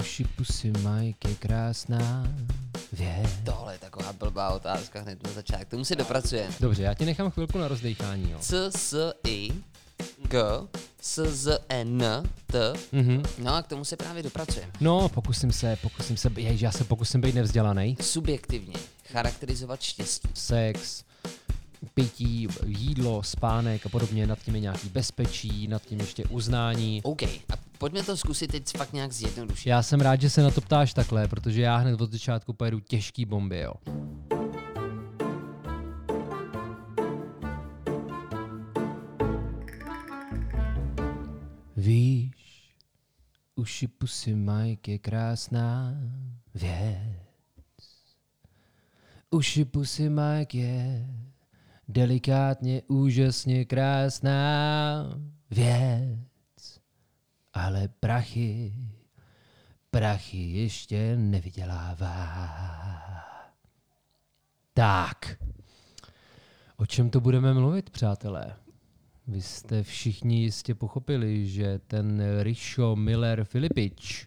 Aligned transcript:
Uši 0.00 0.24
pusy 0.24 0.70
Mike 0.70 1.28
je 1.28 1.34
krásná 1.34 2.34
věc. 2.92 3.30
Tohle 3.44 3.74
je 3.74 3.78
taková 3.78 4.12
blbá 4.12 4.50
otázka 4.50 5.00
hned 5.00 5.22
na 5.22 5.32
začátku. 5.32 5.70
Tomu 5.70 5.84
se 5.84 5.96
dopracujeme. 5.96 6.54
Dobře, 6.60 6.82
já 6.82 6.94
ti 6.94 7.04
nechám 7.04 7.30
chvilku 7.30 7.58
na 7.58 7.68
rozdechání, 7.68 8.30
jo. 8.30 8.38
C, 8.40 8.70
S, 8.70 9.12
I, 9.26 9.52
G, 10.28 10.42
S, 11.00 11.24
Z, 11.34 11.58
N, 11.68 12.04
T. 12.46 12.72
Mhm. 12.92 13.22
No 13.38 13.54
a 13.54 13.62
k 13.62 13.66
tomu 13.66 13.84
se 13.84 13.96
právě 13.96 14.22
dopracujeme. 14.22 14.72
No, 14.80 15.08
pokusím 15.08 15.52
se, 15.52 15.76
pokusím 15.82 16.16
se, 16.16 16.30
jež, 16.36 16.60
já 16.60 16.72
se 16.72 16.84
pokusím 16.84 17.20
být 17.20 17.34
nevzdělaný. 17.34 17.96
Subjektivně 18.00 18.74
charakterizovat 19.12 19.82
štěstí. 19.82 20.28
Sex, 20.34 21.04
pití, 21.94 22.48
jídlo, 22.66 23.22
spánek 23.22 23.86
a 23.86 23.88
podobně, 23.88 24.26
nad 24.26 24.38
tím 24.38 24.54
je 24.54 24.60
nějaký 24.60 24.88
bezpečí, 24.88 25.68
nad 25.68 25.82
tím 25.82 26.00
ještě 26.00 26.24
uznání. 26.24 27.00
OK, 27.02 27.22
a 27.22 27.67
pojďme 27.78 28.02
to 28.02 28.16
zkusit 28.16 28.52
teď 28.52 28.76
fakt 28.76 28.92
nějak 28.92 29.12
zjednodušit. 29.12 29.68
Já 29.68 29.82
jsem 29.82 30.00
rád, 30.00 30.20
že 30.20 30.30
se 30.30 30.42
na 30.42 30.50
to 30.50 30.60
ptáš 30.60 30.94
takhle, 30.94 31.28
protože 31.28 31.62
já 31.62 31.76
hned 31.76 32.00
od 32.00 32.12
začátku 32.12 32.52
pojedu 32.52 32.80
těžký 32.80 33.24
bomby, 33.24 33.60
jo. 33.60 33.72
Víš, 41.76 42.74
uši 43.54 43.88
pusy 43.88 44.34
Mike 44.34 44.92
je 44.92 44.98
krásná 44.98 45.94
věc. 46.54 46.98
Uši 49.30 49.64
pusy 49.64 50.08
Mike 50.08 50.58
je 50.58 51.06
delikátně, 51.88 52.82
úžasně 52.88 53.64
krásná 53.64 55.04
věc. 55.50 56.27
Ale 57.58 57.88
prachy, 57.88 58.74
prachy 59.90 60.38
ještě 60.38 61.16
nevydělává. 61.16 62.48
Tak, 64.74 65.36
o 66.76 66.86
čem 66.86 67.10
to 67.10 67.20
budeme 67.20 67.54
mluvit, 67.54 67.90
přátelé? 67.90 68.56
Vy 69.26 69.42
jste 69.42 69.82
všichni 69.82 70.42
jistě 70.42 70.74
pochopili, 70.74 71.48
že 71.48 71.78
ten 71.78 72.22
Richo 72.42 72.96
Miller 72.96 73.44
Filipič 73.44 74.26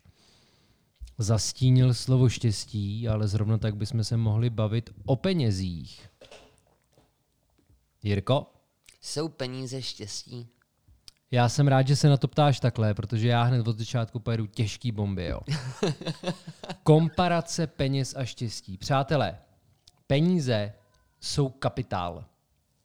zastínil 1.18 1.94
slovo 1.94 2.30
štěstí, 2.30 3.08
ale 3.08 3.28
zrovna 3.28 3.58
tak 3.58 3.76
bychom 3.76 4.04
se 4.04 4.18
mohli 4.18 4.50
bavit 4.50 4.90
o 5.06 5.16
penězích. 5.16 6.10
Jirko? 8.04 8.54
Jsou 9.02 9.30
peníze 9.30 9.82
štěstí? 9.82 10.48
Já 11.34 11.50
jsem 11.50 11.68
rád, 11.68 11.88
že 11.88 11.96
se 11.96 12.10
na 12.10 12.18
to 12.18 12.28
ptáš 12.28 12.60
takhle, 12.60 12.94
protože 12.94 13.28
já 13.28 13.44
hned 13.44 13.68
od 13.68 13.80
začátku 13.80 14.20
pojedu 14.20 14.46
těžký 14.46 14.92
bomby, 14.92 15.26
jo. 15.26 15.40
Komparace 16.84 17.68
peněz 17.68 18.16
a 18.18 18.26
štěstí. 18.26 18.78
Přátelé, 18.78 19.38
peníze 20.08 20.74
jsou 21.20 21.50
kapitál. 21.50 22.26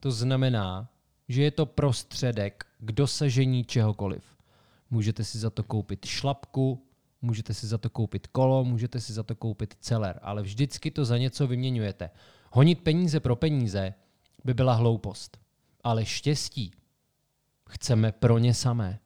To 0.01 0.11
znamená, 0.11 0.89
že 1.29 1.43
je 1.43 1.51
to 1.51 1.67
prostředek 1.67 2.67
k 2.79 2.93
dosažení 2.93 3.65
čehokoliv. 3.65 4.25
Můžete 4.91 5.25
si 5.25 5.39
za 5.39 5.51
to 5.51 5.63
koupit 5.63 6.05
šlapku, 6.05 6.87
můžete 7.23 7.55
si 7.55 7.67
za 7.67 7.79
to 7.79 7.91
koupit 7.91 8.27
kolo, 8.27 8.65
můžete 8.65 9.01
si 9.01 9.13
za 9.13 9.23
to 9.23 9.35
koupit 9.35 9.77
celer, 9.81 10.21
ale 10.23 10.43
vždycky 10.43 10.91
to 10.91 11.05
za 11.05 11.19
něco 11.19 11.47
vyměňujete. 11.47 12.11
Honit 12.53 12.81
peníze 12.81 13.21
pro 13.21 13.37
peníze 13.37 13.95
by 14.45 14.55
byla 14.55 14.75
hloupost. 14.75 15.39
Ale 15.85 16.05
štěstí 16.05 16.73
chceme 17.77 18.13
pro 18.13 18.39
ně 18.39 18.55
samé. 18.55 18.99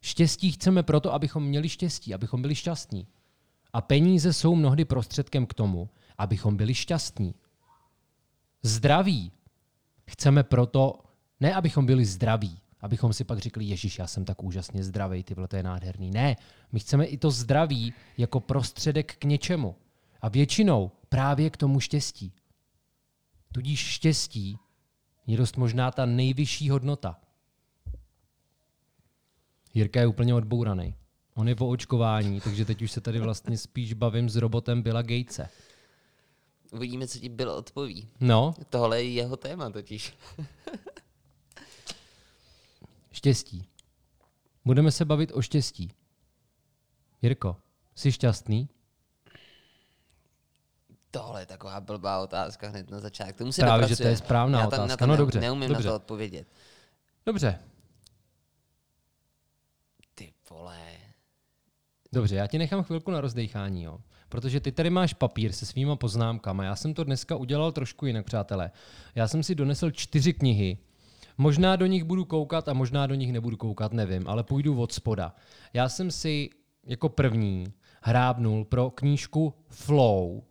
Štěstí 0.00 0.52
chceme 0.52 0.82
proto, 0.82 1.14
abychom 1.14 1.44
měli 1.44 1.68
štěstí, 1.68 2.14
abychom 2.14 2.42
byli 2.42 2.54
šťastní. 2.54 3.06
A 3.72 3.80
peníze 3.80 4.32
jsou 4.32 4.54
mnohdy 4.54 4.84
prostředkem 4.84 5.46
k 5.46 5.54
tomu, 5.54 5.90
abychom 6.18 6.56
byli 6.56 6.74
šťastní. 6.74 7.34
Zdraví 8.62 9.32
chceme 10.06 10.42
proto, 10.42 10.98
ne 11.40 11.54
abychom 11.54 11.86
byli 11.86 12.04
zdraví, 12.04 12.60
abychom 12.80 13.12
si 13.12 13.24
pak 13.24 13.38
řekli, 13.38 13.64
Ježíš, 13.64 13.98
já 13.98 14.06
jsem 14.06 14.24
tak 14.24 14.42
úžasně 14.42 14.84
zdravý, 14.84 15.22
ty 15.22 15.34
to 15.34 15.56
je 15.56 15.62
nádherný. 15.62 16.10
Ne, 16.10 16.36
my 16.72 16.80
chceme 16.80 17.04
i 17.06 17.16
to 17.16 17.30
zdraví 17.30 17.94
jako 18.18 18.40
prostředek 18.40 19.16
k 19.16 19.24
něčemu. 19.24 19.76
A 20.20 20.28
většinou 20.28 20.90
právě 21.08 21.50
k 21.50 21.56
tomu 21.56 21.80
štěstí. 21.80 22.32
Tudíž 23.52 23.80
štěstí 23.80 24.58
je 25.26 25.36
dost 25.36 25.56
možná 25.56 25.90
ta 25.90 26.06
nejvyšší 26.06 26.70
hodnota. 26.70 27.23
Jirka 29.74 30.00
je 30.00 30.06
úplně 30.06 30.34
odbouraný. 30.34 30.94
On 31.34 31.48
je 31.48 31.54
po 31.54 31.68
očkování, 31.68 32.40
takže 32.40 32.64
teď 32.64 32.82
už 32.82 32.92
se 32.92 33.00
tady 33.00 33.20
vlastně 33.20 33.58
spíš 33.58 33.92
bavím 33.92 34.28
s 34.28 34.36
robotem 34.36 34.82
Billa 34.82 35.02
Gatese. 35.02 35.48
Uvidíme, 36.72 37.08
co 37.08 37.18
ti 37.18 37.28
byl 37.28 37.50
odpoví. 37.50 38.08
No, 38.20 38.54
Tohle 38.68 39.02
je 39.02 39.10
jeho 39.12 39.36
téma 39.36 39.70
totiž. 39.70 40.14
štěstí. 43.12 43.66
Budeme 44.64 44.92
se 44.92 45.04
bavit 45.04 45.30
o 45.34 45.42
štěstí. 45.42 45.90
Jirko, 47.22 47.56
jsi 47.94 48.12
šťastný? 48.12 48.68
Tohle 51.10 51.42
je 51.42 51.46
taková 51.46 51.80
blbá 51.80 52.20
otázka 52.20 52.68
hned 52.68 52.90
na 52.90 53.00
začátku. 53.00 53.38
Tomu 53.38 53.52
se 53.52 53.62
Právě, 53.62 53.88
že 53.88 53.96
to 53.96 54.02
je 54.02 54.16
správná 54.16 54.60
Já 54.60 54.66
tam 54.66 54.78
na 54.78 54.84
otázka. 54.84 55.06
to 55.06 55.10
No 55.10 55.16
dobře, 55.16 55.40
Neumím 55.40 55.68
dobře. 55.68 55.84
na 55.84 55.90
to 55.90 55.96
odpovědět. 55.96 56.46
Dobře, 57.26 57.58
vole. 60.50 60.78
dobře, 62.12 62.36
já 62.36 62.46
ti 62.46 62.58
nechám 62.58 62.82
chvilku 62.82 63.10
na 63.10 63.20
rozdechání, 63.20 63.82
jo. 63.82 63.98
Protože 64.28 64.60
ty 64.60 64.72
tady 64.72 64.90
máš 64.90 65.14
papír 65.14 65.52
se 65.52 65.66
svýma 65.66 65.96
poznámkama. 65.96 66.64
Já 66.64 66.76
jsem 66.76 66.94
to 66.94 67.04
dneska 67.04 67.36
udělal 67.36 67.72
trošku 67.72 68.06
jinak, 68.06 68.26
přátelé. 68.26 68.70
Já 69.14 69.28
jsem 69.28 69.42
si 69.42 69.54
donesl 69.54 69.90
čtyři 69.90 70.32
knihy. 70.32 70.78
Možná 71.38 71.76
do 71.76 71.86
nich 71.86 72.04
budu 72.04 72.24
koukat 72.24 72.68
a 72.68 72.72
možná 72.72 73.06
do 73.06 73.14
nich 73.14 73.32
nebudu 73.32 73.56
koukat, 73.56 73.92
nevím, 73.92 74.28
ale 74.28 74.44
půjdu 74.44 74.80
od 74.80 74.92
spoda. 74.92 75.34
Já 75.72 75.88
jsem 75.88 76.10
si 76.10 76.50
jako 76.86 77.08
první 77.08 77.66
hrábnul 78.02 78.64
pro 78.64 78.90
knížku 78.90 79.54
Flow, 79.68 80.42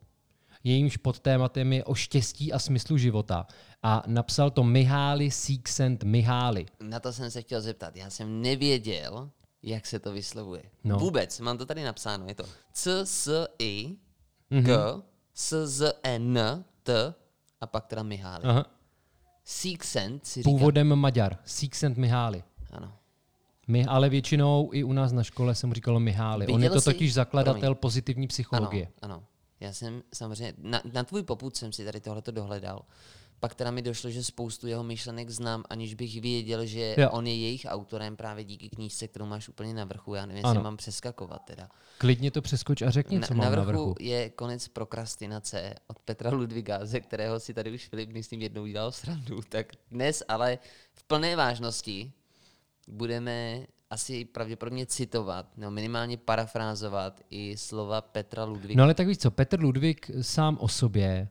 jejímž 0.64 0.98
podtématem 0.98 1.74
je 1.74 1.84
o 1.84 1.96
štěstí 1.96 2.54
a 2.54 2.60
smyslu 2.60 2.98
života. 2.98 3.48
A 3.84 4.04
napsal 4.08 4.52
to 4.52 4.64
Mihály 4.64 5.32
Sixent 5.32 6.04
Mihály. 6.04 6.66
Na 6.82 7.00
to 7.00 7.14
jsem 7.14 7.32
se 7.32 7.42
chtěl 7.42 7.62
zeptat. 7.62 7.96
Já 7.96 8.10
jsem 8.10 8.42
nevěděl, 8.42 9.30
jak 9.64 9.86
se 9.86 10.00
to 10.00 10.12
vyslovuje. 10.12 10.64
No. 10.84 10.98
Vůbec, 11.00 11.40
mám 11.40 11.58
to 11.58 11.66
tady 11.66 11.84
napsáno. 11.84 12.28
Je 12.28 12.36
to 12.36 12.44
C, 12.74 13.06
S, 13.06 13.48
I, 13.60 13.96
Mhm. 14.50 14.64
G, 14.64 14.78
S, 15.36 15.66
Z, 15.68 15.94
N, 16.04 16.40
T 16.84 17.14
a 17.62 17.68
pak 17.68 17.86
teda 17.88 18.04
Mihály. 18.04 18.44
Aha. 18.44 18.66
Sixent 19.44 20.26
si 20.26 20.40
říká. 20.42 20.50
Původem 20.50 20.96
Maďar. 20.96 21.38
Sixent 21.46 21.98
Mihály. 21.98 22.44
Ano. 22.72 22.94
My, 23.68 23.86
ale 23.86 24.10
většinou 24.10 24.70
i 24.74 24.84
u 24.84 24.94
nás 24.94 25.12
na 25.12 25.24
škole 25.24 25.56
se 25.56 25.68
mu 25.68 25.74
říkalo 25.74 26.00
Mihály. 26.00 26.48
On 26.48 26.64
je 26.64 26.70
to 26.70 26.82
jsi- 26.82 26.86
totiž 26.94 27.14
zakladatel 27.14 27.62
promiň. 27.62 27.76
pozitivní 27.76 28.24
Ano, 28.24 28.28
psychologie. 28.28 28.88
ano. 29.02 29.24
Já 29.60 29.74
jsem 29.74 30.04
samozřejmě, 30.14 30.54
na, 30.58 30.82
na 30.94 31.04
tvůj 31.04 31.24
popud 31.24 31.56
jsem 31.58 31.74
si 31.74 31.86
tady 31.86 32.00
tohleto 32.02 32.32
dohledal. 32.32 32.82
Pak 33.44 33.56
teda 33.56 33.72
mi 33.72 33.82
došlo, 33.82 34.10
že 34.10 34.24
spoustu 34.24 34.68
jeho 34.68 34.84
myšlenek 34.84 35.30
znám, 35.30 35.64
aniž 35.70 35.94
bych 35.94 36.22
věděl, 36.22 36.66
že 36.66 36.96
Jo. 36.98 37.10
on 37.10 37.28
je 37.28 37.36
jejich 37.36 37.66
autorem 37.70 38.16
právě 38.16 38.44
díky 38.44 38.70
knížce, 38.70 39.08
kterou 39.08 39.26
máš 39.26 39.50
úplně 39.50 39.74
na 39.74 39.86
vrchu. 39.86 40.14
Já 40.16 40.26
nevím, 40.26 40.38
jestli 40.38 40.50
Ano. 40.50 40.64
mám 40.64 40.78
přeskakovat 40.78 41.42
teda. 41.46 41.70
Klidně 41.98 42.32
to 42.32 42.42
přeskoč 42.42 42.82
a 42.82 42.90
řekni, 42.90 43.22
co 43.22 43.34
mám 43.34 43.46
na 43.46 43.56
na 43.56 43.62
vrchu 43.64 43.72
vrchu. 43.86 43.96
je 44.00 44.30
konec 44.30 44.68
prokrastinace 44.68 45.74
od 45.88 46.00
Petra 46.00 46.30
Ludviga, 46.30 46.86
ze 46.86 47.00
kterého 47.00 47.40
si 47.40 47.54
tady 47.54 47.72
už 47.72 47.88
Filip, 47.90 48.10
myslím, 48.10 48.42
jednou 48.42 48.66
dělal 48.66 48.92
srandu. 48.92 49.42
Tak 49.50 49.68
dnes 49.92 50.24
ale 50.28 50.58
v 50.94 51.04
plné 51.04 51.36
vážnosti 51.36 52.12
budeme 52.88 53.66
asi 53.90 54.26
pravděpodobně 54.26 54.86
citovat, 54.86 55.58
nebo 55.58 55.72
minimálně 55.72 56.18
parafrázovat 56.18 57.22
i 57.30 57.58
slova 57.58 58.02
Petra 58.02 58.44
Ludviga. 58.44 58.78
No 58.78 58.84
ale 58.84 58.94
tak 58.94 59.08
víš 59.08 59.18
co, 59.18 59.32
Petr 59.32 59.60
Ludvík 59.64 60.12
sám 60.22 60.58
o 60.62 60.68
sobě 60.68 61.28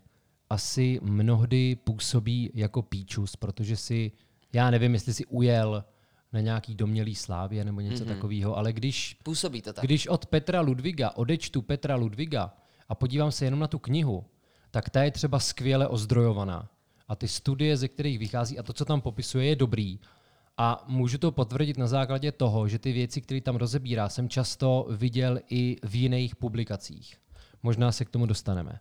asi 0.53 1.01
mnohdy 1.03 1.77
působí 1.77 2.51
jako 2.55 2.83
píčus, 2.83 3.37
protože 3.37 3.77
si, 3.77 4.13
já 4.53 4.71
nevím, 4.71 4.95
jestli 4.95 5.15
si 5.15 5.27
ujel 5.27 5.85
na 6.33 6.41
nějaký 6.41 6.75
domělý 6.75 7.15
slávě 7.15 7.65
nebo 7.65 7.81
něco 7.81 8.05
mm-hmm. 8.05 8.09
takového, 8.09 8.57
ale 8.57 8.73
když 8.73 9.17
Působí 9.23 9.63
to 9.63 9.73
tak. 9.73 9.85
Když 9.85 10.07
od 10.07 10.27
Petra 10.27 10.61
Ludviga 10.61 11.11
odečtu 11.11 11.63
Petra 11.63 11.97
Ludviga 11.97 12.57
a 12.89 12.95
podívám 12.95 13.33
se 13.33 13.45
jenom 13.45 13.61
na 13.61 13.67
tu 13.67 13.79
knihu, 13.79 14.25
tak 14.71 14.91
ta 14.91 15.03
je 15.03 15.11
třeba 15.11 15.39
skvěle 15.39 15.89
ozdrojovaná. 15.89 16.69
A 17.09 17.17
ty 17.17 17.29
studie, 17.29 17.77
ze 17.77 17.89
kterých 17.89 18.19
vychází 18.19 18.59
a 18.59 18.63
to, 18.63 18.73
co 18.73 18.85
tam 18.85 19.01
popisuje, 19.01 19.47
je 19.47 19.57
dobrý. 19.57 20.01
A 20.59 20.85
můžu 20.89 21.19
to 21.19 21.33
potvrdit 21.33 21.79
na 21.79 21.87
základě 21.87 22.33
toho, 22.33 22.69
že 22.69 22.79
ty 22.79 22.93
věci, 22.93 23.21
které 23.21 23.41
tam 23.41 23.57
rozebírá, 23.57 24.09
jsem 24.09 24.29
často 24.29 24.87
viděl 24.91 25.41
i 25.51 25.77
v 25.85 25.95
jiných 25.95 26.37
publikacích. 26.37 27.17
Možná 27.63 27.93
se 27.93 28.05
k 28.05 28.11
tomu 28.11 28.27
dostaneme. 28.27 28.81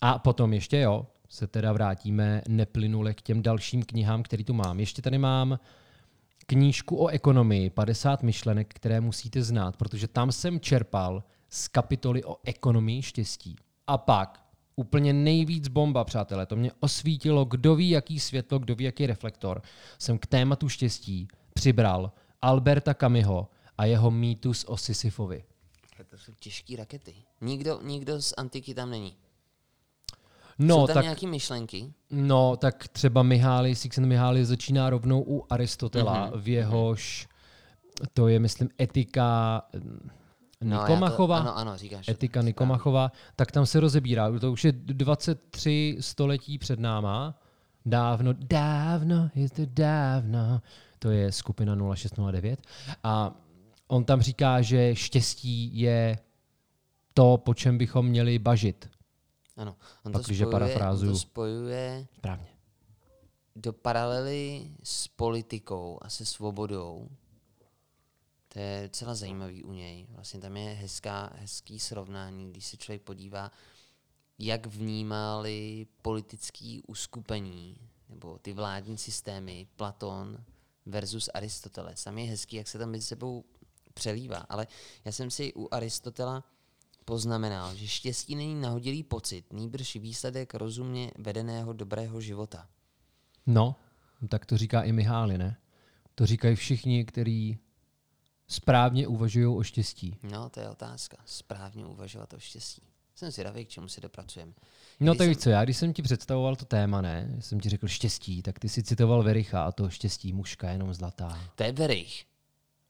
A 0.00 0.18
potom 0.18 0.52
ještě 0.52 0.78
jo, 0.78 1.06
se 1.28 1.46
teda 1.46 1.72
vrátíme 1.72 2.42
neplynule 2.48 3.14
k 3.14 3.22
těm 3.22 3.42
dalším 3.42 3.82
knihám, 3.82 4.22
které 4.22 4.44
tu 4.44 4.54
mám. 4.54 4.80
Ještě 4.80 5.02
tady 5.02 5.18
mám 5.18 5.58
knížku 6.46 6.96
o 6.96 7.08
ekonomii 7.08 7.70
50 7.70 8.22
myšlenek, 8.22 8.74
které 8.74 9.00
musíte 9.00 9.42
znát, 9.42 9.76
protože 9.76 10.08
tam 10.08 10.32
jsem 10.32 10.60
čerpal 10.60 11.24
z 11.48 11.68
kapitoly 11.68 12.24
o 12.24 12.36
ekonomii 12.44 13.02
štěstí. 13.02 13.56
A 13.86 13.98
pak 13.98 14.44
úplně 14.76 15.12
nejvíc 15.12 15.68
bomba, 15.68 16.04
přátelé, 16.04 16.46
to 16.46 16.56
mě 16.56 16.70
osvítilo, 16.80 17.44
kdo 17.44 17.76
ví, 17.76 17.90
jaký 17.90 18.20
světlo, 18.20 18.58
kdo 18.58 18.74
ví, 18.74 18.84
jaký 18.84 19.06
reflektor. 19.06 19.62
Jsem 19.98 20.18
k 20.18 20.26
tématu 20.26 20.68
štěstí 20.68 21.28
přibral 21.54 22.12
Alberta 22.42 22.94
Kamiho 22.94 23.48
a 23.78 23.84
jeho 23.84 24.10
mýtus 24.10 24.64
o 24.64 24.76
Sisyfovi. 24.76 25.44
To 26.10 26.18
jsou 26.18 26.32
těžké 26.40 26.76
rakety. 26.76 27.14
Nikdo, 27.40 27.80
nikdo 27.82 28.22
z 28.22 28.34
antiky 28.36 28.74
tam 28.74 28.90
není. 28.90 29.16
No, 30.58 30.74
jsou 30.80 30.86
tam 30.86 30.94
tak, 30.94 31.04
nějaké 31.04 31.26
myšlenky? 31.26 31.92
no, 32.10 32.56
tak 32.56 32.88
třeba 32.88 33.22
Mihály, 33.22 33.74
Sixen 33.74 34.06
Mihály 34.06 34.44
začíná 34.44 34.90
rovnou 34.90 35.24
u 35.26 35.44
Aristotela, 35.50 36.26
Mhm, 36.26 36.40
v 36.40 36.48
jehož, 36.48 37.28
to 38.12 38.28
je, 38.28 38.38
myslím, 38.38 38.68
etika 38.80 39.62
No, 40.60 40.80
Nikomachova. 40.80 41.36
To, 41.40 41.48
ano, 41.48 41.56
ano, 41.58 41.76
říkáš. 41.76 42.06
to 42.06 42.12
Etika 42.12 42.32
správně. 42.32 42.46
Nikomachova, 42.46 43.12
tak 43.36 43.52
tam 43.52 43.66
se 43.66 43.80
rozebírá. 43.80 44.38
To 44.38 44.52
už 44.52 44.64
je 44.64 44.72
23 44.72 45.96
století 46.00 46.58
před 46.58 46.78
náma. 46.80 47.38
Dávno, 47.86 48.32
dávno, 48.38 49.30
je 49.34 49.50
to 49.50 49.62
dávno. 49.66 50.60
To 50.98 51.10
je 51.10 51.32
skupina 51.32 51.76
0609. 51.94 52.60
A 53.04 53.34
on 53.88 54.04
tam 54.04 54.20
říká, 54.22 54.62
že 54.62 54.94
štěstí 54.96 55.78
je 55.80 56.18
to, 57.14 57.36
po 57.44 57.54
čem 57.54 57.78
bychom 57.78 58.06
měli 58.06 58.38
bažit. 58.38 58.90
Ano, 59.56 59.76
on 60.04 60.12
to, 60.12 60.22
spojuje, 60.22 60.46
on 60.90 61.06
to 61.06 61.16
spojuje 61.16 62.06
Správně. 62.16 62.48
do 63.56 63.72
paralely 63.72 64.72
s 64.82 65.08
politikou 65.08 65.98
a 66.02 66.10
se 66.10 66.24
svobodou. 66.26 67.08
To 68.48 68.58
je 68.58 68.82
docela 68.82 69.14
zajímavý 69.14 69.64
u 69.64 69.72
něj. 69.72 70.06
Vlastně 70.10 70.40
tam 70.40 70.56
je 70.56 70.74
hezká, 70.74 71.32
hezký 71.36 71.78
srovnání, 71.80 72.50
když 72.50 72.66
se 72.66 72.76
člověk 72.76 73.02
podívá, 73.02 73.50
jak 74.38 74.66
vnímali 74.66 75.86
politický 76.02 76.82
uskupení 76.86 77.76
nebo 78.08 78.38
ty 78.38 78.52
vládní 78.52 78.98
systémy 78.98 79.66
Platon 79.76 80.44
versus 80.86 81.30
Aristoteles. 81.34 82.04
Tam 82.04 82.18
je 82.18 82.26
hezký, 82.26 82.56
jak 82.56 82.68
se 82.68 82.78
tam 82.78 82.90
mezi 82.90 83.06
sebou 83.06 83.44
přelívá. 83.94 84.36
Ale 84.48 84.66
já 85.04 85.12
jsem 85.12 85.30
si 85.30 85.52
u 85.54 85.68
Aristotela 85.70 86.44
poznamenal, 87.04 87.74
že 87.74 87.86
štěstí 87.88 88.36
není 88.36 88.60
nahodilý 88.60 89.02
pocit, 89.02 89.52
nýbrž 89.52 89.96
výsledek 89.96 90.54
rozumně 90.54 91.10
vedeného 91.18 91.72
dobrého 91.72 92.20
života. 92.20 92.68
No, 93.46 93.76
tak 94.28 94.46
to 94.46 94.58
říká 94.58 94.82
i 94.82 94.92
Mihály, 94.92 95.38
ne? 95.38 95.56
To 96.14 96.26
říkají 96.26 96.56
všichni, 96.56 97.04
kteří 97.04 97.58
správně 98.48 99.06
uvažují 99.06 99.46
o 99.46 99.62
štěstí. 99.62 100.16
No, 100.22 100.50
to 100.50 100.60
je 100.60 100.68
otázka. 100.70 101.16
Správně 101.26 101.86
uvažovat 101.86 102.32
o 102.34 102.38
štěstí. 102.38 102.82
Jsem 103.14 103.30
zvědavý, 103.30 103.64
k 103.64 103.68
čemu 103.68 103.88
se 103.88 104.00
dopracujeme. 104.00 104.52
No 105.00 105.14
tak 105.14 105.26
jsem- 105.26 105.36
co, 105.36 105.50
já 105.50 105.64
když 105.64 105.76
jsem 105.76 105.92
ti 105.92 106.02
představoval 106.02 106.56
to 106.56 106.64
téma, 106.64 107.00
ne, 107.00 107.36
jsem 107.40 107.60
ti 107.60 107.68
řekl 107.68 107.88
štěstí, 107.88 108.42
tak 108.42 108.58
ty 108.58 108.68
si 108.68 108.82
citoval 108.82 109.22
Vericha 109.22 109.64
a 109.64 109.72
to 109.72 109.90
štěstí 109.90 110.32
mužka 110.32 110.70
jenom 110.70 110.94
zlatá. 110.94 111.50
To 111.54 111.62
je 111.62 111.72
Verich. 111.72 112.24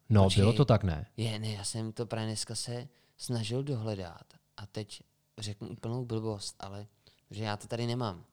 No, 0.08 0.24
Počkej. 0.24 0.40
bylo 0.42 0.52
to 0.52 0.64
tak, 0.64 0.84
ne? 0.84 1.06
Je, 1.16 1.38
ne, 1.38 1.52
já 1.52 1.64
jsem 1.64 1.92
to 1.92 2.06
právě 2.06 2.26
dneska 2.26 2.54
se 2.54 2.88
snažil 3.16 3.62
dohledat 3.62 4.24
a 4.56 4.66
teď 4.66 5.02
řeknu 5.38 5.68
úplnou 5.68 6.04
blbost, 6.04 6.56
ale 6.60 6.86
že 7.30 7.44
já 7.44 7.56
to 7.56 7.66
tady 7.66 7.86
nemám. 7.86 8.24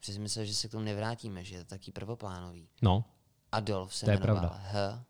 Protože 0.00 0.12
jsem 0.12 0.22
myslel, 0.22 0.44
že 0.44 0.54
se 0.54 0.68
k 0.68 0.70
tomu 0.70 0.84
nevrátíme, 0.84 1.44
že 1.44 1.54
je 1.54 1.64
to 1.64 1.70
taky 1.70 1.92
prvoplánový. 1.92 2.68
No, 2.82 3.04
Adolf 3.52 3.94
se 3.94 4.04
To 4.04 4.10
je 4.10 4.18
jmenoval 4.18 4.40
pravda. 4.40 4.60
H, 4.72 5.04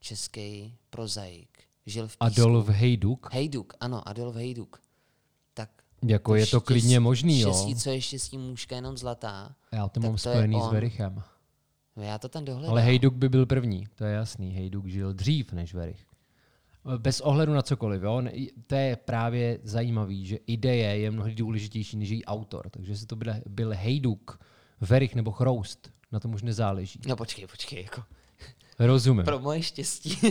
český 0.00 0.76
prozaik. 0.90 1.48
Žil 1.86 2.08
v 2.08 2.10
písku. 2.16 2.24
Adolf 2.24 2.68
Hejduk, 2.68 3.32
Hejduk, 3.32 3.74
ano, 3.80 4.08
Adolf 4.08 4.34
Hejduk. 4.36 4.80
Tak 5.54 5.70
jako 6.04 6.34
je 6.34 6.46
to 6.46 6.60
štěstí- 6.60 6.66
klidně 6.66 7.00
možný, 7.00 7.40
jo. 7.40 7.48
Štěstí, 7.52 7.76
co 7.76 7.90
je 7.90 8.00
štěstí 8.00 8.38
mužka 8.38 8.76
jenom 8.76 8.96
zlatá. 8.96 9.54
Já 9.72 9.88
to 9.88 10.00
mám 10.00 10.10
to 10.10 10.14
je 10.14 10.18
spojený 10.34 10.60
s 10.60 10.64
on. 10.64 10.72
Verichem. 10.72 11.22
No 11.96 12.02
já 12.02 12.18
to 12.18 12.28
tam 12.28 12.44
dohledám. 12.44 12.70
Ale 12.70 12.82
Hejduk 12.82 13.14
by 13.14 13.28
byl 13.28 13.46
první, 13.46 13.86
to 13.94 14.04
je 14.04 14.14
jasný. 14.14 14.50
Hejduk 14.54 14.86
žil 14.86 15.12
dřív 15.12 15.52
než 15.52 15.74
Verich. 15.74 16.06
Bez 16.98 17.20
ohledu 17.20 17.54
na 17.54 17.62
cokoliv, 17.62 18.02
jo? 18.02 18.22
To 18.66 18.74
je 18.74 18.96
právě 18.96 19.58
zajímavý, 19.62 20.26
že 20.26 20.36
ideje 20.46 20.98
je 20.98 21.10
mnohdy 21.10 21.34
důležitější 21.34 21.96
než 21.96 22.08
její 22.08 22.24
autor. 22.24 22.70
Takže 22.70 22.92
jestli 22.92 23.06
to 23.06 23.16
byl, 23.16 23.32
byl 23.46 23.72
Hejduk, 23.76 24.40
Verich 24.80 25.14
nebo 25.14 25.30
Chroust, 25.32 25.90
na 26.12 26.20
tom 26.20 26.34
už 26.34 26.42
nezáleží. 26.42 27.00
No 27.06 27.16
počkej, 27.16 27.46
počkej, 27.46 27.82
jako 27.82 28.02
Rozumím. 28.78 29.24
pro 29.24 29.38
moje 29.38 29.62
štěstí. 29.62 30.18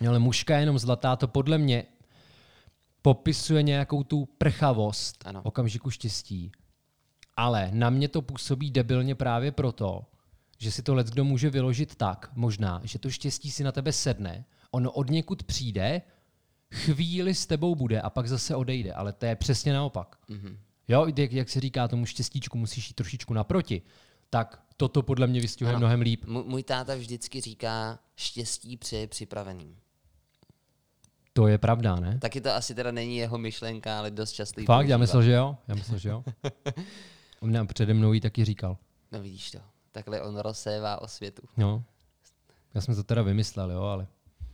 No, 0.00 0.10
Ale 0.10 0.18
mužka 0.18 0.54
je 0.54 0.62
jenom 0.62 0.78
zlatá, 0.78 1.16
to 1.16 1.28
podle 1.28 1.58
mě 1.58 1.84
popisuje 3.02 3.62
nějakou 3.62 4.02
tu 4.04 4.26
prchavost 4.38 5.26
Ano. 5.26 5.40
okamžiku 5.44 5.90
štěstí. 5.90 6.52
Ale 7.36 7.70
na 7.72 7.90
mě 7.90 8.08
to 8.08 8.22
působí 8.22 8.70
debilně 8.70 9.14
právě 9.14 9.52
proto, 9.52 10.04
že 10.58 10.70
si 10.70 10.82
to 10.82 10.94
let 10.94 11.06
kdo 11.06 11.24
může 11.24 11.50
vyložit 11.50 11.94
tak, 11.94 12.30
možná, 12.34 12.80
že 12.84 12.98
to 12.98 13.10
štěstí 13.10 13.50
si 13.50 13.64
na 13.64 13.72
tebe 13.72 13.92
sedne, 13.92 14.44
ono 14.70 14.92
od 14.92 15.10
někud 15.10 15.42
přijde, 15.42 16.02
chvíli 16.74 17.34
s 17.34 17.46
tebou 17.46 17.74
bude 17.74 18.00
a 18.00 18.10
pak 18.10 18.28
zase 18.28 18.56
odejde, 18.56 18.92
ale 18.92 19.12
to 19.12 19.26
je 19.26 19.36
přesně 19.36 19.72
naopak. 19.72 20.16
Mm-hmm. 20.28 20.56
Jo, 20.88 21.06
jak, 21.16 21.32
jak 21.32 21.48
se 21.48 21.60
říká 21.60 21.88
tomu 21.88 22.06
štěstíčku, 22.06 22.58
musíš 22.58 22.88
jít 22.88 22.94
trošičku 22.94 23.34
naproti, 23.34 23.82
tak 24.30 24.62
toto 24.76 25.02
podle 25.02 25.26
mě 25.26 25.40
vystihuje 25.40 25.72
Ano. 25.74 25.78
mnohem 25.78 26.00
líp. 26.00 26.24
Můj, 26.26 26.44
můj 26.46 26.62
táta 26.62 26.94
vždycky 26.94 27.40
říká 27.40 27.98
štěstí 28.16 28.76
přeje 28.76 29.06
připraveným. 29.06 29.76
To 31.32 31.46
je 31.46 31.58
pravda, 31.58 31.96
ne? 31.96 32.18
Taky 32.18 32.40
to 32.40 32.50
asi 32.54 32.74
teda 32.74 32.90
není 32.90 33.16
jeho 33.16 33.38
myšlenka, 33.38 33.98
ale 33.98 34.10
dost 34.10 34.32
často 34.32 34.60
ji 34.60 34.66
Fakt, 34.66 34.88
já 34.88 34.96
myslel, 34.96 35.22
že 35.22 35.32
jo. 35.32 35.56
Já 35.68 35.74
myslel, 35.80 35.98
že 35.98 36.08
jo. 36.08 36.24
On 37.40 37.52
nám 37.52 37.66
přede 37.66 37.94
mnou 37.94 38.12
ji 38.12 38.20
taky 38.20 38.44
říkal. 38.44 38.78
No 39.12 39.22
vidíš 39.22 39.50
to. 39.50 39.58
Takhle 39.98 40.22
on 40.22 40.36
rozsévá 40.36 41.02
o 41.02 41.08
světu. 41.08 41.42
No. 41.56 41.84
Já 42.74 42.80
jsem 42.80 42.94
to 42.94 43.02
teda 43.02 43.22
vymyslel, 43.22 43.70
jo, 43.70 43.82
ale 43.82 44.06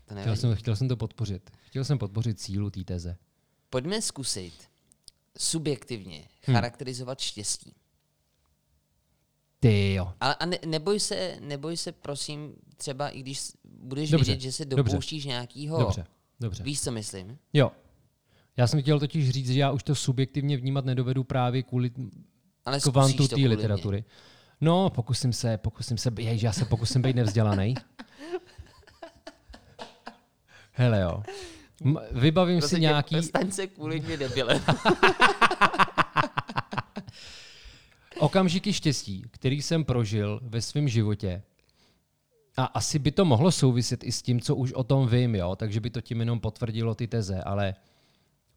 To 0.06 0.14
chtěl 0.20 0.37
jsem, 0.37 0.55
chtěl 0.55 0.76
jsem 0.76 0.88
to 0.88 0.96
podpořit. 0.96 1.50
Chtěl 1.67 1.85
jsem 1.85 1.99
podpořit 1.99 2.41
sílu 2.41 2.70
té 2.70 2.85
teze. 2.85 3.17
Pojďme 3.70 4.02
zkusit 4.02 4.55
subjektivně 5.38 6.25
Hm. 6.49 6.52
charakterizovat 6.52 7.20
štěstí. 7.20 7.75
Ty 9.61 9.94
jo. 9.94 10.12
Ale 10.20 10.35
a 10.35 10.46
ne, 10.46 10.58
neboj, 10.67 11.00
se, 11.00 11.37
neboj 11.41 11.76
se, 11.76 11.93
prosím, 11.93 12.55
třeba 12.76 13.08
i 13.08 13.20
když 13.20 13.41
budeš 13.64 14.11
Dobře, 14.11 14.32
vidět, 14.32 14.43
že 14.43 14.52
se 14.52 14.64
dobře. 14.64 14.82
dopouštíš 14.82 15.25
nějakýho... 15.25 15.79
Dobře, 15.79 16.06
dobře. 16.41 16.62
Víš, 16.62 16.82
co 16.82 16.93
myslím? 16.93 17.38
Jo. 17.52 17.73
Já 18.56 18.67
jsem 18.67 18.82
chtěl 18.82 19.01
totiž 19.01 19.31
říct, 19.31 19.51
že 19.51 19.60
já 19.60 19.70
už 19.72 19.82
to 19.82 19.94
subjektivně 19.94 20.56
vnímat 20.56 20.84
nedovedu 20.84 21.24
právě 21.24 21.63
kvůli 21.63 21.91
Ale 22.65 22.81
kvantu 22.81 23.29
té 23.29 23.36
literatury. 23.36 24.05
No, 24.61 24.91
pokusím 24.91 25.32
se, 25.32 25.58
pokusím 25.58 25.99
se, 25.99 26.13
jež, 26.19 26.43
já 26.43 26.53
se 26.53 26.65
pokusím 26.65 27.03
být 27.03 27.17
nevzdělaný. 27.17 27.75
Hele 30.73 31.01
jo. 31.01 31.23
M- 31.84 32.01
vybavím 32.11 32.58
Prosím 32.58 32.77
si 32.77 32.81
nějaký... 32.81 33.23
Staň 33.23 33.51
se 33.51 33.67
kvůli 33.67 34.01
mě 34.01 34.17
debile. 34.17 34.61
okamžiky 38.19 38.73
štěstí, 38.73 39.23
který 39.31 39.63
jsem 39.63 39.84
prožil 39.84 40.41
ve 40.43 40.63
svém 40.63 40.89
životě, 40.89 41.43
a 42.56 42.65
asi 42.65 42.99
by 42.99 43.13
to 43.13 43.25
mohlo 43.25 43.53
souviset 43.53 44.05
i 44.05 44.13
s 44.13 44.23
tím, 44.23 44.41
co 44.41 44.56
už 44.56 44.73
o 44.73 44.84
tom 44.84 45.08
vím, 45.08 45.34
jo? 45.34 45.56
takže 45.56 45.81
by 45.81 45.91
to 45.91 46.01
tím 46.01 46.20
jenom 46.20 46.41
potvrdilo 46.41 46.94
ty 46.94 47.06
teze, 47.06 47.43
ale 47.43 47.75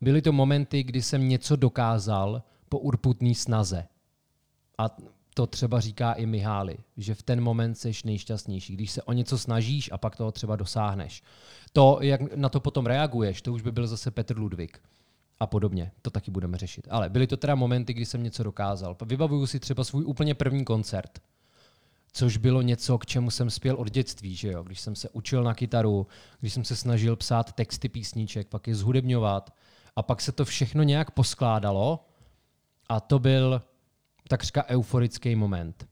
byly 0.01 0.21
to 0.21 0.31
momenty, 0.31 0.83
kdy 0.83 1.01
jsem 1.01 1.29
něco 1.29 1.55
dokázal 1.55 2.43
po 2.69 2.79
urputný 2.79 3.35
snaze. 3.35 3.87
A 4.77 4.97
to 5.37 5.47
třeba 5.47 5.79
říká 5.79 6.13
i 6.13 6.25
Mihály, 6.25 6.77
že 6.97 7.15
v 7.15 7.23
ten 7.23 7.41
moment 7.41 7.75
seš 7.75 8.03
nejšťastnější, 8.03 8.73
když 8.73 8.91
se 8.91 9.01
o 9.01 9.13
něco 9.13 9.37
snažíš 9.37 9.89
a 9.91 9.97
pak 9.97 10.15
toho 10.15 10.31
třeba 10.31 10.55
dosáhneš. 10.55 11.23
To, 11.73 11.99
jak 12.01 12.35
na 12.35 12.49
to 12.49 12.59
potom 12.59 12.85
reaguješ, 12.85 13.41
to 13.41 13.53
už 13.53 13.61
by 13.61 13.71
byl 13.71 13.87
zase 13.87 14.11
Petr 14.11 14.37
Ludvík 14.37 14.81
a 15.39 15.47
podobně. 15.47 15.91
To 16.01 16.09
taky 16.09 16.31
budeme 16.31 16.57
řešit. 16.57 16.87
Ale 16.89 17.09
byly 17.09 17.27
to 17.27 17.37
teda 17.37 17.55
momenty, 17.55 17.93
kdy 17.93 18.05
jsem 18.05 18.23
něco 18.23 18.43
dokázal. 18.43 18.97
Vybavuju 19.05 19.47
si 19.47 19.59
třeba 19.59 19.83
svůj 19.83 20.05
úplně 20.05 20.35
první 20.35 20.65
koncert, 20.65 21.19
což 22.13 22.37
bylo 22.37 22.61
něco, 22.61 22.97
k 22.97 23.05
čemu 23.05 23.31
jsem 23.31 23.49
spěl 23.49 23.75
od 23.75 23.89
dětství, 23.89 24.35
že 24.35 24.51
jo? 24.51 24.63
Když 24.63 24.79
jsem 24.79 24.95
se 24.95 25.09
učil 25.09 25.43
na 25.43 25.53
kytaru, 25.53 26.07
když 26.39 26.53
jsem 26.53 26.65
se 26.65 26.75
snažil 26.75 27.15
psát 27.15 27.53
texty 27.53 27.89
písniček, 27.89 28.47
pak 28.47 28.67
je 28.67 28.75
zhudebňovat 28.75 29.53
a 29.95 30.03
pak 30.03 30.21
se 30.21 30.31
to 30.31 30.45
všechno 30.45 30.83
nějak 30.83 31.11
poskládalo 31.11 32.05
a 32.89 32.99
to 32.99 33.19
byl 33.19 33.61
takřka 34.27 34.65
euforický 34.65 35.35
moment. 35.35 35.87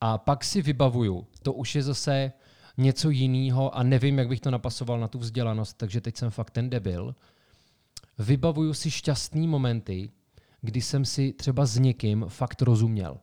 A 0.00 0.18
pak 0.18 0.44
si 0.44 0.62
vybavuju, 0.62 1.26
to 1.42 1.52
už 1.52 1.74
je 1.74 1.82
zase 1.82 2.32
něco 2.76 3.10
jiného 3.10 3.76
a 3.76 3.82
nevím, 3.82 4.18
jak 4.18 4.28
bych 4.28 4.40
to 4.40 4.50
napasoval 4.50 5.00
na 5.00 5.08
tu 5.08 5.18
vzdělanost, 5.18 5.74
takže 5.76 6.00
teď 6.00 6.16
jsem 6.16 6.30
fakt 6.30 6.50
ten 6.50 6.70
debil. 6.70 7.14
Vybavuju 8.18 8.74
si 8.74 8.90
šťastný 8.90 9.48
momenty, 9.48 10.10
kdy 10.60 10.80
jsem 10.80 11.04
si 11.04 11.32
třeba 11.32 11.66
s 11.66 11.78
někým 11.78 12.24
fakt 12.28 12.62
rozuměl. 12.62 13.18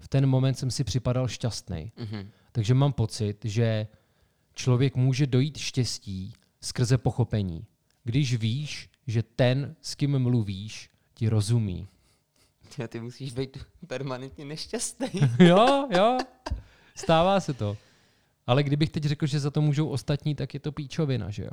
V 0.00 0.08
ten 0.08 0.26
moment 0.26 0.54
jsem 0.54 0.70
si 0.70 0.84
připadal 0.84 1.28
šťastný. 1.28 1.92
Mhm. 1.96 2.30
Takže 2.52 2.74
mám 2.74 2.92
pocit, 2.92 3.44
že 3.44 3.86
člověk 4.54 4.96
může 4.96 5.26
dojít 5.26 5.58
štěstí 5.58 6.34
skrze 6.60 6.98
pochopení. 6.98 7.66
Když 8.04 8.34
víš, 8.34 8.90
že 9.06 9.22
ten, 9.22 9.76
s 9.82 9.94
kým 9.94 10.18
mluvíš, 10.18 10.90
ti 11.14 11.28
rozumí. 11.28 11.88
Ty, 12.76 12.88
ty 12.88 13.00
musíš 13.00 13.32
být 13.32 13.58
permanentně 13.86 14.44
nešťastný. 14.44 15.08
jo, 15.38 15.88
jo, 15.96 16.18
stává 16.96 17.40
se 17.40 17.54
to. 17.54 17.76
Ale 18.46 18.62
kdybych 18.62 18.90
teď 18.90 19.04
řekl, 19.04 19.26
že 19.26 19.40
za 19.40 19.50
to 19.50 19.60
můžou 19.60 19.88
ostatní, 19.88 20.34
tak 20.34 20.54
je 20.54 20.60
to 20.60 20.72
píčovina, 20.72 21.30
že 21.30 21.42
jo? 21.44 21.50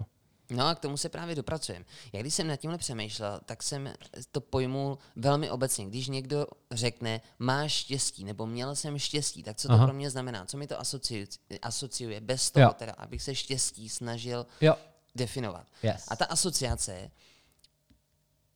No 0.49 0.67
a 0.67 0.75
k 0.75 0.79
tomu 0.79 0.97
se 0.97 1.09
právě 1.09 1.35
dopracujeme. 1.35 1.85
Já 2.13 2.21
když 2.21 2.33
jsem 2.33 2.47
nad 2.47 2.55
tímhle 2.55 2.77
přemýšlel, 2.77 3.39
tak 3.45 3.63
jsem 3.63 3.93
to 4.31 4.41
pojmul 4.41 4.97
velmi 5.15 5.49
obecně. 5.49 5.85
Když 5.85 6.07
někdo 6.07 6.47
řekne, 6.71 7.21
máš 7.39 7.71
štěstí, 7.71 8.23
nebo 8.23 8.45
měl 8.45 8.75
jsem 8.75 8.99
štěstí, 8.99 9.43
tak 9.43 9.57
co 9.57 9.67
to 9.67 9.73
Aha. 9.73 9.85
pro 9.85 9.93
mě 9.93 10.09
znamená? 10.09 10.45
Co 10.45 10.57
mi 10.57 10.67
to 10.67 10.79
asociuje, 10.79 11.25
asociuje 11.61 12.21
bez 12.21 12.51
toho, 12.51 12.63
Jo. 12.63 12.73
teda, 12.77 12.93
abych 12.97 13.21
se 13.23 13.35
štěstí 13.35 13.89
snažil 13.89 14.45
Jo. 14.61 14.75
definovat. 15.15 15.67
Yes. 15.83 16.05
A 16.07 16.15
ta 16.15 16.25
asociace 16.25 17.11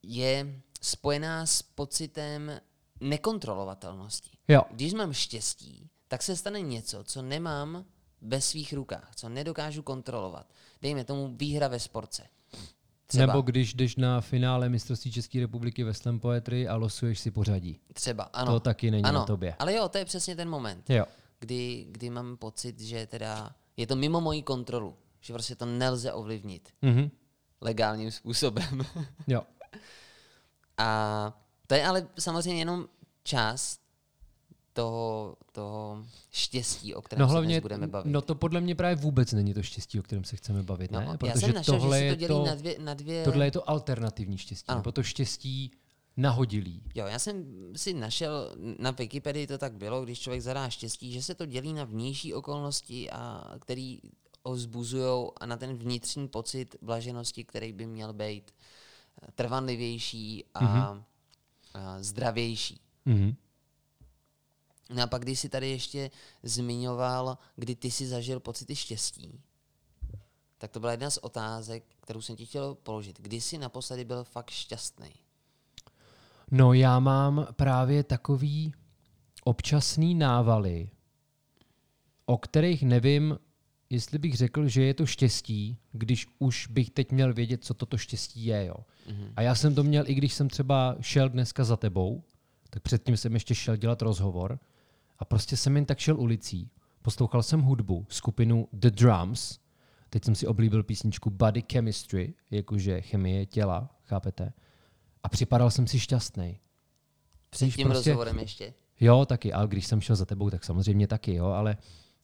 je 0.03 0.61
spojená 0.81 1.45
s 1.45 1.61
pocitem 1.61 2.51
nekontrolovatelnosti. 2.99 4.29
Jo. 4.47 4.61
Když 4.71 4.93
mám 4.93 5.13
štěstí, 5.13 5.89
tak 6.07 6.23
se 6.23 6.35
stane 6.35 6.61
něco, 6.61 7.03
co 7.03 7.21
nemám 7.21 7.85
ve 8.21 8.41
svých 8.41 8.73
rukách, 8.73 9.11
co 9.15 9.29
nedokážu 9.29 9.83
kontrolovat. 9.83 10.53
Dejme 10.81 11.03
tomu 11.03 11.35
výhra 11.37 11.67
ve 11.67 11.79
sportce. 11.79 12.23
Třeba, 13.07 13.25
Nebo 13.25 13.41
když 13.41 13.73
jdeš 13.73 13.95
na 13.95 14.21
finále 14.21 14.69
mistrovství 14.69 15.11
České 15.11 15.39
republiky 15.39 15.83
ve 15.83 15.93
slam 15.93 16.19
poetry 16.19 16.67
a 16.67 16.75
losuješ 16.75 17.19
si 17.19 17.31
pořadí. 17.31 17.79
třeba, 17.93 18.23
ano. 18.23 18.51
To 18.53 18.59
taky 18.59 18.91
není 18.91 19.03
ano, 19.03 19.19
na 19.19 19.25
tobě. 19.25 19.55
Ale 19.59 19.73
jo, 19.73 19.89
to 19.89 19.97
je 19.97 20.05
přesně 20.05 20.35
ten 20.35 20.49
moment, 20.49 20.89
Jo. 20.89 21.05
kdy, 21.39 21.85
kdy 21.91 22.09
mám 22.09 22.37
pocit, 22.37 22.79
že 22.79 23.07
teda 23.07 23.55
je 23.77 23.87
to 23.87 23.95
mimo 23.95 24.21
moji 24.21 24.41
kontrolu, 24.41 24.95
že 25.21 25.33
prostě 25.33 25.55
to 25.55 25.65
nelze 25.65 26.13
ovlivnit 26.13 26.69
Mhm. 26.81 27.11
legálním 27.61 28.11
způsobem. 28.11 28.85
Jo. 29.27 29.41
A 30.77 31.41
to 31.67 31.73
je 31.75 31.85
ale 31.85 32.07
samozřejmě 32.19 32.61
jenom 32.61 32.87
část 33.23 33.81
toho, 34.73 35.35
toho 35.51 36.05
štěstí, 36.31 36.95
o 36.95 37.01
kterém 37.01 37.21
No 37.21 37.27
se 37.27 37.31
hlavně, 37.31 37.55
dnes 37.55 37.61
budeme 37.61 37.87
bavit. 37.87 38.11
no 38.11 38.21
to 38.21 38.35
podle 38.35 38.61
mě 38.61 38.75
právě 38.75 38.95
vůbec 38.95 39.31
není 39.31 39.53
to 39.53 39.63
štěstí, 39.63 39.99
o 39.99 40.03
kterém 40.03 40.23
se 40.23 40.35
chceme 40.35 40.63
bavit, 40.63 40.91
ne? 40.91 41.05
no, 41.05 41.11
já 41.11 41.17
Protože 41.17 41.39
jsem 41.39 41.53
našel, 41.55 41.79
tohle 41.79 41.99
že 41.99 42.09
se 42.09 42.15
to 42.15 42.19
dělí 42.19 42.27
to, 42.27 42.45
na 42.45 42.55
dvě, 42.55 42.75
na 42.79 42.93
dvě... 42.93 43.23
tohle 43.23 43.45
je 43.45 43.51
to 43.51 43.69
alternativní 43.69 44.37
štěstí, 44.37 44.67
Ano. 44.67 44.79
nebo 44.79 44.91
to 44.91 45.03
štěstí 45.03 45.71
nahodilý. 46.17 46.83
Jo, 46.95 47.05
já 47.05 47.19
jsem 47.19 47.45
si 47.75 47.93
našel, 47.93 48.55
na 48.79 48.91
Wikipedii 48.91 49.47
to 49.47 49.57
tak 49.57 49.73
bylo, 49.73 50.03
když 50.03 50.19
člověk 50.19 50.41
zadá 50.41 50.69
štěstí, 50.69 51.11
že 51.11 51.23
se 51.23 51.35
to 51.35 51.45
dělí 51.45 51.73
na 51.73 51.83
vnější 51.83 52.33
okolnosti, 52.33 53.09
a 53.11 53.53
který 53.59 53.99
ho 54.45 54.53
vzbuzují 54.53 55.27
a 55.39 55.45
na 55.45 55.57
ten 55.57 55.77
vnitřní 55.77 56.27
pocit 56.27 56.75
blaženosti, 56.81 57.43
který 57.43 57.73
by 57.73 57.85
měl 57.85 58.13
být 58.13 58.51
trvanlivější 59.35 60.45
a, 60.53 60.63
Mhm. 60.63 61.03
a 61.73 62.03
zdravější. 62.03 62.81
Mhm. 63.05 63.35
No 64.89 65.03
a 65.03 65.07
pak, 65.07 65.21
když 65.21 65.39
jsi 65.39 65.49
tady 65.49 65.69
ještě 65.69 66.11
zmiňoval, 66.43 67.37
kdy 67.55 67.75
ty 67.75 67.91
si 67.91 68.07
zažil 68.07 68.39
pocity 68.39 68.75
štěstí, 68.75 69.41
tak 70.57 70.71
to 70.71 70.79
byla 70.79 70.91
jedna 70.91 71.09
z 71.09 71.17
otázek, 71.17 71.83
kterou 72.01 72.21
jsem 72.21 72.35
ti 72.35 72.45
chtěl 72.45 72.75
položit. 72.75 73.19
Kdy 73.21 73.41
jsi 73.41 73.57
naposledy 73.57 74.05
byl 74.05 74.23
fakt 74.23 74.49
šťastný? 74.49 75.11
No 76.51 76.73
já 76.73 76.99
mám 76.99 77.47
právě 77.51 78.03
takový 78.03 78.73
občasný 79.43 80.15
návaly, 80.15 80.89
o 82.25 82.37
kterých 82.37 82.83
nevím, 82.83 83.39
jestli 83.91 84.19
bych 84.19 84.35
řekl, 84.35 84.67
že 84.67 84.83
je 84.83 84.93
to 84.93 85.05
štěstí, 85.05 85.77
když 85.91 86.27
už 86.39 86.67
bych 86.67 86.89
teď 86.89 87.11
měl 87.11 87.33
vědět, 87.33 87.63
co 87.63 87.73
toto 87.73 87.97
štěstí 87.97 88.45
je. 88.45 88.65
Jo. 88.65 88.75
Mhm. 89.09 89.33
A 89.35 89.41
já 89.41 89.55
jsem 89.55 89.75
to 89.75 89.83
měl, 89.83 90.03
i 90.07 90.13
když 90.13 90.33
jsem 90.33 90.49
třeba 90.49 90.95
šel 91.01 91.29
dneska 91.29 91.63
za 91.63 91.77
tebou, 91.77 92.23
tak 92.69 92.83
předtím 92.83 93.17
jsem 93.17 93.33
ještě 93.33 93.55
šel 93.55 93.75
dělat 93.75 94.01
rozhovor 94.01 94.59
a 95.19 95.25
prostě 95.25 95.57
jsem 95.57 95.75
jen 95.75 95.85
tak 95.85 95.99
šel 95.99 96.19
ulicí. 96.19 96.69
Poslouchal 97.01 97.43
jsem 97.43 97.61
hudbu, 97.61 98.05
skupinu 98.09 98.67
The 98.73 98.89
Drums, 98.89 99.59
teď 100.09 100.25
jsem 100.25 100.35
si 100.35 100.47
oblíbil 100.47 100.83
písničku 100.83 101.29
Body 101.29 101.63
Chemistry, 101.71 102.33
jakože 102.51 103.01
chemie 103.01 103.45
těla, 103.45 103.95
chápete? 104.03 104.53
A 105.23 105.29
připadal 105.29 105.71
jsem 105.71 105.87
si 105.87 105.99
šťastný. 105.99 106.59
Před 107.49 107.65
tím 107.75 107.87
prostě- 107.87 108.09
rozhovorem 108.09 108.39
ještě? 108.39 108.73
Jo, 108.99 109.25
taky, 109.25 109.53
ale 109.53 109.67
když 109.67 109.87
jsem 109.87 110.01
šel 110.01 110.15
za 110.15 110.25
tebou, 110.25 110.49
tak 110.49 110.63
samozřejmě 110.63 111.07
taky, 111.07 111.33
jo, 111.35 111.45
ale 111.45 111.77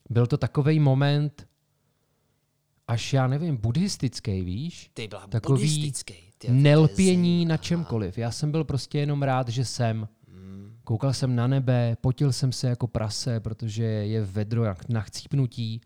byl 0.10 0.28
to 0.28 0.38
takový 0.38 0.80
moment, 0.80 1.48
až 2.88 3.14
já 3.14 3.28
nevím, 3.28 3.58
buddhistický, 3.58 4.42
víš? 4.42 4.92
Ty 4.94 5.08
byla 5.08 5.28
Takový 5.28 5.62
buddhistický. 5.62 6.14
Ty, 6.38 6.52
Nelpění 6.52 7.46
na 7.46 7.58
čemkoliv. 7.58 8.18
Já 8.18 8.32
jsem 8.32 8.52
byl 8.52 8.64
prostě 8.64 9.00
jenom 9.00 9.24
rád, 9.24 9.50
že 9.50 9.66
jsem. 9.66 10.08
Mm. 10.28 10.78
Koukal 10.84 11.14
jsem 11.14 11.36
na 11.36 11.48
nebe, 11.48 11.98
potil 12.02 12.34
jsem 12.34 12.52
se 12.52 12.68
jako 12.68 12.88
prase, 12.88 13.40
protože 13.40 13.84
je 13.84 14.26
vedro 14.26 14.64
jak 14.64 14.90
na 14.90 15.02
chcípnutí, 15.02 15.82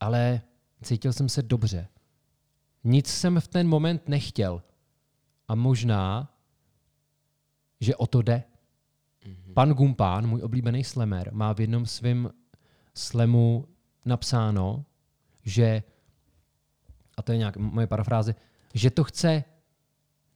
ale 0.00 0.40
cítil 0.82 1.12
jsem 1.12 1.28
se 1.28 1.42
dobře. 1.42 1.88
Nic 2.84 3.06
jsem 3.06 3.40
v 3.40 3.48
ten 3.48 3.68
moment 3.68 4.08
nechtěl. 4.08 4.62
A 5.48 5.54
možná, 5.54 6.34
že 7.80 7.96
o 7.96 8.06
to 8.06 8.22
jde. 8.22 8.42
Pan 9.54 9.70
Gumpán, 9.70 10.26
můj 10.26 10.42
oblíbený 10.42 10.84
slemer, 10.84 11.30
má 11.32 11.52
v 11.52 11.60
jednom 11.60 11.86
svém 11.86 12.30
slemu 12.94 13.68
napsáno, 14.04 14.84
že, 15.44 15.82
a 17.16 17.22
to 17.22 17.32
je 17.32 17.38
nějak 17.38 17.56
moje 17.56 17.86
parafráze, 17.86 18.34
že 18.74 18.90
to 18.90 19.04
chce 19.04 19.44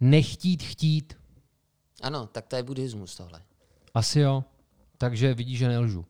nechtít 0.01 0.63
chtít. 0.63 1.19
Ano, 2.03 2.27
tak 2.27 2.47
to 2.47 2.57
je 2.57 2.63
buddhismus 2.63 3.17
tohle. 3.17 3.43
Asi 3.95 4.21
jo. 4.21 4.45
Takže 4.99 5.35
vidíš, 5.35 5.59
že 5.59 5.69
nelžu. 5.69 6.07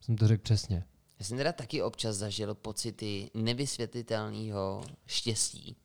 Jsem 0.00 0.16
to 0.16 0.28
řekl 0.28 0.42
přesně. 0.42 0.84
Já 1.18 1.24
jsem 1.24 1.36
teda 1.36 1.52
taky 1.52 1.82
občas 1.82 2.16
zažil 2.16 2.54
pocity 2.54 3.30
nevysvětlitelného 3.34 4.84
štěstí. 5.06 5.76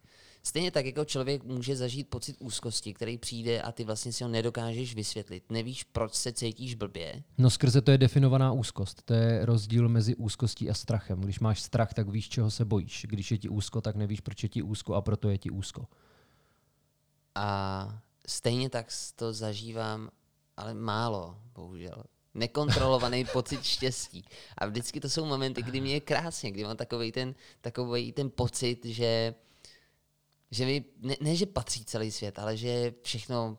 Stejně 0.44 0.72
tak, 0.72 0.86
jako 0.86 1.06
člověk 1.06 1.44
může 1.44 1.76
zažít 1.76 2.10
pocit 2.10 2.36
úzkosti, 2.40 2.94
který 2.94 3.18
přijde 3.18 3.62
a 3.62 3.72
ty 3.72 3.84
vlastně 3.84 4.14
si 4.14 4.24
ho 4.24 4.30
nedokážeš 4.30 4.96
vysvětlit. 4.96 5.44
Nevíš, 5.50 5.84
proč 5.84 6.14
se 6.14 6.34
cítíš 6.34 6.76
blbě. 6.76 7.24
No 7.38 7.50
skrze 7.50 7.82
to 7.82 7.92
je 7.92 7.98
definovaná 7.98 8.52
úzkost. 8.52 9.02
To 9.06 9.14
je 9.14 9.46
rozdíl 9.46 9.90
mezi 9.90 10.16
úzkostí 10.16 10.70
a 10.70 10.74
strachem. 10.74 11.22
Když 11.22 11.40
máš 11.40 11.62
strach, 11.62 11.94
tak 11.94 12.10
víš, 12.10 12.30
čeho 12.30 12.52
se 12.52 12.66
bojíš. 12.66 13.06
Když 13.10 13.32
je 13.32 13.38
ti 13.38 13.50
úzko, 13.50 13.82
tak 13.82 13.96
nevíš, 13.96 14.20
proč 14.20 14.44
je 14.44 14.50
ti 14.50 14.62
úzko 14.62 14.94
a 14.94 15.02
proto 15.02 15.30
je 15.30 15.38
ti 15.38 15.50
úzko. 15.50 15.88
A 17.36 18.02
stejně 18.28 18.70
tak 18.70 18.88
to 19.16 19.34
zažívám, 19.34 20.10
ale 20.58 20.74
málo, 20.74 21.38
bohužel. 21.54 22.04
Nekontrolovaný 22.34 23.26
pocit 23.34 23.64
štěstí. 23.64 24.26
A 24.58 24.66
vždycky 24.66 25.00
to 25.00 25.10
jsou 25.10 25.26
momenty, 25.26 25.62
kdy 25.62 25.82
mě 25.82 25.94
je 25.94 26.00
krásně, 26.00 26.52
kdy 26.52 26.64
mám 26.64 26.78
takový 26.78 27.12
ten, 27.12 27.36
takovej 27.62 28.12
ten 28.12 28.30
pocit, 28.30 28.86
že, 28.86 29.36
že 30.52 30.66
mi, 30.66 30.86
ne, 31.00 31.16
ne, 31.22 31.36
že 31.36 31.46
patří 31.46 31.86
celý 31.86 32.12
svět, 32.12 32.40
ale 32.40 32.58
že 32.58 32.68
je 32.68 32.94
všechno 33.02 33.58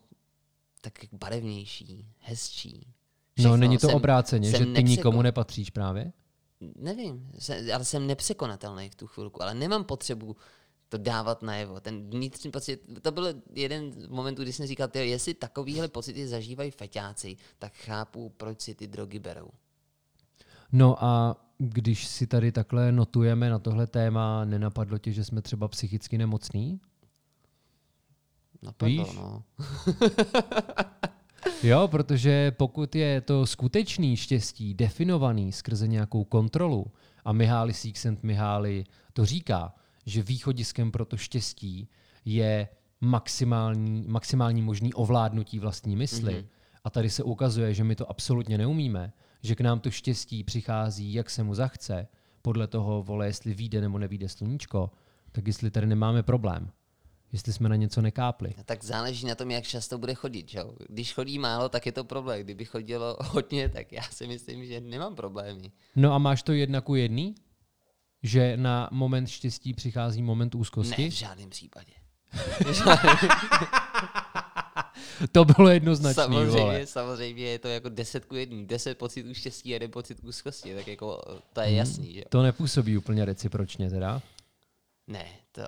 tak 0.80 0.92
barevnější, 1.12 2.06
hezčí. 2.18 2.80
No 2.87 3.42
Všechno 3.42 3.56
není 3.56 3.78
to 3.78 3.87
jsem- 3.87 3.96
obráceně, 3.96 4.50
jsem 4.50 4.58
že 4.61 4.64
ty 4.66 4.72
nepřeko- 4.72 4.88
nikomu 4.88 5.22
nepatříš 5.22 5.70
právě? 5.70 6.12
Nevím, 6.76 7.30
se, 7.38 7.72
ale 7.72 7.84
jsem 7.84 8.06
nepřekonatelný 8.06 8.88
v 8.90 8.94
tu 8.94 9.06
chvilku, 9.06 9.42
ale 9.42 9.54
nemám 9.54 9.84
potřebu 9.84 10.37
to 10.88 10.99
dávat 10.99 11.42
najevo. 11.42 11.80
Ten 11.80 12.11
vnitřní 12.11 12.50
pocit, 12.50 12.80
to 13.02 13.12
byl 13.12 13.34
jeden 13.54 13.92
z 13.92 14.06
momentů, 14.06 14.42
kdy 14.42 14.52
jsem 14.52 14.66
říkal, 14.66 14.88
tyjo, 14.88 15.04
jestli 15.04 15.34
takovýhle 15.34 15.88
pocity 15.88 16.28
zažívají 16.28 16.70
feťáci, 16.70 17.37
tak 17.58 17.75
chápu, 17.76 18.28
proč 18.37 18.61
si 18.61 18.75
ty 18.75 18.87
drogy 18.87 19.18
berou. 19.18 19.49
No 20.73 21.05
a 21.05 21.37
když 21.59 22.07
si 22.07 22.26
tady 22.26 22.52
takhle 22.52 22.93
notujeme 22.93 23.50
na 23.50 23.59
tohle 23.59 23.87
téma, 23.87 24.45
nenapadlo 24.45 24.99
tě, 24.99 25.12
že 25.12 25.25
jsme 25.25 25.43
třeba 25.43 25.69
psychicky 25.69 26.19
nemocní? 26.19 26.81
Napadlo, 28.62 29.05
Víš? 29.05 29.17
no. 29.17 29.43
Jo, 31.62 31.88
protože 31.88 32.50
pokud 32.50 32.95
je 32.95 33.21
to 33.21 33.47
skutečný 33.47 34.17
štěstí 34.17 34.75
definovaný 34.75 35.52
skrze 35.52 35.88
nějakou 35.88 36.25
kontrolu, 36.25 36.87
a 37.25 37.33
Mihály 37.33 37.75
Sixent 37.75 38.23
Mihály 38.23 38.85
to 39.12 39.26
říká, 39.26 39.75
že 40.07 40.23
východiskem 40.23 40.93
pro 40.93 41.05
to 41.05 41.17
štěstí 41.17 41.88
je 42.25 42.69
maximální, 43.00 44.05
maximální 44.09 44.62
možný 44.62 44.95
ovládnutí 44.95 45.59
vlastní 45.59 45.97
mysli. 45.97 46.35
Mm-hmm. 46.35 46.47
A 46.85 46.91
tady 46.91 47.11
se 47.11 47.23
ukazuje, 47.23 47.75
že 47.75 47.85
my 47.85 47.97
to 47.97 48.11
absolutně 48.11 48.59
neumíme, 48.59 49.12
že 49.42 49.54
k 49.54 49.61
nám 49.61 49.80
to 49.80 49.90
štěstí 49.90 50.44
přichází, 50.44 51.14
jak 51.14 51.30
se 51.30 51.42
mu 51.42 51.54
zachce, 51.54 52.08
podle 52.42 52.66
toho, 52.66 53.02
vole, 53.02 53.26
jestli 53.26 53.54
vyjde 53.54 53.80
nebo 53.80 53.99
nevíde 53.99 54.28
sluníčko, 54.28 54.90
tak 55.32 55.46
jestli 55.46 55.70
tady 55.70 55.87
nemáme 55.87 56.22
problém. 56.22 56.70
Jestli 57.32 57.52
jsme 57.52 57.68
na 57.68 57.76
něco 57.76 58.02
nekápli. 58.02 58.54
No, 58.58 58.64
tak 58.64 58.84
záleží 58.84 59.26
na 59.26 59.34
tom, 59.34 59.50
jak 59.50 59.64
často 59.64 59.99
bude 59.99 60.14
chodit. 60.14 60.50
Že? 60.50 60.61
Když 60.88 61.14
chodí 61.14 61.38
málo, 61.38 61.68
tak 61.68 61.87
je 61.87 61.92
to 61.92 62.04
problém. 62.04 62.40
Kdyby 62.40 62.64
chodilo 62.64 63.16
hodně, 63.20 63.68
tak 63.68 63.92
já 63.92 64.02
si 64.02 64.26
myslím, 64.26 64.66
že 64.66 64.80
nemám 64.80 65.14
problémy. 65.14 65.72
No 65.96 66.12
a 66.12 66.18
máš 66.18 66.42
to 66.42 66.52
jedna 66.52 66.80
ku 66.80 66.94
jedný? 66.94 67.34
Že 68.22 68.56
na 68.56 68.88
moment 68.92 69.26
štěstí 69.26 69.75
přichází 69.75 70.22
moment 70.22 70.54
úzkosti? 70.54 71.02
Ne, 71.02 71.11
v 71.11 71.12
žádném 71.12 71.50
případě. 71.50 71.92
To 75.33 75.45
bylo 75.45 75.69
jednoznačný, 75.69 76.23
samozřejmě, 76.23 76.61
vole. 76.61 76.87
samozřejmě 76.87 77.45
je 77.45 77.59
to 77.59 77.69
jako 77.69 77.88
10 77.88 78.25
ku 78.25 78.37
1. 78.37 78.59
10 78.67 78.99
pocitů 78.99 79.35
štěstí 79.35 79.71
a 79.73 79.75
jeden 79.75 79.91
pocit 79.91 80.19
úzkosti. 80.25 80.75
Tak 80.75 80.88
jako 80.88 81.21
to 81.52 81.61
je 81.61 81.73
jasný, 81.73 82.12
že 82.12 82.19
jo. 82.19 82.25
To 82.29 82.43
nepůsobí 82.43 82.97
úplně 82.99 83.25
recipročně 83.25 83.91
teda. 83.91 84.23
Ne, 85.07 85.25
to... 85.52 85.62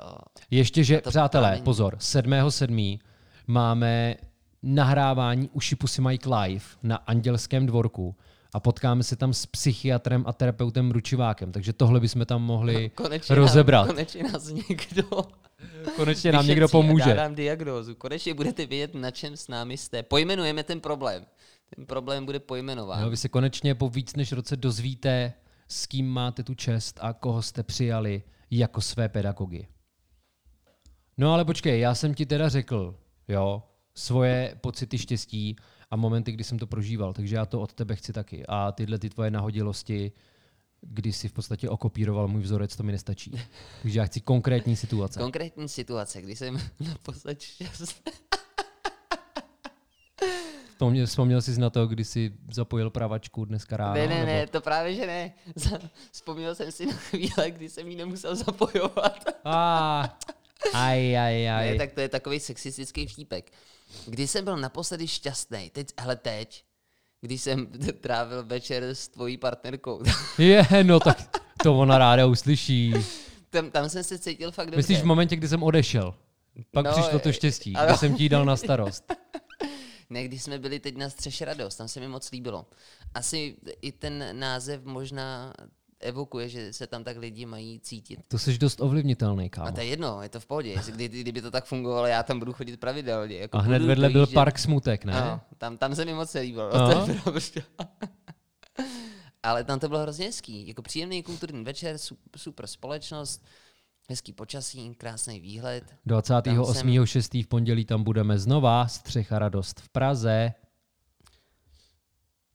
Ještě, 0.51 0.85
že, 0.85 1.01
To 1.01 1.11
přátelé, 1.11 1.49
právě- 1.49 1.63
pozor, 1.65 1.97
7.7. 1.97 2.99
máme 3.47 4.17
nahrávání 4.63 5.49
u 5.53 5.61
Šipusy 5.61 6.01
Mike 6.03 6.29
Live 6.35 6.65
na 6.83 6.97
Andělském 6.97 7.67
dvorku 7.67 8.17
a 8.53 8.61
potkáme 8.61 9.03
se 9.03 9.17
tam 9.17 9.35
s 9.35 9.47
psychiatrem 9.47 10.25
a 10.27 10.33
terapeutem 10.33 10.91
Ručivákem, 10.91 11.53
takže 11.53 11.73
tohle 11.73 12.01
bychom 12.01 12.27
tam 12.27 12.43
mohli 12.43 12.89
Konečně 12.95 13.35
rozebrat. 13.35 13.87
Nám, 13.87 13.97
konečně 13.97 14.23
nás 14.23 14.49
někdo 14.49 15.03
Konečně 15.97 16.33
nám 16.33 16.47
někdo 16.47 16.69
pomůže. 16.69 17.15
Dá 17.15 17.15
nám 17.15 17.35
diagnózu. 17.35 17.95
Konečně 17.95 18.35
budete 18.35 18.67
vědět, 18.67 18.95
na 18.95 19.11
čem 19.11 19.37
s 19.37 19.49
námi 19.49 19.77
jste. 19.77 20.03
Pojmenujeme 20.03 20.63
ten 20.63 20.81
problém. 20.81 21.27
Ten 21.77 21.87
problém 21.87 22.25
bude 22.25 22.41
pojmenován. 22.41 23.03
Jo, 23.03 23.11
vy 23.11 23.17
se 23.17 23.29
konečně 23.29 23.75
po 23.75 23.89
víc 23.89 24.17
než 24.17 24.33
roce 24.33 24.57
dozvíte, 24.57 25.33
s 25.69 25.87
kým 25.87 26.09
máte 26.09 26.43
tu 26.43 26.55
čest 26.55 26.99
a 27.03 27.13
koho 27.13 27.43
jste 27.43 27.63
přijali 27.63 28.23
jako 28.51 28.81
své 28.81 29.09
pedagogy. 29.09 29.67
No 31.19 31.33
ale 31.33 31.45
počkej, 31.45 31.81
já 31.81 31.95
jsem 31.95 32.15
ti 32.15 32.27
teda 32.27 32.49
řekl, 32.49 32.99
jo, 33.29 33.63
svoje 33.95 34.57
pocity 34.61 34.99
štěstí 34.99 35.57
a 35.91 35.97
momenty, 35.97 36.33
kdy 36.33 36.45
jsem 36.45 36.59
to 36.59 36.67
prožíval, 36.67 37.13
takže 37.13 37.37
já 37.37 37.47
to 37.47 37.61
od 37.61 37.73
tebe 37.73 37.97
chci 37.97 38.13
taky. 38.13 38.47
A 38.49 38.73
tyhle 38.73 38.99
ty 38.99 39.11
tvoje 39.11 39.31
nahodilosti, 39.31 40.13
kdy 40.87 41.13
jsi 41.13 41.29
v 41.29 41.33
podstatě 41.33 41.69
okopíroval 41.69 42.29
můj 42.29 42.43
vzorec, 42.43 42.77
to 42.77 42.83
mi 42.83 42.93
nestačí. 42.93 43.33
Takže 43.83 43.99
já 43.99 44.05
chci 44.05 44.21
konkrétní 44.21 44.77
situace. 44.77 45.21
Konkrétní 45.21 45.69
situace, 45.69 46.23
kdy 46.23 46.37
jsem 46.37 46.61
naposled 46.81 47.41
šťastný. 47.41 48.13
Vzpomněl, 50.73 51.07
vzpomněl 51.07 51.43
jsi 51.43 51.61
na 51.61 51.71
to, 51.71 51.87
kdy 51.87 52.05
jsi 52.05 52.33
zapojil 52.53 52.91
pravačku 52.91 53.45
dneska 53.45 53.77
ráno? 53.77 53.95
Ne, 53.95 54.07
ne, 54.07 54.15
nebo- 54.15 54.27
ne, 54.27 54.47
to 54.47 54.61
právě, 54.61 54.95
že 54.95 55.07
ne. 55.07 55.33
Vzpomněl 56.13 56.55
jsem 56.55 56.73
si 56.73 56.87
na 56.87 56.93
chvíle, 56.93 57.51
kdy 57.51 57.69
jsem 57.69 57.89
ji 57.89 57.97
nemusel 57.97 58.37
zapojovat. 58.37 59.25
Ah, 59.47 60.09
aj, 60.73 61.19
aj, 61.19 61.51
aj. 61.51 61.71
Ne, 61.71 61.79
tak 61.79 61.93
to 61.93 62.01
je 62.01 62.09
takový 62.09 62.41
sexistický 62.41 63.07
vtípek. 63.07 63.53
Kdy 64.07 64.27
jsem 64.29 64.45
byl 64.45 64.57
naposledy 64.57 65.09
šťastný, 65.09 65.71
teď, 65.71 65.89
hele 66.01 66.17
teď, 66.17 66.65
když 67.25 67.43
jsem 67.43 67.67
trávil 68.01 68.45
večer 68.45 68.83
s 68.85 69.09
tvojí 69.09 69.37
partnerkou, 69.37 70.03
Je, 70.39 70.67
no 70.83 71.01
tak 71.01 71.41
to 71.63 71.79
ona 71.79 71.99
ráda 71.99 72.27
uslyší. 72.27 72.95
tam, 73.51 73.71
tam 73.71 73.89
jsem 73.89 74.05
se 74.05 74.19
cítil 74.19 74.53
fakt 74.53 74.67
dobře. 74.67 74.77
Myslíš 74.77 74.99
v 75.01 75.05
momentě, 75.05 75.37
kdy 75.37 75.49
jsem 75.49 75.63
odešel? 75.63 76.15
Pak 76.71 76.85
No, 76.87 76.93
přišlo 76.93 77.19
to 77.19 77.33
štěstí, 77.33 77.77
ano. 77.77 77.87
kdy 77.89 77.99
jsem 77.99 78.15
ti 78.15 78.29
dal 78.29 78.45
na 78.45 78.57
starost. 78.57 79.05
Ne, 80.11 80.25
když 80.25 80.43
jsme 80.43 80.59
byli 80.59 80.81
teď 80.81 80.97
na 80.97 81.11
střeše 81.11 81.45
radost, 81.45 81.77
tam 81.77 81.89
se 81.89 82.01
mi 82.01 82.09
moc 82.09 82.31
líbilo. 82.31 82.67
Asi 83.15 83.57
i 83.83 83.93
ten 83.93 84.25
název 84.39 84.85
možná 84.85 85.53
evokuje, 86.05 86.49
že 86.49 86.73
se 86.73 86.87
tam 86.87 87.05
tak 87.05 87.17
lidi 87.17 87.47
mají 87.47 87.81
cítit. 87.81 88.21
To 88.29 88.39
jsi 88.39 88.59
dost 88.59 88.81
ovlivnitelný, 88.81 89.47
A 89.47 89.49
kámo. 89.49 89.73
to 89.73 89.81
je 89.81 89.87
jedno, 89.87 90.23
je 90.23 90.29
to 90.29 90.41
v 90.41 90.47
pohodě. 90.47 90.75
Kdy, 90.93 91.09
kdyby 91.09 91.43
to 91.43 91.51
tak 91.51 91.65
fungovalo, 91.65 92.07
já 92.07 92.23
tam 92.23 92.39
budu 92.39 92.53
chodit 92.53 92.77
pravidelně. 92.81 93.37
Jako 93.37 93.57
A 93.57 93.61
hned 93.61 93.79
budu 93.79 93.89
vedle 93.89 94.09
byl 94.11 94.21
dojíždět- 94.27 94.35
park 94.35 94.59
Smutek, 94.59 95.05
ne? 95.05 95.13
Ano, 95.13 95.41
tam, 95.59 95.77
tam 95.79 95.95
se 95.95 96.05
mi 96.05 96.15
moc 96.15 96.35
nelíbilo, 96.35 96.71
to 96.71 96.91
je 97.11 97.21
pravda. 97.21 97.63
Ale 99.43 99.65
tam 99.65 99.79
to 99.81 99.89
bylo 99.89 100.01
hrozně 100.01 100.27
hezký. 100.27 100.69
Jako 100.69 100.83
příjemný 100.83 101.23
kulturní 101.23 101.65
večer, 101.65 101.99
su- 101.99 102.17
super 102.37 102.67
společnost, 102.67 103.45
hezký 104.11 104.33
počasí, 104.33 104.95
krásný 104.95 105.41
výhled. 105.41 105.85
28.6. 106.07 107.45
v 107.45 107.47
pondělí 107.47 107.85
tam 107.85 108.03
budeme 108.05 108.39
znova, 108.39 108.87
Střecha 108.89 109.39
radost 109.39 109.81
v 109.81 109.89
Praze. 109.89 110.53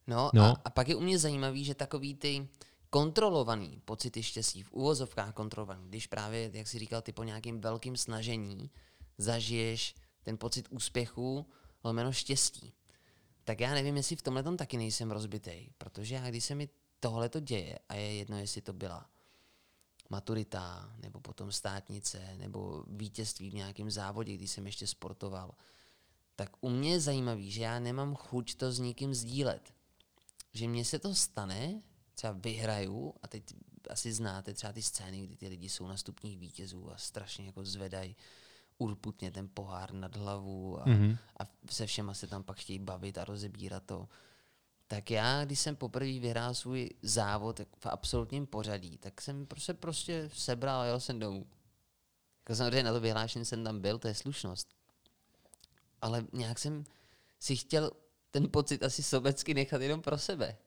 No, 0.07 0.29
No. 0.33 0.43
A, 0.45 0.61
a 0.65 0.69
pak 0.69 0.87
je 0.87 0.95
u 0.95 0.99
mě 1.01 1.19
zajímavý, 1.19 1.65
že 1.65 1.75
takový 1.75 2.15
ty 2.15 2.47
kontrolovaný 2.89 3.81
pocity 3.85 4.23
štěstí, 4.23 4.63
v 4.63 4.71
úvozovkách 4.71 5.33
kontrolovaný, 5.33 5.87
když 5.89 6.07
právě, 6.07 6.51
jak 6.53 6.67
jsi 6.67 6.79
říkal, 6.79 7.01
ty 7.01 7.11
po 7.11 7.23
nějakým 7.23 7.61
velkým 7.61 7.97
snažení 7.97 8.71
zažiješ 9.17 9.95
ten 10.23 10.37
pocit 10.37 10.67
úspěchu, 10.69 11.45
lomeno 11.83 12.11
štěstí. 12.11 12.73
Tak 13.43 13.59
já 13.59 13.73
nevím, 13.73 13.97
jestli 13.97 14.15
v 14.15 14.21
tomhle 14.21 14.43
tom 14.43 14.57
taky 14.57 14.77
nejsem 14.77 15.11
rozbitej, 15.11 15.69
protože 15.77 16.15
já, 16.15 16.29
když 16.29 16.45
se 16.45 16.55
mi 16.55 16.69
tohle 16.99 17.29
to 17.29 17.39
děje, 17.39 17.79
a 17.89 17.95
je 17.95 18.13
jedno, 18.13 18.37
jestli 18.37 18.61
to 18.61 18.73
byla 18.73 19.09
maturita, 20.09 20.93
nebo 21.01 21.19
potom 21.19 21.51
státnice, 21.51 22.35
nebo 22.37 22.83
vítězství 22.87 23.49
v 23.49 23.53
nějakém 23.53 23.91
závodě, 23.91 24.33
když 24.33 24.51
jsem 24.51 24.65
ještě 24.65 24.87
sportoval, 24.87 25.55
tak 26.35 26.49
u 26.61 26.69
mě 26.69 26.91
je 26.91 26.99
zajímavý, 26.99 27.51
že 27.51 27.61
já 27.61 27.79
nemám 27.79 28.15
chuť 28.15 28.55
to 28.55 28.71
s 28.71 28.79
nikým 28.79 29.13
sdílet. 29.13 29.73
Že 30.53 30.67
mně 30.67 30.85
se 30.85 30.99
to 30.99 31.15
stane, 31.15 31.81
třeba 32.19 32.33
vyhraju, 32.33 33.13
a 33.23 33.27
teď 33.27 33.43
asi 33.89 34.13
znáte 34.13 34.53
třeba 34.53 34.73
ty 34.73 34.81
scény, 34.81 35.21
kdy 35.21 35.35
ty 35.35 35.47
lidi 35.47 35.69
jsou 35.69 35.87
na 35.87 35.97
stupních 35.97 36.37
vítězů 36.37 36.91
a 36.91 36.97
strašně 36.97 37.45
jako 37.45 37.65
zvedají 37.65 38.15
urputně 38.77 39.31
ten 39.31 39.49
pohár 39.53 39.93
nad 39.93 40.15
hlavu 40.15 40.81
a, 40.81 40.85
mm-hmm. 40.85 41.17
a 41.39 41.43
se 41.69 41.85
všema 41.85 42.13
se 42.13 42.27
tam 42.27 42.43
pak 42.43 42.57
chtějí 42.57 42.79
bavit 42.79 43.17
a 43.17 43.25
rozebírat 43.25 43.83
to. 43.83 44.09
Tak 44.87 45.11
já, 45.11 45.45
když 45.45 45.59
jsem 45.59 45.75
poprvé 45.75 46.19
vyhrál 46.19 46.53
svůj 46.53 46.89
závod 47.01 47.59
v 47.59 47.85
absolutním 47.85 48.47
pořadí, 48.47 48.97
tak 48.97 49.21
jsem 49.21 49.45
prostě, 49.45 49.73
prostě 49.73 50.29
sebral 50.33 50.81
a 50.81 50.85
jel 50.85 50.99
jsem 50.99 51.19
domů. 51.19 51.47
Jako 52.39 52.55
samozřejmě 52.55 52.83
na 52.83 52.93
to 52.93 52.99
vyhlášení 52.99 53.45
jsem 53.45 53.63
tam 53.63 53.81
byl, 53.81 53.99
to 53.99 54.07
je 54.07 54.15
slušnost. 54.15 54.67
Ale 56.01 56.25
nějak 56.33 56.59
jsem 56.59 56.83
si 57.39 57.55
chtěl 57.55 57.91
ten 58.31 58.51
pocit 58.51 58.83
asi 58.83 59.03
sobecky 59.03 59.53
nechat 59.53 59.81
jenom 59.81 60.01
pro 60.01 60.17
sebe. 60.17 60.57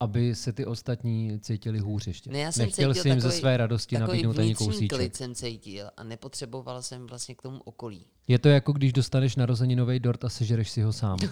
Aby 0.00 0.34
se 0.34 0.52
ty 0.52 0.66
ostatní 0.66 1.40
cítili 1.40 1.78
hůř 1.78 2.06
ještě. 2.06 2.30
Ne, 2.30 2.38
já 2.38 2.52
jsem 2.52 2.66
Nechtěl 2.66 2.94
cítil 2.94 3.02
jsi 3.02 3.08
jim 3.08 3.20
ze 3.20 3.28
takový- 3.28 3.40
své 3.40 3.56
radosti 3.56 3.98
nabídnout 3.98 4.38
ani 4.38 4.54
kousíček. 4.54 4.98
klid 4.98 5.16
jsem 5.16 5.34
cítil 5.34 5.90
a 5.96 6.04
nepotřeboval 6.04 6.82
jsem 6.82 7.06
vlastně 7.06 7.34
k 7.34 7.42
tomu 7.42 7.60
okolí. 7.64 8.06
Je 8.28 8.38
to 8.38 8.48
jako 8.48 8.72
když 8.72 8.92
dostaneš 8.92 9.36
narozeninový 9.36 10.00
dort 10.00 10.24
a 10.24 10.28
sežereš 10.28 10.70
si 10.70 10.82
ho 10.82 10.92
sám. 10.92 11.18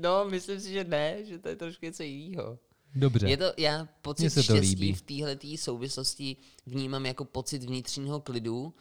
No, 0.00 0.24
myslím 0.24 0.60
si, 0.60 0.72
že 0.72 0.84
ne, 0.84 1.24
že 1.24 1.38
to 1.38 1.48
je 1.48 1.56
trošku 1.56 1.84
něco 1.86 2.02
jiného. 2.02 2.58
Dobře. 2.94 3.28
Je 3.30 3.36
to, 3.36 3.44
já 3.56 3.78
Mně 3.82 3.88
pocit 4.02 4.30
se 4.30 4.34
to 4.42 4.42
štěstí 4.42 4.74
líbí. 4.74 4.92
v 4.92 5.02
téhle 5.02 5.36
souvislosti 5.56 6.36
vnímám 6.66 7.06
jako 7.06 7.24
pocit 7.24 7.62
vnitřního 7.64 8.20
klidu, 8.20 8.74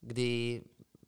kdy 0.00 0.62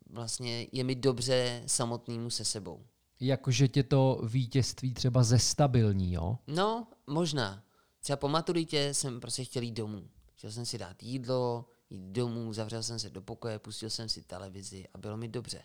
vlastně 0.09 0.67
je 0.71 0.83
mi 0.83 0.95
dobře 0.95 1.63
samotnému 1.65 2.29
se 2.29 2.45
sebou. 2.45 2.79
Jakože 3.19 3.67
tě 3.67 3.83
to 3.83 4.21
vítězství 4.23 4.93
třeba 4.93 5.23
zestabilní, 5.23 6.13
jo? 6.13 6.37
No, 6.47 6.87
možná. 7.07 7.63
Třeba 7.99 8.17
po 8.17 8.27
maturitě 8.27 8.93
jsem 8.93 9.19
prostě 9.19 9.43
chtěl 9.43 9.63
jít 9.63 9.71
domů. 9.71 10.07
Chtěl 10.35 10.51
jsem 10.51 10.65
si 10.65 10.77
dát 10.77 11.03
jídlo, 11.03 11.65
jít 11.89 12.11
domů, 12.11 12.53
zavřel 12.53 12.83
jsem 12.83 12.99
se 12.99 13.09
do 13.09 13.21
pokoje, 13.21 13.59
pustil 13.59 13.89
jsem 13.89 14.09
si 14.09 14.21
televizi 14.21 14.85
a 14.93 14.97
bylo 14.97 15.17
mi 15.17 15.27
dobře. 15.27 15.61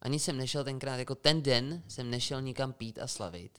Ani 0.00 0.18
jsem 0.18 0.36
nešel 0.36 0.64
tenkrát, 0.64 0.96
jako 0.96 1.14
ten 1.14 1.42
den 1.42 1.82
jsem 1.88 2.10
nešel 2.10 2.42
nikam 2.42 2.72
pít 2.72 2.98
a 2.98 3.06
slavit. 3.06 3.58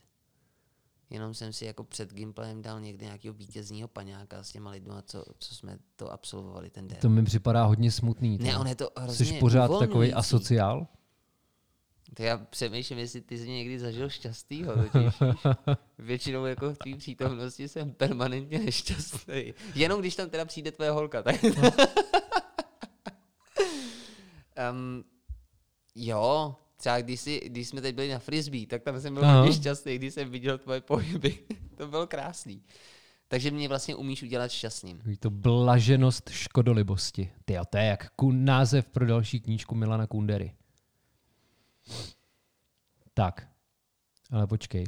Jenom 1.10 1.34
jsem 1.34 1.52
si 1.52 1.64
jako 1.64 1.84
před 1.84 2.12
Gimplem 2.12 2.62
dal 2.62 2.80
někde 2.80 3.06
nějakého 3.06 3.34
vítězního 3.34 3.88
paňáka 3.88 4.42
s 4.42 4.52
těma 4.52 4.70
lidma, 4.70 5.02
co, 5.02 5.24
co 5.38 5.54
jsme 5.54 5.78
to 5.96 6.12
absolvovali 6.12 6.70
ten 6.70 6.88
den. 6.88 6.98
To 7.00 7.08
mi 7.08 7.24
připadá 7.24 7.64
hodně 7.64 7.92
smutný. 7.92 8.38
Ne, 8.38 8.58
on 8.58 8.66
je 8.66 8.74
to 8.74 8.90
hrozně 8.96 9.26
Jsi 9.26 9.38
pořád 9.38 9.78
takový 9.78 10.12
asociál? 10.12 10.86
To 12.16 12.22
já 12.22 12.38
přemýšlím, 12.38 12.98
jestli 12.98 13.20
ty 13.20 13.38
jsi 13.38 13.48
někdy 13.48 13.78
zažil 13.78 14.08
šťastnýho, 14.08 14.74
totiž. 14.76 15.14
Většinou 15.98 16.44
jako 16.44 16.70
v 16.70 16.78
tvý 16.78 16.94
přítomnosti 16.94 17.68
jsem 17.68 17.92
permanentně 17.92 18.58
nešťastný. 18.58 19.54
Jenom 19.74 20.00
když 20.00 20.16
tam 20.16 20.30
teda 20.30 20.44
přijde 20.44 20.72
tvoje 20.72 20.90
holka, 20.90 21.22
tak... 21.22 21.44
um, 24.72 25.04
jo, 25.94 26.56
třeba 26.76 27.00
když, 27.00 27.20
jsi, 27.20 27.40
když 27.46 27.68
jsme 27.68 27.80
teď 27.80 27.94
byli 27.94 28.08
na 28.08 28.18
frisbee, 28.18 28.66
tak 28.66 28.82
tam 28.82 29.00
jsem 29.00 29.14
byl 29.14 29.26
hodně 29.26 29.52
šťastný, 29.52 29.98
když 29.98 30.14
jsem 30.14 30.30
viděl 30.30 30.58
tvoje 30.58 30.80
pohyby. 30.80 31.38
to 31.76 31.86
bylo 31.86 32.06
krásný. 32.06 32.62
Takže 33.28 33.50
mě 33.50 33.68
vlastně 33.68 33.94
umíš 33.94 34.22
udělat 34.22 34.50
šťastným. 34.50 34.96
Takový 34.96 35.16
to 35.16 35.30
blaženost 35.30 36.30
škodolibosti. 36.30 37.30
Ty 37.44 37.56
to 37.70 37.78
je 37.78 37.84
jak 37.84 38.10
ku- 38.10 38.32
název 38.32 38.88
pro 38.88 39.06
další 39.06 39.40
knížku 39.40 39.74
Milana 39.74 40.06
Kundery. 40.06 40.52
Tak, 43.14 43.48
ale 44.30 44.46
počkej. 44.46 44.84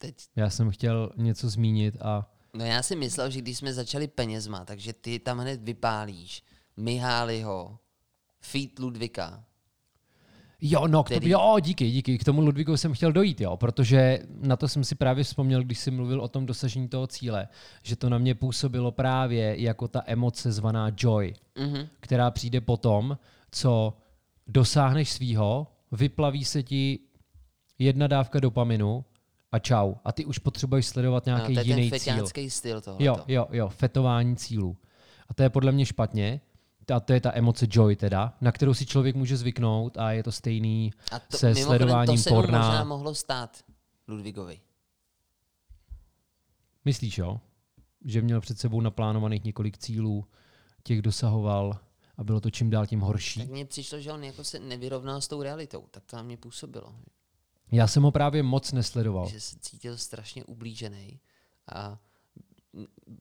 Teď 0.00 0.14
Já 0.36 0.50
jsem 0.50 0.70
chtěl 0.70 1.10
něco 1.16 1.48
zmínit 1.50 1.96
a 2.02 2.32
No 2.54 2.64
já 2.64 2.82
si 2.82 2.96
myslel, 2.96 3.30
že 3.30 3.40
když 3.40 3.58
jsme 3.58 3.74
začali 3.74 4.08
penězma, 4.08 4.64
takže 4.64 4.92
ty 4.92 5.18
tam 5.18 5.38
hned 5.38 5.62
vypálíš 5.62 6.42
Mihályho, 6.76 7.78
Feet 8.40 8.78
Ludvika. 8.78 9.44
Jo, 10.60 10.86
no, 10.86 11.04
k 11.04 11.08
tomu, 11.08 11.18
Který- 11.18 11.30
jo, 11.30 11.56
díky, 11.60 11.90
díky. 11.90 12.18
K 12.18 12.24
tomu 12.24 12.40
Ludvíku 12.40 12.76
jsem 12.76 12.92
chtěl 12.94 13.12
dojít, 13.12 13.40
jo, 13.40 13.56
protože 13.56 14.18
na 14.40 14.56
to 14.56 14.68
jsem 14.68 14.84
si 14.84 14.94
právě 14.94 15.24
vzpomněl, 15.24 15.62
když 15.64 15.78
jsi 15.78 15.90
mluvil 15.90 16.20
o 16.20 16.28
tom 16.28 16.46
dosažení 16.46 16.88
toho 16.88 17.06
cíle, 17.06 17.48
že 17.82 17.96
to 17.96 18.08
na 18.08 18.18
mě 18.18 18.34
působilo 18.34 18.92
právě 18.92 19.60
jako 19.62 19.88
ta 19.88 20.02
emoce 20.06 20.52
zvaná 20.52 20.90
joy, 20.96 21.34
Mhm. 21.58 21.88
která 22.00 22.30
přijde 22.30 22.60
potom, 22.60 23.18
co 23.50 23.96
dosáhneš 24.46 25.12
svýho, 25.12 25.66
vyplaví 25.92 26.44
se 26.44 26.62
ti 26.62 26.98
jedna 27.78 28.06
dávka 28.06 28.40
dopaminu 28.40 29.04
a 29.52 29.58
čau. 29.58 29.94
A 30.04 30.12
ty 30.12 30.24
už 30.24 30.38
potřebuješ 30.38 30.86
sledovat 30.86 31.26
No, 31.26 31.30
nějaký 31.36 31.54
to 31.54 31.60
je 31.60 31.66
jiný 31.66 31.90
ten 31.90 32.00
cíl. 32.00 32.50
styl 32.50 32.80
tohoto. 32.80 33.04
Jo, 33.04 33.16
jo, 33.28 33.46
jo, 33.50 33.68
fetování 33.68 34.36
cílů. 34.36 34.76
A 35.28 35.34
to 35.34 35.42
je 35.42 35.50
podle 35.50 35.72
mě 35.72 35.86
špatně. 35.86 36.40
A 36.94 37.00
to 37.00 37.12
je 37.12 37.20
ta 37.20 37.30
emoce 37.34 37.66
joy 37.70 37.96
teda, 37.96 38.34
na 38.40 38.52
kterou 38.52 38.74
si 38.74 38.86
člověk 38.86 39.16
může 39.16 39.36
zvyknout 39.36 39.98
a 39.98 40.12
je 40.12 40.22
to 40.22 40.32
stejný 40.32 40.92
A 41.12 41.18
to, 41.18 41.36
se 41.36 41.54
sledováním 41.54 42.16
to 42.16 42.22
se 42.22 42.30
porna. 42.30 42.58
možná 42.58 42.84
mohlo 42.84 43.14
stát 43.14 43.64
Ludvigovi. 44.08 44.60
Myslíš, 46.84 47.18
jo? 47.18 47.40
Že 48.04 48.22
měl 48.22 48.40
před 48.40 48.58
sebou 48.58 48.80
naplánovaných 48.80 49.44
několik 49.44 49.78
cílů, 49.78 50.26
těch 50.82 51.02
dosahoval 51.02 51.78
a 52.16 52.24
bylo 52.24 52.40
to 52.40 52.50
čím 52.50 52.70
dál 52.70 52.86
tím 52.86 53.00
horší. 53.00 53.40
Tak 53.40 53.48
mně 53.48 53.64
přišlo, 53.64 54.00
že 54.00 54.12
on 54.12 54.24
jako 54.24 54.44
se 54.44 54.58
nevyrovnal 54.58 55.20
s 55.20 55.28
tou 55.28 55.42
realitou. 55.42 55.84
Tak 55.90 56.04
to 56.04 56.16
na 56.16 56.22
mě 56.22 56.36
působilo. 56.36 56.94
Já 57.72 57.86
jsem 57.86 58.02
ho 58.02 58.10
právě 58.10 58.42
moc 58.42 58.72
nesledoval. 58.72 59.28
Že 59.28 59.40
se 59.40 59.56
cítil 59.60 59.96
strašně 59.96 60.44
ublížený. 60.44 61.20
A 61.74 61.98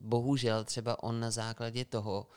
bohužel 0.01 0.63
třeba 0.63 1.03
on 1.03 1.19
na 1.19 1.31
základě 1.31 1.85
toho 1.85 2.27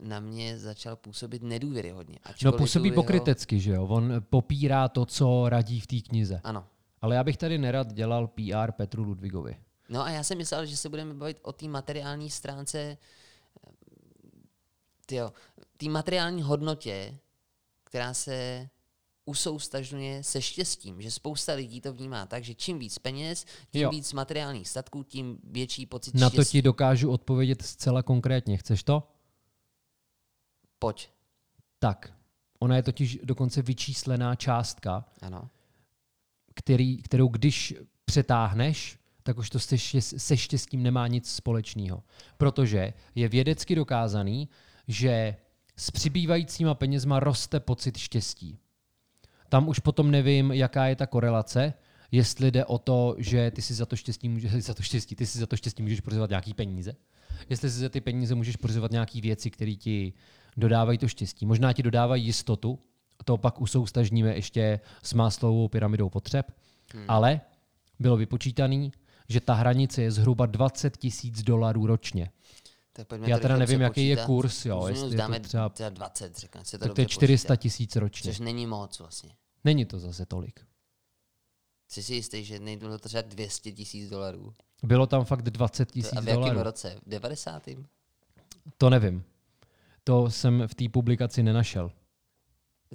na 0.00 0.20
mě 0.20 0.58
začal 0.58 0.96
působit 0.96 1.42
nedůvěryhodně. 1.42 2.18
No 2.44 2.52
působí 2.52 2.88
jeho- 2.88 3.02
pokrytecky, 3.02 3.60
že 3.60 3.70
jo? 3.72 3.86
On 3.86 4.12
popírá 4.30 4.88
to, 4.88 5.06
co 5.06 5.48
radí 5.48 5.80
v 5.80 5.86
té 5.86 5.96
knize. 6.00 6.40
Ano. 6.44 6.66
Ale 7.02 7.16
já 7.16 7.24
bych 7.24 7.36
tady 7.36 7.58
nerad 7.58 7.92
dělal 7.92 8.26
PR 8.26 8.72
Petru 8.72 9.02
Ludvigovi. 9.02 9.56
No 9.88 10.02
a 10.02 10.10
já 10.10 10.22
jsem 10.22 10.38
myslel, 10.38 10.66
že 10.66 10.76
se 10.76 10.88
budeme 10.88 11.14
bavit 11.14 11.38
o 11.42 11.52
té 11.52 11.68
materiální 11.68 12.30
stránce, 12.30 12.96
tyjo, 15.10 15.32
té 15.76 15.88
materiální 15.88 16.42
hodnotě, 16.42 17.18
která 17.84 18.14
se 18.14 18.68
usoustažňuje 19.24 20.22
se 20.24 20.42
štěstím, 20.42 21.02
že 21.02 21.10
spousta 21.10 21.52
lidí 21.52 21.80
to 21.80 21.92
vnímá 21.92 22.26
tak, 22.26 22.44
že 22.44 22.54
čím 22.54 22.78
víc 22.78 22.98
peněz, 22.98 23.44
tím 23.70 23.82
Jo. 23.82 23.90
víc 23.90 24.12
materiálních 24.12 24.68
statků, 24.68 25.02
tím 25.02 25.38
větší 25.44 25.86
pocit 25.86 26.14
Na 26.14 26.30
to 26.30 26.34
štěstí. 26.36 26.52
ti 26.58 26.62
dokážu 26.62 27.10
odpovědět 27.10 27.62
zcela 27.62 28.02
konkrétně. 28.02 28.56
Chceš 28.56 28.82
to? 28.82 29.08
Pojď. 30.78 31.08
Tak. 31.78 32.12
Ona 32.58 32.76
je 32.76 32.82
totiž 32.82 33.18
dokonce 33.22 33.62
vyčíslená 33.62 34.34
částka, 34.34 35.04
Ano. 35.22 35.50
který, 36.54 37.02
kterou 37.02 37.28
když 37.28 37.74
přetáhneš, 38.04 38.98
tak 39.22 39.38
už 39.38 39.50
to 39.50 39.58
se, 39.58 39.76
se 40.00 40.36
štěstím 40.36 40.82
nemá 40.82 41.06
nic 41.06 41.30
společného. 41.34 42.02
Protože 42.36 42.92
je 43.14 43.28
vědecky 43.28 43.74
dokázaný, 43.74 44.48
že 44.90 45.36
s 45.76 45.90
přibývajícíma 45.90 46.74
penězma 46.74 47.20
roste 47.20 47.60
pocit 47.60 47.98
štěstí. 47.98 48.58
Tam 49.48 49.68
už 49.68 49.78
potom 49.78 50.10
nevím, 50.10 50.52
jaká 50.52 50.86
je 50.86 50.96
ta 50.96 51.06
korelace, 51.06 51.74
jestli 52.12 52.50
jde 52.50 52.64
o 52.64 52.78
to, 52.78 53.14
že 53.18 53.50
ty 53.50 53.62
si 53.62 53.74
za 53.74 53.86
to 53.86 53.96
štěstí, 53.96 54.28
může, 54.28 54.48
za 54.60 54.74
to 54.74 54.82
štěstí, 54.82 55.16
ty 55.16 55.26
si 55.26 55.38
za 55.38 55.46
to 55.46 55.56
štěstí 55.56 55.82
můžeš 55.82 56.00
pořizovat 56.00 56.30
nějaký 56.30 56.54
peníze, 56.54 56.96
jestli 57.50 57.70
si 57.70 57.78
za 57.78 57.88
ty 57.88 58.00
peníze 58.00 58.34
můžeš 58.34 58.56
pořizovat 58.56 58.90
nějaké 58.90 59.20
věci, 59.20 59.50
které 59.50 59.74
ti 59.74 60.12
dodávají 60.56 60.98
to 60.98 61.08
štěstí. 61.08 61.46
Možná 61.46 61.72
ti 61.72 61.82
dodávají 61.82 62.24
jistotu, 62.24 62.78
to 63.24 63.36
pak 63.36 63.60
usoustažníme 63.60 64.34
ještě 64.34 64.80
s 65.02 65.14
Maslowou 65.14 65.68
pyramidou 65.68 66.08
potřeb, 66.08 66.52
hmm. 66.94 67.04
ale 67.08 67.40
bylo 67.98 68.16
vypočítaný, 68.16 68.92
že 69.28 69.40
ta 69.40 69.54
hranice 69.54 70.02
je 70.02 70.10
zhruba 70.10 70.46
20 70.46 70.96
tisíc 70.96 71.42
dolarů 71.42 71.86
ročně. 71.86 72.30
Tak 73.00 73.06
pojďme 73.08 73.30
Já 73.30 73.38
teda 73.38 73.56
nevím, 73.56 73.80
jaký 73.80 74.08
je 74.08 74.16
kurz, 74.16 74.66
jo, 74.66 74.86
jestli 74.86 74.92
minus 75.00 75.12
je 75.12 75.16
to 75.16 75.22
dáme 75.22 75.40
třeba- 75.40 75.68
třeba 75.68 75.88
20, 75.88 76.38
řekne 76.38 76.64
se 76.64 76.78
to 76.78 76.84
Tak 76.84 76.94
to 76.94 77.00
je 77.00 77.04
dobře 77.04 77.14
400 77.14 77.48
počítá. 77.48 77.62
tisíc 77.62 77.96
ročně. 77.96 78.30
Což 78.32 78.38
není 78.40 78.66
moc 78.66 78.98
vlastně. 78.98 79.30
Není 79.64 79.84
to 79.84 79.98
zase 79.98 80.26
tolik. 80.26 80.60
Jsi 81.88 82.02
si 82.02 82.14
jistý, 82.14 82.44
že 82.44 82.58
nejde 82.58 82.88
to 82.88 82.98
třeba 82.98 83.22
200 83.22 83.72
tisíc 83.72 84.10
dolarů? 84.10 84.54
Bylo 84.82 85.06
tam 85.06 85.24
fakt 85.24 85.42
20 85.42 85.90
tisíc 85.92 86.12
A 86.16 86.20
v 86.20 86.28
jakém 86.28 86.40
dolarů. 86.42 86.62
roce? 86.62 86.96
V 87.06 87.08
90. 87.10 87.62
To 88.78 88.90
nevím. 88.90 89.24
To 90.04 90.30
jsem 90.30 90.62
v 90.66 90.74
té 90.74 90.88
publikaci 90.88 91.42
nenašel. 91.42 91.90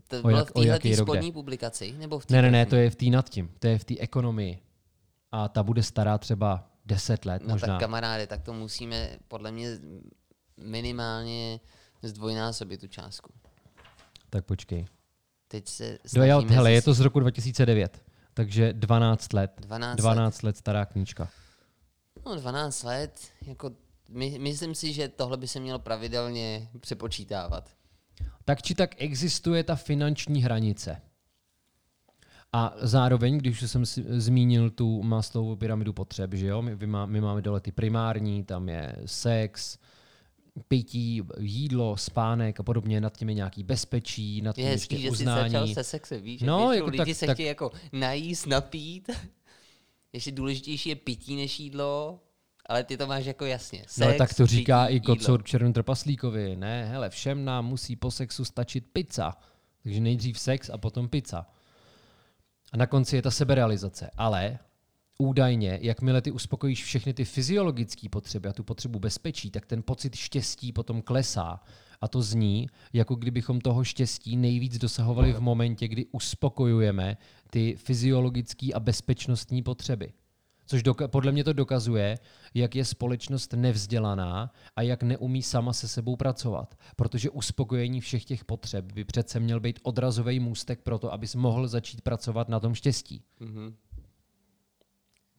To 0.08 0.20
O 0.20 0.22
bylo 0.22 0.38
jak- 0.38 0.50
v 0.50 0.54
téhle 0.54 0.96
spodní 1.04 1.32
publikaci? 1.32 1.92
Nebo 1.98 2.20
v 2.20 2.30
Ne, 2.30 2.42
ne, 2.42 2.52
ne, 2.52 2.66
to 2.66 2.76
je 2.76 2.90
v 2.90 2.96
té 2.96 3.06
nad 3.06 3.30
tím. 3.30 3.52
To 3.60 3.68
je 3.68 3.78
v 3.80 3.84
té 3.86 3.98
ekonomii. 4.00 4.60
A 5.32 5.48
ta 5.48 5.64
bude 5.64 5.84
stará 5.84 6.18
třeba 6.18 6.70
10 6.86 7.26
let 7.26 7.42
No 7.46 7.50
možná. 7.54 7.68
tak 7.68 7.80
kamaráde, 7.80 8.28
tak 8.28 8.42
to 8.42 8.54
musíme 8.54 9.18
podle 9.28 9.52
mě 9.52 9.70
minimálně 10.58 11.60
zdvojnásobit 12.04 12.82
tu 12.82 12.88
částku. 12.88 13.34
Tak 14.30 14.46
počkej. 14.46 14.86
Teď 15.48 15.68
se 15.68 15.98
Do, 16.16 16.24
jo, 16.24 16.38
snažíme 16.40 16.56
hele, 16.56 16.72
je 16.72 16.82
to 16.82 16.94
z 16.94 17.00
roku 17.00 17.20
2009. 17.20 18.04
Takže 18.34 18.74
12 18.74 19.34
let. 19.34 19.52
12 19.62 19.98
12 19.98 20.42
let 20.44 20.58
stará 20.58 20.86
knížka. 20.86 21.30
No 22.26 22.36
12 22.36 22.84
let, 22.84 23.20
jako 23.48 23.72
my, 24.10 24.40
myslím 24.40 24.76
si, 24.76 24.94
že 24.94 25.08
tohle 25.08 25.38
by 25.38 25.48
se 25.48 25.60
mělo 25.60 25.80
pravidelně 25.80 26.70
přepočítávat. 26.80 27.70
Tak 28.46 28.62
či 28.62 28.76
tak 28.76 28.96
existuje 28.98 29.64
ta 29.64 29.76
finanční 29.76 30.44
hranice. 30.44 31.02
A 32.56 32.74
zároveň, 32.82 33.38
když 33.38 33.62
už 33.62 33.72
jsem 33.72 33.86
zmínil 34.18 34.70
tu 34.70 35.04
Maslowovu 35.04 35.56
pyramidu 35.56 35.94
potřeb, 35.94 36.34
že 36.34 36.48
jo, 36.48 36.62
my, 36.62 36.76
my, 36.76 36.88
má, 36.88 37.06
my 37.06 37.22
máme 37.22 37.42
dole 37.42 37.60
ty 37.60 37.72
primární, 37.72 38.44
tam 38.44 38.70
je 38.70 38.96
sex, 39.06 39.78
pití, 40.68 41.22
jídlo, 41.40 41.98
spánek 41.98 42.60
a 42.60 42.64
podobně, 42.64 43.02
nad 43.02 43.18
tím 43.18 43.30
je 43.30 43.36
nějaký 43.36 43.64
bezpečí, 43.64 44.42
nad 44.42 44.56
tím 44.56 44.66
Je 44.66 44.72
ještě 44.72 44.96
hezký, 44.96 45.02
že 45.04 45.08
jsi 45.08 45.12
uznání. 45.12 45.50
začal 45.52 45.68
se 45.68 45.84
sexem, 45.84 46.22
víš? 46.22 46.40
že 46.40 46.46
No, 46.46 46.72
jako 46.74 46.86
lidi 46.86 46.98
tak- 46.98 47.16
se 47.16 47.26
tak- 47.26 47.36
chtějí 47.36 47.48
jako 47.48 47.72
najíst, 47.94 48.48
napít. 48.48 49.10
Ještě 50.14 50.32
důležitější 50.32 50.90
je 50.90 50.96
pití 50.96 51.36
než 51.36 51.60
jídlo, 51.60 52.20
ale 52.70 52.84
ty 52.84 52.98
to 52.98 53.08
máš 53.08 53.26
jako 53.26 53.46
jasně. 53.46 53.80
Sex, 53.80 53.98
No 53.98 54.06
ale 54.06 54.16
tak 54.16 54.34
to 54.34 54.46
říká 54.48 54.86
pití, 54.86 54.98
i 54.98 55.00
kocour 55.00 55.44
červeným 55.44 55.74
trpaslíkovi. 55.74 56.56
Ne, 56.56 56.86
hele, 56.86 57.10
všem 57.10 57.46
nám 57.46 57.66
musí 57.66 57.96
po 57.96 58.12
sexu 58.12 58.46
stačit 58.46 58.86
pizza. 58.94 59.34
Takže 59.84 60.00
nejdřív 60.00 60.40
sex 60.40 60.70
a 60.70 60.78
potom 60.78 61.10
pizza. 61.10 61.48
A 62.72 62.78
na 62.78 62.88
konci 62.88 63.16
je 63.16 63.22
ta 63.22 63.32
seberealizace. 63.32 64.10
Ale 64.18 64.60
údajně, 65.18 65.80
jakmile 65.82 66.22
ty 66.22 66.32
uspokojíš 66.32 66.84
všechny 66.84 67.14
ty 67.14 67.26
fyziologické 67.26 68.10
potřeby 68.10 68.50
a 68.50 68.54
tu 68.54 68.64
potřebu 68.64 69.00
bezpečí, 69.00 69.52
tak 69.52 69.66
ten 69.66 69.84
pocit 69.84 70.16
štěstí 70.16 70.72
potom 70.72 71.02
klesá. 71.02 71.60
A 72.02 72.08
to 72.08 72.22
zní, 72.22 72.68
jako 72.94 73.16
kdybychom 73.16 73.62
toho 73.62 73.84
štěstí 73.84 74.38
nejvíc 74.38 74.78
dosahovali 74.78 75.34
v 75.34 75.40
momentě, 75.40 75.88
kdy 75.88 76.06
uspokojujeme 76.12 77.18
ty 77.50 77.76
fyziologické 77.76 78.74
a 78.74 78.80
bezpečnostní 78.80 79.64
potřeby. 79.64 80.14
Což 80.66 80.84
doka- 80.84 81.08
podle 81.08 81.32
mě 81.32 81.44
to 81.44 81.54
dokazuje, 81.54 82.20
jak 82.54 82.76
je 82.76 82.86
společnost 82.86 83.54
nevzdělaná 83.54 84.54
a 84.76 84.82
jak 84.82 85.04
neumí 85.04 85.44
sama 85.44 85.74
se 85.74 85.88
sebou 85.88 86.16
pracovat. 86.16 86.76
Protože 86.96 87.30
uspokojení 87.30 88.02
všech 88.02 88.26
těch 88.26 88.46
potřeb 88.46 88.92
by 88.92 89.04
přece 89.04 89.40
měl 89.40 89.60
být 89.60 89.80
odrazový 89.84 90.40
můstek 90.40 90.82
pro 90.82 91.00
to, 91.00 91.14
abys 91.14 91.36
mohl 91.36 91.68
začít 91.68 92.02
pracovat 92.02 92.50
na 92.50 92.60
tom 92.60 92.74
štěstí. 92.74 93.24
Mhm. 93.40 93.76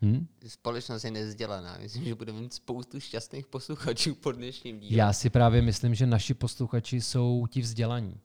Hm? 0.02 0.26
Společnost 0.46 1.04
je 1.04 1.10
nezdělaná. 1.10 1.78
Myslím, 1.80 2.04
že 2.04 2.14
budeme 2.14 2.40
mít 2.40 2.52
spoustu 2.54 3.00
šťastných 3.00 3.46
posluchačů 3.46 4.14
po 4.14 4.32
dnešním 4.32 4.80
díle. 4.80 4.98
Já 4.98 5.12
si 5.12 5.30
právě 5.30 5.62
myslím, 5.62 5.94
že 5.94 6.06
naši 6.06 6.34
posluchači 6.34 7.00
jsou 7.00 7.46
ti 7.50 7.60
vzdělaní. 7.60 8.20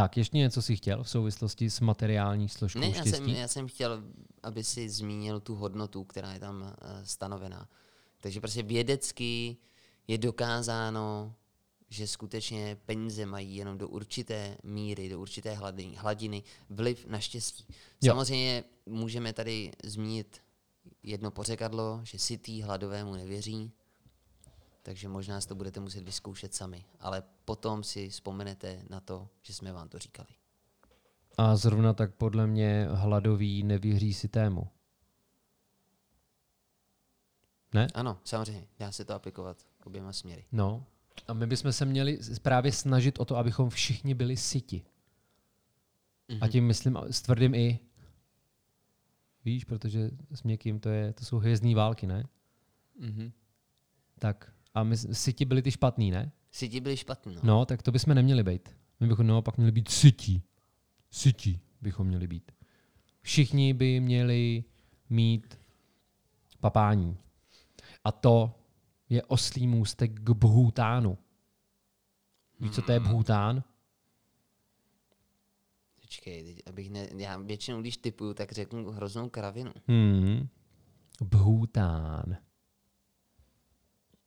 Tak, 0.00 0.16
ještě 0.16 0.36
něco 0.36 0.62
si 0.62 0.76
chtěl 0.76 1.02
v 1.04 1.10
souvislosti 1.10 1.70
s 1.70 1.80
materiální 1.80 2.48
složkou 2.48 2.80
Ne, 2.80 2.86
já 2.86 2.92
štěstí? 3.00 3.10
jsem, 3.16 3.28
já 3.28 3.48
jsem 3.48 3.68
chtěl, 3.68 4.02
aby 4.42 4.64
si 4.64 4.88
zmínil 4.88 5.40
tu 5.40 5.54
hodnotu, 5.54 6.04
která 6.04 6.32
je 6.32 6.40
tam 6.40 6.62
uh, 6.62 6.70
stanovená. 7.04 7.68
Takže 8.20 8.40
prostě 8.40 8.62
vědecky 8.62 9.56
je 10.08 10.18
dokázáno, 10.18 11.34
že 11.88 12.06
skutečně 12.06 12.76
peníze 12.86 13.26
mají 13.26 13.56
jenom 13.56 13.78
do 13.78 13.88
určité 13.88 14.56
míry, 14.62 15.08
do 15.08 15.20
určité 15.20 15.54
hladiny, 15.54 15.96
hladiny 15.96 16.42
vliv 16.70 17.06
na 17.06 17.20
štěstí. 17.20 17.64
Jo. 18.02 18.12
Samozřejmě 18.12 18.64
můžeme 18.86 19.32
tady 19.32 19.72
zmínit 19.84 20.42
jedno 21.02 21.30
pořekadlo, 21.30 22.00
že 22.02 22.18
sytý 22.18 22.62
hladovému 22.62 23.14
nevěří, 23.14 23.72
takže 24.82 25.08
možná 25.08 25.40
si 25.40 25.48
to 25.48 25.54
budete 25.54 25.80
muset 25.80 26.04
vyzkoušet 26.04 26.54
sami. 26.54 26.84
Ale 27.00 27.22
potom 27.44 27.84
si 27.84 28.08
vzpomenete 28.08 28.82
na 28.90 29.00
to, 29.00 29.28
že 29.42 29.54
jsme 29.54 29.72
vám 29.72 29.88
to 29.88 29.98
říkali. 29.98 30.28
A 31.38 31.56
zrovna 31.56 31.92
tak 31.92 32.14
podle 32.14 32.46
mě 32.46 32.88
hladový 32.92 33.62
nevěří 33.62 34.14
si 34.14 34.28
tému. 34.28 34.68
Ne? 37.74 37.86
Ano, 37.94 38.18
samozřejmě, 38.24 38.66
dá 38.78 38.92
se 38.92 39.04
to 39.04 39.14
aplikovat 39.14 39.66
oběma 39.84 40.12
směry. 40.12 40.46
No, 40.52 40.86
A 41.28 41.32
my 41.32 41.46
bychom 41.46 41.72
se 41.72 41.84
měli 41.84 42.18
právě 42.42 42.72
snažit 42.72 43.20
o 43.20 43.24
to, 43.24 43.36
abychom 43.36 43.70
všichni 43.70 44.14
byli 44.14 44.36
syti. 44.36 44.84
A 46.40 46.48
tím 46.48 46.66
myslím 46.66 46.96
s 47.10 47.22
tvrdým 47.22 47.54
i. 47.54 47.78
Víš, 49.44 49.64
protože 49.64 50.10
s 50.30 50.42
měkkým 50.42 50.80
to, 50.80 50.88
je, 50.88 51.12
to 51.12 51.24
jsou 51.24 51.38
hvězdní 51.38 51.74
války, 51.74 52.06
ne? 52.06 52.24
Mhm. 52.98 53.32
Tak. 54.18 54.52
A 54.74 54.82
my 54.82 54.96
syti 54.96 55.44
byli 55.44 55.62
ty 55.62 55.70
špatný, 55.70 56.10
ne? 56.10 56.32
Syti 56.50 56.80
byli 56.80 56.96
špatný, 56.96 57.34
no. 57.34 57.40
No, 57.44 57.64
tak 57.64 57.82
to 57.82 57.92
bychom 57.92 58.14
neměli 58.14 58.42
být. 58.42 58.76
My 59.00 59.06
bychom 59.06 59.26
naopak 59.26 59.56
měli 59.56 59.72
být 59.72 59.90
sytí. 59.90 60.42
Sytí 61.10 61.60
bychom 61.80 62.06
měli 62.06 62.26
být. 62.26 62.52
Všichni 63.22 63.74
by 63.74 64.00
měli 64.00 64.64
mít 65.10 65.58
papání. 66.60 67.18
A 68.04 68.12
to 68.12 68.54
je 69.08 69.22
oslý 69.22 69.66
můstek 69.66 70.20
k 70.20 70.30
Bhutánu. 70.30 71.18
Víš, 72.60 72.72
co 72.72 72.82
to 72.82 72.92
je 72.92 73.00
Bhután? 73.00 73.64
Počkej, 76.00 76.44
teď, 76.44 76.62
abych 76.66 76.90
ne, 76.90 77.08
já 77.16 77.38
většinou, 77.38 77.80
když 77.80 77.96
typuju, 77.96 78.34
tak 78.34 78.52
řeknu 78.52 78.90
hroznou 78.90 79.28
kravinu. 79.28 79.72
Hmm. 79.88 80.48
Bhután. 81.20 82.36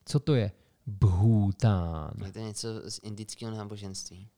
Co 0.06 0.20
to 0.20 0.36
je? 0.36 0.52
Bhután. 0.86 2.14
Je 2.26 2.32
to 2.32 2.40
něco 2.40 2.68
z 2.90 3.00
indického 3.04 3.52
náboženství. 3.52 4.30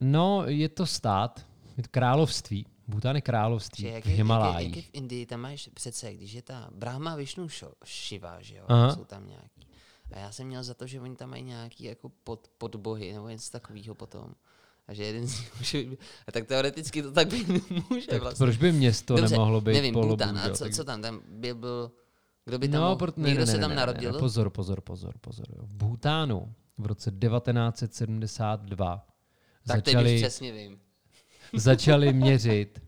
No, 0.00 0.42
je 0.46 0.68
to 0.68 0.86
stát, 0.86 1.46
je 1.76 1.82
to 1.82 1.88
království. 1.92 2.66
Bhután 2.88 3.16
je 3.16 3.22
království 3.22 3.82
Že 3.82 3.88
jak, 3.88 4.04
v 4.04 4.08
je, 4.08 4.16
jak, 4.16 4.62
jak 4.62 4.76
je 4.76 4.82
v 4.82 4.90
Indii, 4.92 5.26
tam 5.26 5.40
máš 5.40 5.70
přece, 5.74 6.14
když 6.14 6.32
je 6.32 6.42
ta 6.42 6.68
Brahma 6.74 7.16
Vishnu 7.16 7.48
Shiva, 7.84 8.42
že 8.42 8.56
jo, 8.56 8.64
Aha. 8.68 8.94
jsou 8.94 9.04
tam 9.04 9.26
nějaký. 9.26 9.66
A 10.12 10.18
já 10.18 10.32
jsem 10.32 10.46
měl 10.46 10.62
za 10.62 10.74
to, 10.74 10.86
že 10.86 11.00
oni 11.00 11.16
tam 11.16 11.30
mají 11.30 11.42
nějaký 11.42 11.84
jako 11.84 12.08
pod, 12.24 12.50
podbohy 12.58 13.12
nebo 13.12 13.28
něco 13.28 13.50
takového 13.50 13.94
potom. 13.94 14.34
A 14.88 14.94
že 14.94 15.04
jeden 15.04 15.26
z 15.26 15.38
nich 15.38 15.56
může 15.58 15.82
být, 15.82 15.98
a 16.26 16.32
tak 16.32 16.46
teoreticky 16.46 17.02
to 17.02 17.12
tak 17.12 17.28
být 17.28 17.48
může 17.90 18.06
Tak 18.06 18.20
vlastně. 18.22 18.46
proč 18.46 18.56
by 18.56 18.72
město 18.72 19.16
Dobře, 19.16 19.34
nemohlo 19.34 19.60
být 19.60 19.72
nevím, 19.72 19.94
Bhutan, 19.94 20.38
a 20.38 20.50
co, 20.50 20.70
co 20.70 20.84
tam, 20.84 21.02
tam 21.02 21.20
by 21.28 21.54
byl, 21.54 21.92
kdo 22.46 22.58
by 22.58 22.68
tam 22.68 22.80
No, 22.80 22.86
mohl, 22.86 22.96
proto, 22.96 23.20
ne, 23.20 23.28
někdo 23.28 23.40
ne, 23.42 23.46
se 23.46 23.52
ne, 23.56 23.60
tam 23.60 23.70
ne, 23.70 23.76
narodil? 23.76 24.12
Ne, 24.12 24.18
pozor, 24.18 24.50
pozor, 24.50 24.80
pozor, 24.80 25.14
pozor. 25.20 25.46
jo. 25.56 25.62
V 25.62 25.74
Bhutánu 25.74 26.54
v 26.78 26.86
roce 26.86 27.10
1972 27.10 29.06
tak 29.66 29.82
teď 29.84 29.94
už 29.94 30.00
začali, 30.02 30.16
přesně 30.16 30.52
vím. 30.52 30.80
začali 31.54 32.12
měřit 32.12 32.80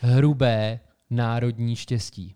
hrubé 0.00 0.80
národní 1.10 1.76
štěstí. 1.76 2.34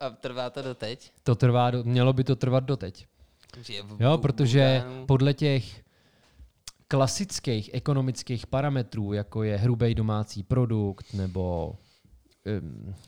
A, 0.00 0.10
trvá 0.10 0.50
to 0.50 0.62
doteď? 0.62 1.12
To 1.22 1.34
trvá, 1.34 1.70
do, 1.70 1.84
mělo 1.84 2.12
by 2.12 2.24
to 2.24 2.36
trvat 2.36 2.64
doteď. 2.64 3.06
Jo, 4.00 4.18
protože 4.18 4.82
Bhutánu- 4.86 5.06
podle 5.06 5.34
těch 5.34 5.82
klasických 6.88 7.70
ekonomických 7.72 8.46
parametrů, 8.46 9.12
jako 9.12 9.42
je 9.42 9.56
hrubý 9.56 9.94
domácí 9.94 10.42
produkt 10.42 11.14
nebo 11.14 11.76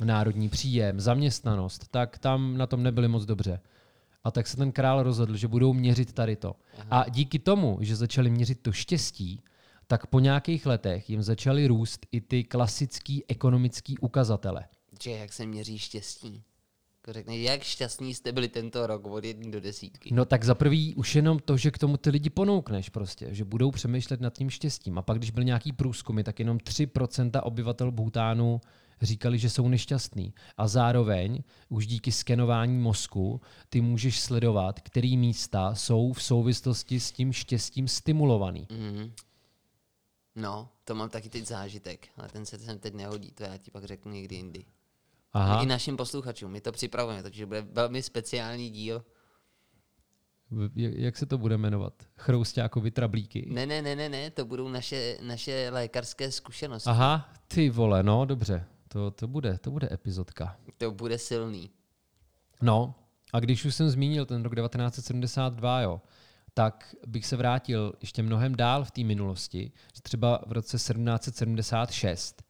národní 0.05 0.49
příjem, 0.49 1.01
zaměstnanost, 1.01 1.89
tak 1.91 2.19
tam 2.19 2.57
na 2.57 2.67
tom 2.67 2.83
nebyli 2.83 3.09
moc 3.09 3.25
dobře. 3.25 3.61
A 4.25 4.31
tak 4.31 4.47
se 4.47 4.57
ten 4.57 4.73
král 4.73 5.03
rozhodl, 5.03 5.37
že 5.37 5.49
budou 5.49 5.73
měřit 5.73 6.13
tady 6.13 6.37
to. 6.37 6.57
A 6.91 7.09
díky 7.09 7.39
tomu, 7.39 7.79
že 7.81 7.97
začali 7.97 8.31
měřit 8.31 8.61
to 8.63 8.73
štěstí, 8.73 9.43
tak 9.87 10.07
po 10.07 10.21
nějakých 10.21 10.67
letech 10.67 11.11
jim 11.11 11.23
začaly 11.23 11.67
růst 11.67 12.07
i 12.13 12.21
ty 12.21 12.45
klasický 12.45 13.25
ekonomický 13.29 13.99
ukazatele. 13.99 14.65
Že 15.03 15.11
jak 15.11 15.33
se 15.33 15.47
měří 15.47 15.79
štěstí? 15.79 16.43
Jako 17.03 17.13
řekne, 17.13 17.37
jak 17.37 17.63
šťastní 17.63 18.15
jste 18.15 18.33
byli 18.33 18.49
tento 18.49 18.87
rok 18.87 19.07
od 19.07 19.25
jedné 19.25 19.51
do 19.51 19.61
desítky. 19.61 20.11
No 20.15 20.25
tak 20.25 20.45
za 20.45 20.55
prvý 20.55 20.95
už 20.95 21.17
jenom 21.17 21.39
to, 21.39 21.57
že 21.57 21.71
k 21.71 21.79
tomu 21.79 21.97
ty 21.97 22.11
lidi 22.11 22.31
ponoukneš 22.31 22.89
prostě, 22.89 23.29
že 23.31 23.45
budou 23.45 23.71
přemýšlet 23.71 24.21
nad 24.21 24.33
tím 24.33 24.51
štěstím. 24.51 24.99
A 24.99 25.03
pak, 25.03 25.19
když 25.19 25.31
byl 25.31 25.45
nějaký 25.45 25.73
průzkumy, 25.73 26.23
tak 26.23 26.39
jenom 26.39 26.59
3% 26.59 27.41
obyvatel 27.43 27.91
Bhutánu 27.93 28.61
říkali, 29.03 29.39
že 29.39 29.51
jsou 29.51 29.69
nešťastní. 29.69 30.35
A 30.57 30.69
zároveň 30.69 31.43
už 31.69 31.87
díky 31.87 32.13
skenování 32.13 32.79
mozku 32.79 33.41
ty 33.69 33.81
můžeš 33.81 34.21
sledovat, 34.21 34.81
který 34.81 35.17
místa 35.17 35.75
jsou 35.75 36.13
v 36.13 36.23
souvislosti 36.23 37.01
s 37.01 37.13
tím 37.13 37.33
štěstím 37.33 37.89
stimulovaný. 37.89 38.67
Mhm. 38.71 39.13
No, 40.37 40.69
to 40.85 40.95
mám 40.95 41.09
taky 41.09 41.29
teď 41.29 41.47
zážitek, 41.47 42.09
ale 42.17 42.29
ten 42.29 42.47
se 42.47 42.59
sem 42.59 42.79
teď 42.79 42.95
nehodí, 42.95 43.31
to 43.31 43.43
já 43.43 43.57
ti 43.57 43.71
pak 43.71 43.85
řeknu 43.85 44.13
někdy 44.13 44.37
jindy. 44.37 44.65
Aha, 45.33 45.63
I 45.63 45.67
našim 45.67 45.97
posluchačům, 45.97 46.53
my 46.53 46.61
to 46.61 46.73
připravujeme, 46.73 47.23
takže 47.23 47.47
bude 47.47 47.61
velmi 47.61 48.03
speciální 48.03 48.71
díl. 48.71 49.05
Jak 50.77 51.17
se 51.17 51.27
to 51.27 51.39
bude 51.39 51.59
jmenovat? 51.59 51.95
Chroustákovi 52.17 52.91
trablíky? 52.91 53.47
Ne, 53.51 53.67
ne, 53.67 53.83
ne, 53.83 53.97
ne, 53.97 54.09
ne, 54.09 54.31
to 54.31 54.45
budou 54.45 54.69
naše, 54.69 55.19
naše 55.23 55.69
lékařské 55.73 56.33
zkušenosti. 56.33 56.91
Aha, 56.91 57.33
ty 57.49 57.71
vole, 57.71 58.03
no 58.03 58.25
dobře. 58.25 58.67
To, 58.93 59.11
to, 59.11 59.29
bude, 59.29 59.59
to 59.59 59.71
bude 59.71 59.89
epizodka. 59.93 60.57
To 60.79 60.91
bude 60.91 61.19
silný. 61.19 61.71
No, 62.63 62.95
a 63.33 63.41
když 63.41 63.65
už 63.65 63.75
jsem 63.75 63.89
zmínil 63.91 64.27
ten 64.27 64.43
rok 64.43 64.55
1972, 64.55 65.81
jo, 65.81 66.03
tak 66.55 66.95
bych 67.07 67.27
se 67.27 67.37
vrátil 67.37 67.93
ještě 68.01 68.23
mnohem 68.23 68.57
dál 68.57 68.85
v 68.85 68.91
té 68.91 69.05
minulosti, 69.05 69.73
třeba 70.03 70.41
v 70.47 70.53
roce 70.53 70.77
1776, 70.77 72.43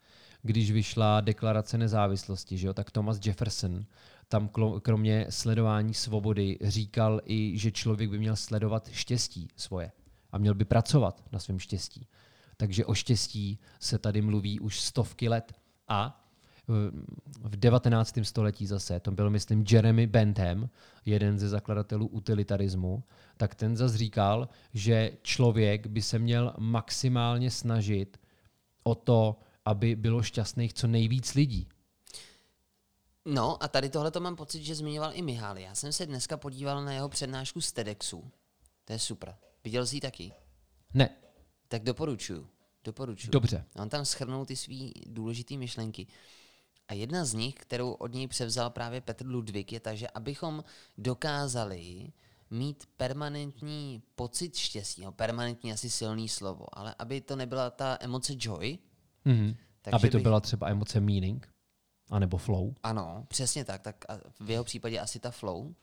když 0.43 0.71
vyšla 0.71 1.21
deklarace 1.21 1.79
nezávislosti, 1.79 2.59
že 2.59 2.67
jo, 2.67 2.75
tak 2.75 2.91
Thomas 2.91 3.27
Jefferson 3.27 3.85
tam 4.29 4.51
kromě 4.83 5.27
sledování 5.31 5.95
svobody 5.95 6.59
říkal 6.63 7.21
i, 7.25 7.59
že 7.59 7.73
člověk 7.73 8.11
by 8.11 8.19
měl 8.19 8.37
sledovat 8.37 8.89
štěstí 8.93 9.49
svoje 9.57 9.93
a 10.33 10.39
měl 10.39 10.55
by 10.55 10.65
pracovat 10.65 11.25
na 11.33 11.39
svém 11.39 11.59
štěstí. 11.59 12.09
Takže 12.57 12.85
o 12.85 12.95
štěstí 12.95 13.59
se 13.81 13.99
tady 13.99 14.23
mluví 14.23 14.61
už 14.61 14.81
stovky 14.81 15.29
let 15.29 15.53
a 15.89 16.22
v 17.43 17.57
19. 17.57 18.19
století 18.23 18.67
zase, 18.67 19.01
to 19.01 19.11
byl, 19.11 19.31
myslím, 19.31 19.65
Jeremy 19.71 20.07
Bentham, 20.07 20.69
jeden 21.05 21.39
ze 21.39 21.49
zakladatelů 21.49 22.07
utilitarismu, 22.07 23.03
tak 23.37 23.55
ten 23.55 23.77
zase 23.77 23.99
říkal, 23.99 24.49
že 24.75 25.13
člověk 25.23 25.87
by 25.87 26.03
se 26.03 26.19
měl 26.19 26.55
maximálně 26.59 27.51
snažit 27.51 28.21
o 28.83 28.95
to, 28.95 29.39
aby 29.65 29.97
bylo 29.97 30.23
šťastných 30.23 30.75
co 30.75 30.87
nejvíc 30.87 31.35
lidí. 31.35 31.69
No 33.25 33.63
a 33.63 33.69
tady 33.69 33.89
tohle 33.89 34.11
to 34.11 34.21
mám 34.21 34.37
pocit, 34.37 34.63
že 34.63 34.75
zmiňoval 34.75 35.11
i 35.15 35.23
Mihály. 35.23 35.63
Já 35.63 35.75
jsem 35.75 35.93
se 35.93 36.07
dneska 36.07 36.37
podíval 36.37 36.85
na 36.85 36.93
jeho 36.93 37.09
přednášku 37.09 37.61
z 37.61 37.73
TEDxu. 37.73 38.31
To 38.85 38.93
je 38.93 38.99
super. 38.99 39.35
Viděl 39.65 39.87
jsi 39.87 39.97
ji 39.97 40.01
taky? 40.01 40.33
Ne, 40.95 41.09
Tak 41.69 41.83
doporučuju. 41.83 42.49
Doporučuju. 42.85 43.31
dobře. 43.31 43.65
On 43.77 43.89
tam 43.89 44.05
schrnul 44.05 44.47
ty 44.47 44.57
svý 44.57 44.93
důležité 45.07 45.57
myšlenky. 45.57 46.07
A 46.89 46.95
jedna 46.95 47.25
z 47.25 47.35
nich, 47.35 47.55
kterou 47.55 47.93
od 47.93 48.13
něj 48.15 48.29
převzal 48.29 48.71
právě 48.71 49.01
Petr 49.01 49.27
Ludvík, 49.27 49.73
je 49.73 49.81
ta, 49.81 49.95
že 49.95 50.09
abychom 50.09 50.65
dokázali 50.99 52.13
mít 52.51 52.85
permanentní 52.97 54.03
pocit 54.15 54.57
štěstí, 54.57 55.03
no 55.05 55.13
permanentní 55.13 55.73
asi 55.73 55.91
silný 55.91 56.29
slovo, 56.29 56.67
ale 56.79 56.95
aby 56.99 57.21
to 57.21 57.37
nebyla 57.37 57.71
ta 57.71 57.99
emoce 58.01 58.33
joy, 58.39 58.79
Mhm. 59.25 59.57
Takže 59.83 59.97
Aby 59.97 60.11
to 60.11 60.17
bych- 60.17 60.23
byla 60.23 60.41
třeba 60.41 60.69
emoce 60.69 61.01
meaning, 61.01 61.49
anebo 62.11 62.37
flow. 62.39 62.75
ano, 62.83 63.25
přesně 63.29 63.65
tak, 63.65 63.83
tak 63.83 64.05
v 64.41 64.51
jeho 64.51 64.65
případě 64.65 65.01
asi 65.01 65.19
ta 65.21 65.31
flow, 65.31 65.75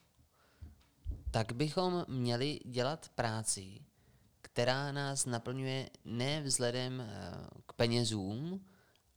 tak 1.31 1.53
bychom 1.53 2.05
měli 2.07 2.59
dělat 2.65 3.09
práci, 3.15 3.79
která 4.41 4.91
nás 4.91 5.25
naplňuje 5.25 5.89
ne 6.05 6.41
vzhledem 6.41 7.01
eh, 7.01 7.31
k 7.65 7.73
penězům, 7.73 8.65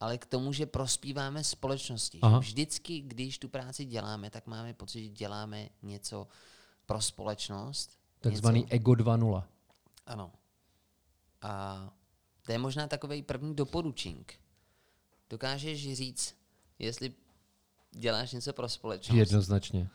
ale 0.03 0.19
k 0.19 0.27
tomu, 0.27 0.53
že 0.53 0.67
prospíváme 0.67 1.45
společnosti. 1.45 2.19
Že 2.19 2.23
Aha. 2.23 2.39
vždycky, 2.39 3.01
když 3.01 3.39
tu 3.39 3.49
práci 3.49 3.85
děláme, 3.85 4.31
tak 4.31 4.47
máme 4.47 4.75
pocit, 4.75 5.05
že 5.05 5.09
děláme 5.09 5.69
něco 5.83 6.27
pro 6.87 7.01
společnost. 7.01 7.99
Takzvaný 8.21 8.61
něco, 8.61 8.75
ego 8.75 8.93
2.0. 8.93 9.43
Ano. 10.07 10.33
A 11.43 11.93
to 12.47 12.53
je 12.53 12.59
možná 12.59 12.87
takový 12.87 13.23
první 13.23 13.55
doporučink. 13.55 14.35
Dokážeš 15.31 15.97
říct, 15.97 16.35
jestli 16.79 17.13
děláš 17.91 18.33
něco 18.33 18.53
pro 18.53 18.69
společnost. 18.69 19.19
Jednoznačně. 19.19 19.89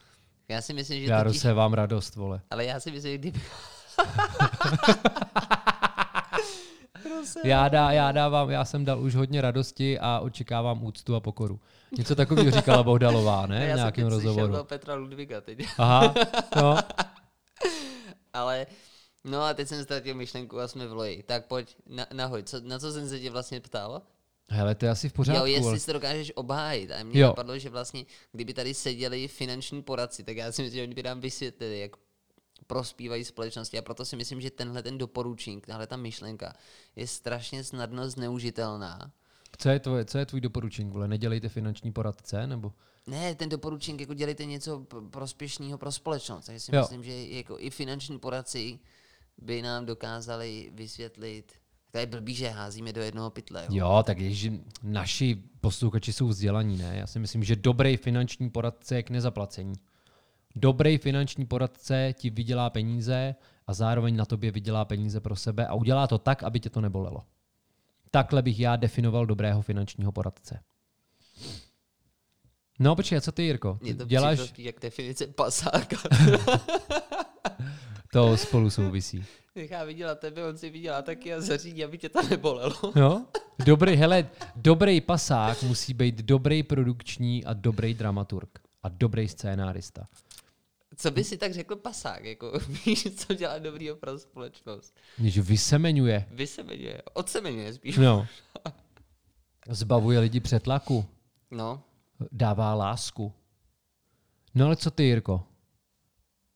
Já 0.48 0.62
si 0.62 0.74
myslím, 0.74 1.06
že 1.06 1.12
Já 1.12 1.24
totiž, 1.24 1.41
se 1.41 1.54
vám 1.54 1.74
radost, 1.74 2.15
vole. 2.15 2.41
ale 2.50 2.65
já 2.65 2.80
si 2.80 2.91
myslím, 2.91 3.12
že 3.12 3.17
kdyby... 3.17 3.41
Já, 7.43 7.67
dá, 7.67 7.91
já 7.91 8.12
dávám, 8.12 8.49
já 8.49 8.65
jsem 8.65 8.86
dal 8.86 9.01
už 9.01 9.15
hodně 9.15 9.41
radosti 9.41 9.99
a 9.99 10.19
očekávám 10.19 10.84
úctu 10.84 11.15
a 11.15 11.19
pokoru. 11.19 11.60
Něco 11.97 12.15
takového 12.15 12.51
říkala 12.51 12.84
Bohdalová, 12.84 13.45
ne? 13.47 13.60
V 13.60 13.62
já 13.62 13.67
jsem 13.67 13.77
nějakém 13.77 14.10
slyšel 14.10 14.17
rozhovoru. 14.19 14.51
toho 14.51 14.63
Petra 14.63 14.95
Ludviga 14.95 15.41
teď. 15.41 15.65
Aha, 15.77 16.13
no. 16.56 16.77
ale 18.34 18.67
no 19.23 19.41
a 19.41 19.53
teď 19.53 19.67
jsem 19.67 19.84
ztratil 19.84 20.15
myšlenku 20.15 20.60
a 20.60 20.67
jsme 20.67 20.88
v 20.88 20.93
loji. 20.93 21.23
Tak 21.23 21.45
pojď, 21.45 21.75
na, 21.88 22.06
nahoj, 22.13 22.43
co, 22.43 22.60
na 22.60 22.80
co 22.80 22.91
jsem 22.91 23.10
se 23.10 23.19
tě 23.19 23.30
vlastně 23.30 23.60
ptal? 23.60 24.01
Hele, 24.49 24.75
to 24.75 24.86
je 24.86 24.91
asi 24.91 25.10
v 25.10 25.13
pořádku. 25.13 25.39
jo, 25.39 25.45
jestli 25.45 25.69
ale... 25.69 25.80
si 25.80 25.86
to 25.86 25.93
dokážeš 25.93 26.32
obhájit. 26.36 26.91
A 26.91 27.03
mně 27.03 27.19
Jo. 27.19 27.27
napadlo, 27.27 27.58
že 27.60 27.69
vlastně, 27.69 28.06
kdyby 28.32 28.53
tady 28.53 28.73
seděli 28.73 29.27
finanční 29.27 29.84
poradci, 29.84 30.23
tak 30.23 30.38
já 30.38 30.51
si 30.51 30.62
myslím, 30.62 30.80
že 30.80 30.84
oni 30.84 30.93
by 30.93 31.03
nám 31.03 31.19
vysvětlili, 31.19 31.80
jak 31.80 31.91
prospívají 32.67 33.23
společnosti 33.23 33.77
a 33.77 33.82
proto 33.82 34.06
si 34.06 34.15
myslím, 34.15 34.41
že 34.41 34.51
tenhle 34.51 34.84
ten 34.84 34.97
doporučník, 34.97 35.67
tahle 35.67 35.88
ta 35.88 35.97
myšlenka 35.97 36.53
je 36.95 37.08
strašně 37.08 37.63
snadno 37.63 38.10
zneužitelná. 38.10 39.12
Co 39.58 39.69
je, 39.69 39.80
tvoje, 39.80 40.06
co 40.06 40.17
je 40.17 40.25
tvůj 40.25 40.41
doporučení? 40.41 40.91
Vole, 40.91 41.08
nedělejte 41.08 41.49
finanční 41.49 41.91
poradce, 41.91 42.47
nebo? 42.47 42.73
Ne, 43.08 43.36
ten 43.36 43.49
doporučník, 43.49 44.01
jako 44.01 44.13
dělejte 44.13 44.45
něco 44.45 44.86
prospěšného 45.10 45.77
pro 45.77 45.91
společnost. 45.91 46.45
Takže 46.45 46.60
si 46.60 46.75
Jo. 46.75 46.82
myslím, 46.82 47.03
že 47.03 47.27
jako 47.27 47.60
i 47.60 47.69
finanční 47.69 48.19
poradci 48.19 48.80
by 49.38 49.62
nám 49.62 49.86
dokázali 49.86 50.71
vysvětlit, 50.73 51.53
to 51.91 51.97
je 51.97 52.06
blbý, 52.06 52.36
že 52.36 52.49
házíme 52.49 52.93
do 52.93 53.01
jednoho 53.01 53.30
pytle. 53.30 53.65
Jo. 53.69 53.75
Jo, 53.75 54.03
tak 54.06 54.19
je, 54.19 54.32
že 54.34 54.51
naši 54.84 55.43
posluchači 55.62 56.13
jsou 56.13 56.27
vzdělaní, 56.27 56.77
ne? 56.77 56.97
Já 56.97 57.08
si 57.08 57.19
myslím, 57.19 57.43
že 57.43 57.56
dobrý 57.56 57.97
finanční 57.97 58.49
poradce 58.49 58.95
je 58.95 59.03
k 59.03 59.10
nezaplacení. 59.10 59.73
Dobrý 60.60 60.98
finanční 60.98 61.46
poradce 61.46 62.13
ti 62.17 62.30
vydělá 62.30 62.70
peníze 62.70 63.36
a 63.67 63.74
zároveň 63.74 64.15
na 64.15 64.26
tobě 64.26 64.52
vydělá 64.52 64.86
peníze 64.86 65.20
pro 65.20 65.36
sebe 65.36 65.67
a 65.67 65.74
udělá 65.74 66.08
to 66.08 66.17
tak, 66.17 66.43
aby 66.43 66.60
tě 66.60 66.70
to 66.70 66.82
nebolelo. 66.82 67.24
Takhle 68.12 68.41
bych 68.41 68.60
já 68.60 68.76
definoval 68.76 69.26
dobrého 69.26 69.62
finančního 69.62 70.12
poradce. 70.12 70.60
No, 72.80 72.96
počkej, 72.96 73.17
a 73.17 73.22
co 73.22 73.32
ty, 73.32 73.43
Jirko? 73.43 73.80
Mě 73.82 73.96
to 73.96 74.06
Děláš, 74.06 74.39
spíš 74.39 74.65
jak 74.65 74.80
definice 74.82 75.28
pasáka. 75.28 75.98
to 78.13 78.38
spolu 78.38 78.70
souvisí. 78.70 79.26
Nechá 79.56 79.84
vydělat 79.84 80.20
tebe, 80.20 80.48
on 80.48 80.58
si 80.58 80.70
vydělá 80.70 81.02
taky 81.02 81.34
a 81.34 81.41
zařídí, 81.41 81.84
aby 81.84 81.98
tě 81.98 82.10
to 82.10 82.22
nebolelo. 82.22 82.93
Jo? 82.96 83.22
Dobrý, 83.65 83.96
hele, 83.96 84.30
dobrý 84.56 85.02
pasák 85.02 85.63
musí 85.63 85.93
být 85.93 86.15
dobrý 86.15 86.63
produkční 86.63 87.46
a 87.46 87.54
dobrý 87.54 87.93
dramaturg 87.93 88.60
a 88.84 88.89
dobrý 88.89 89.28
scénárista. 89.28 90.08
Co 91.00 91.12
by 91.12 91.24
si 91.24 91.38
tak 91.38 91.54
řekl 91.54 91.76
pasák? 91.76 92.24
Jako, 92.24 92.60
víš, 92.86 93.08
co 93.16 93.34
dělá 93.34 93.60
dobrýho 93.60 93.96
pro 93.96 94.20
společnost? 94.20 94.96
Když 95.18 95.38
vysemenuje, 95.40 96.28
Vysemenuje, 96.32 97.02
odsemenuje 97.14 97.74
spíš. 97.74 97.98
no, 97.98 98.28
zbavuje 99.70 100.20
lidi 100.20 100.40
přetlaku, 100.40 101.06
no. 101.52 101.84
dává 102.32 102.74
lásku. 102.74 103.34
No 104.56 104.66
ale 104.66 104.76
co 104.76 104.92
ty, 104.92 105.04
Jirko? 105.04 105.44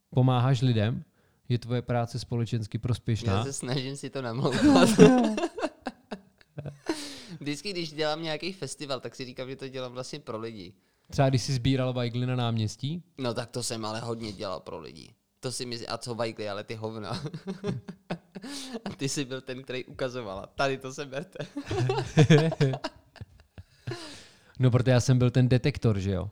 Pomáháš 0.10 0.62
lidem? 0.62 1.04
Je 1.50 1.60
tvoje 1.60 1.82
práce 1.82 2.20
společensky 2.20 2.78
Já 2.78 2.82
prospěšná? 2.82 3.44
se 3.44 3.54
snažím 3.54 3.98
si 3.98 4.10
to 4.10 4.22
namlouvat. 4.22 4.90
Vždycky, 7.40 7.70
když 7.74 7.94
dělám 7.94 8.24
nějaký 8.24 8.54
festival, 8.54 9.00
tak 9.00 9.16
si 9.16 9.26
říkám, 9.26 9.50
že 9.50 9.56
to 9.56 9.68
dělám 9.68 9.92
vlastně 9.92 10.20
pro 10.20 10.38
lidi. 10.40 10.74
Třeba 11.12 11.30
když 11.30 11.42
jsi 11.42 11.54
sbíral 11.54 11.94
vajgly 11.94 12.26
na 12.26 12.36
náměstí? 12.36 13.04
No 13.18 13.34
tak 13.34 13.50
to 13.50 13.64
jsem 13.64 13.86
ale 13.86 14.00
hodně 14.00 14.32
dělal 14.32 14.60
pro 14.60 14.80
lidi. 14.80 15.14
To 15.40 15.52
si 15.52 15.66
myslím, 15.66 15.88
a 15.92 15.98
co 15.98 16.16
vajgly, 16.16 16.50
ale 16.50 16.64
ty 16.64 16.76
hovna. 16.76 17.10
a 18.86 18.90
ty 18.98 19.10
jsi 19.10 19.26
byl 19.26 19.42
ten, 19.42 19.64
který 19.64 19.86
ukazoval. 19.86 20.40
a 20.40 20.48
Tady 20.48 20.78
to 20.78 20.94
se 20.94 21.06
berte. 21.06 21.46
No, 24.60 24.72
protože 24.72 24.92
já 24.92 25.00
jsem 25.00 25.18
byl 25.18 25.32
ten 25.32 25.50
detektor, 25.50 26.00
že 26.00 26.12
jo? 26.12 26.30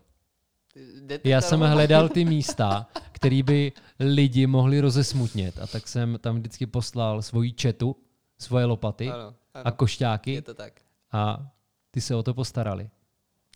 Jdete 1.01 1.29
Já 1.29 1.41
jsem 1.41 1.59
hledal 1.59 2.09
ty 2.09 2.25
místa, 2.25 2.87
který 3.11 3.43
by 3.43 3.71
lidi 3.99 4.47
mohli 4.47 4.81
rozesmutnit 4.81 5.59
a 5.59 5.67
tak 5.67 5.87
jsem 5.87 6.17
tam 6.21 6.35
vždycky 6.35 6.65
poslal 6.67 7.21
svoji 7.21 7.53
četu, 7.53 7.95
svoje 8.39 8.65
lopaty 8.65 9.09
Ano, 9.09 9.19
ano. 9.53 9.67
a 9.67 9.71
košťáky 9.71 10.33
Je 10.33 10.41
to 10.41 10.53
tak. 10.53 10.81
a 11.11 11.51
ty 11.91 12.01
se 12.01 12.15
o 12.15 12.23
to 12.23 12.33
postarali. 12.33 12.89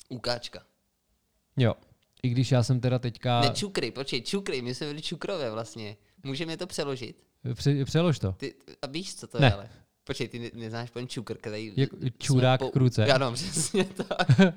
Ukáčka. 0.09 0.59
Jo. 1.57 1.73
I 2.23 2.29
když 2.29 2.51
já 2.51 2.63
jsem 2.63 2.79
teda 2.79 2.99
teďka... 2.99 3.41
Ne, 3.41 3.49
čukry, 3.49 3.91
počkej, 3.91 4.21
čukry, 4.21 4.61
my 4.61 4.75
jsme 4.75 4.87
byli 4.87 5.01
čukrové 5.01 5.51
vlastně. 5.51 5.97
Můžeme 6.23 6.57
to 6.57 6.67
přeložit? 6.67 7.23
Pře- 7.53 7.85
přelož 7.85 8.19
to. 8.19 8.31
Ty, 8.31 8.53
a 8.81 8.87
víš, 8.87 9.15
co 9.15 9.27
to 9.27 9.39
Ne. 9.39 9.47
je, 9.47 9.53
ale? 9.53 9.69
Počkej, 10.03 10.27
ty 10.27 10.39
ne, 10.39 10.49
neznáš 10.53 10.89
pojem 10.89 11.07
čukr, 11.07 11.37
který... 11.37 11.73
Jak 11.75 11.89
čurák 12.17 12.61
k 12.71 12.75
ruce. 12.75 13.05
Ano, 13.07 13.31
přesně 13.33 13.83
tak. 13.83 14.27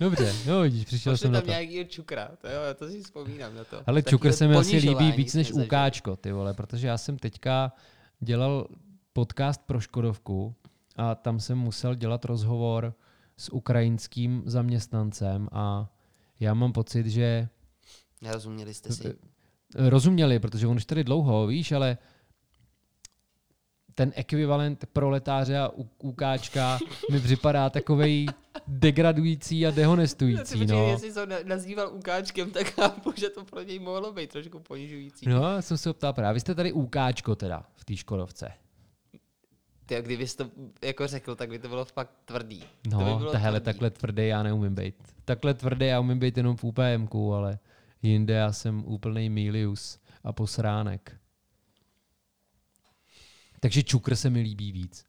Dobře, 0.00 0.34
no 0.46 0.62
vidíš, 0.62 0.84
přišel 0.84 1.12
Pošli 1.12 1.22
jsem 1.22 1.32
na 1.32 1.40
tam 1.40 1.44
to. 1.46 1.50
nějakýho 1.50 1.84
čukra, 1.84 2.28
to 2.40 2.48
jo, 2.48 2.60
to 2.78 2.88
si 2.88 3.02
vzpomínám 3.02 3.54
na 3.54 3.64
to. 3.64 3.82
Ale 3.86 4.02
čukr 4.02 4.32
se 4.32 4.48
mi 4.48 4.54
asi 4.56 4.76
líbí 4.76 5.12
víc 5.12 5.34
než 5.34 5.52
ukáčko, 5.52 6.16
ty 6.16 6.32
vole, 6.32 6.54
protože 6.54 6.86
já 6.86 6.98
jsem 6.98 7.18
teďka 7.18 7.72
dělal 8.20 8.68
podcast 9.12 9.60
pro 9.66 9.80
Škodovku 9.80 10.54
a 10.96 11.14
tam 11.14 11.40
jsem 11.40 11.58
musel 11.58 11.94
dělat 11.94 12.24
rozhovor 12.24 12.94
s 13.38 13.52
ukrajinským 13.52 14.42
zaměstnancem 14.46 15.48
a 15.52 15.92
já 16.40 16.54
mám 16.54 16.72
pocit, 16.72 17.06
že 17.06 17.48
Nerozuměli 18.22 18.74
jste 18.74 18.92
si. 18.92 19.14
rozuměli, 19.74 20.38
protože 20.38 20.66
on 20.66 20.76
už 20.76 20.84
tady 20.84 21.04
dlouho, 21.04 21.46
víš, 21.46 21.72
ale 21.72 21.98
ten 23.94 24.12
ekvivalent 24.14 24.84
proletáře 24.92 25.58
a 25.58 25.68
u- 25.68 25.88
ukáčka 26.02 26.78
mi 27.10 27.20
připadá 27.20 27.70
takovej 27.70 28.26
degradující 28.68 29.66
a 29.66 29.70
dehonestující, 29.70 30.58
Počkej, 30.58 30.66
no. 30.66 30.88
jestli 30.88 31.12
to 31.12 31.26
na- 31.26 31.36
nazýval 31.44 31.90
ukáčkem, 31.94 32.50
tak 32.50 32.66
chápu, 32.66 33.12
že 33.16 33.30
to 33.30 33.44
pro 33.44 33.62
něj 33.62 33.78
mohlo 33.78 34.12
být 34.12 34.30
trošku 34.30 34.58
ponižující. 34.60 35.28
No, 35.28 35.42
já 35.42 35.62
jsem 35.62 35.78
se 35.78 35.90
optal 35.90 36.12
právě. 36.12 36.34
Vy 36.34 36.40
jste 36.40 36.54
tady 36.54 36.72
ukáčko 36.72 37.34
teda 37.34 37.66
v 37.74 37.84
té 37.84 37.96
Škodovce. 37.96 38.52
Ty, 39.86 39.96
kdybys 40.02 40.34
to 40.36 40.50
jako 40.84 41.06
řekl, 41.06 41.36
tak 41.36 41.48
by 41.48 41.58
to 41.58 41.68
bylo 41.68 41.84
fakt 41.84 42.10
tvrdý. 42.24 42.60
to 42.60 42.96
by 42.98 43.04
No, 43.04 43.18
bylo 43.18 43.32
tahle 43.32 43.50
tvrdý. 43.60 43.64
takhle 43.64 43.90
tvrdý 43.90 44.26
já 44.28 44.42
neumím 44.42 44.74
být. 44.74 44.94
Takhle 45.24 45.54
tvrdý 45.54 45.86
já 45.86 46.00
umím 46.00 46.18
být 46.18 46.36
jenom 46.36 46.56
v 46.56 46.64
UPMku, 46.64 47.34
ale 47.34 47.58
jinde 48.02 48.34
já 48.34 48.52
jsem 48.52 48.84
úplný 48.84 49.30
milius 49.30 49.98
a 50.24 50.32
posránek. 50.32 51.16
Takže 53.60 53.82
čukr 53.82 54.16
se 54.16 54.30
mi 54.30 54.40
líbí 54.40 54.72
víc. 54.72 55.04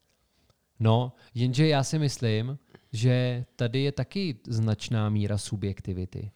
No, 0.80 1.12
jenže 1.34 1.68
já 1.68 1.82
si 1.84 1.98
myslím, 1.98 2.58
že 2.92 3.44
tady 3.56 3.82
je 3.82 3.92
taky 3.92 4.36
značná 4.46 5.08
míra 5.08 5.38
subjektivity. 5.38 6.30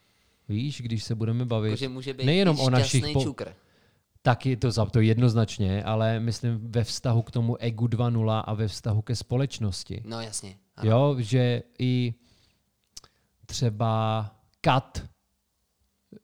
Víš, 0.49 0.81
když 0.81 1.05
se 1.05 1.15
budeme 1.15 1.45
bavit 1.45 1.69
Jakože 1.71 1.89
může 1.89 2.15
být 2.15 2.25
nejenom 2.27 2.61
o 2.61 2.71
našich 2.71 3.05
po- 3.13 3.23
čukr. 3.23 3.55
Tak 4.23 4.47
je 4.47 4.57
to 4.57 4.71
za 4.71 4.87
to 4.87 5.01
jednoznačně, 5.01 5.85
ale 5.85 6.21
myslím 6.21 6.73
ve 6.73 6.85
vztahu 6.85 7.23
k 7.23 7.31
tomu 7.31 7.57
EGU 7.57 7.87
2.0 7.87 8.43
a 8.47 8.55
ve 8.55 8.69
vztahu 8.69 9.03
ke 9.03 9.17
společnosti. 9.17 10.03
No 10.05 10.21
jasně. 10.21 10.59
Ano. 10.77 10.91
Jo, 10.91 11.17
že 11.19 11.63
i 11.79 12.15
třeba 13.47 14.31
Kat 14.61 15.05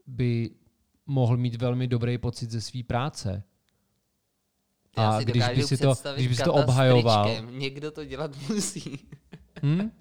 by 0.07 0.51
mohl 1.07 1.37
mít 1.37 1.55
velmi 1.55 1.89
dobrý 1.89 2.19
pocit 2.19 2.51
ze 2.51 2.61
své 2.61 2.83
práce. 2.83 3.43
Já 4.97 5.11
A 5.11 5.19
si 5.19 5.25
když 5.25 5.49
by 5.49 5.63
si 5.63 5.77
to, 5.77 5.95
když 6.15 6.29
bys 6.29 6.39
to 6.39 6.45
kata 6.45 6.59
s 6.59 6.63
obhajoval. 6.65 7.31
Někdo 7.51 7.91
to 7.91 8.05
dělat 8.05 8.31
musí. 8.49 8.99
hm? 9.63 9.91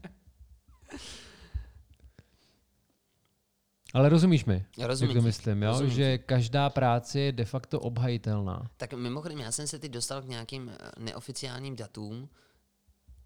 Ale 3.97 4.09
rozumíš 4.09 4.45
mi, 4.45 4.65
Rozumím 4.77 5.15
jak 5.15 5.21
to 5.23 5.25
myslím, 5.27 5.63
jo? 5.63 5.69
rozumím 5.71 5.93
že 5.93 6.17
každá 6.17 6.69
práce 6.69 7.19
je 7.19 7.31
de 7.31 7.45
facto 7.45 7.79
obhajitelná. 7.79 8.69
Tak 8.77 8.93
mimochodem, 8.93 9.39
já 9.39 9.51
jsem 9.51 9.67
se 9.67 9.79
teď 9.79 9.91
dostal 9.91 10.21
k 10.21 10.25
nějakým 10.25 10.69
eh, 10.69 10.91
neoficiálním 10.99 11.75
datům, 11.75 12.29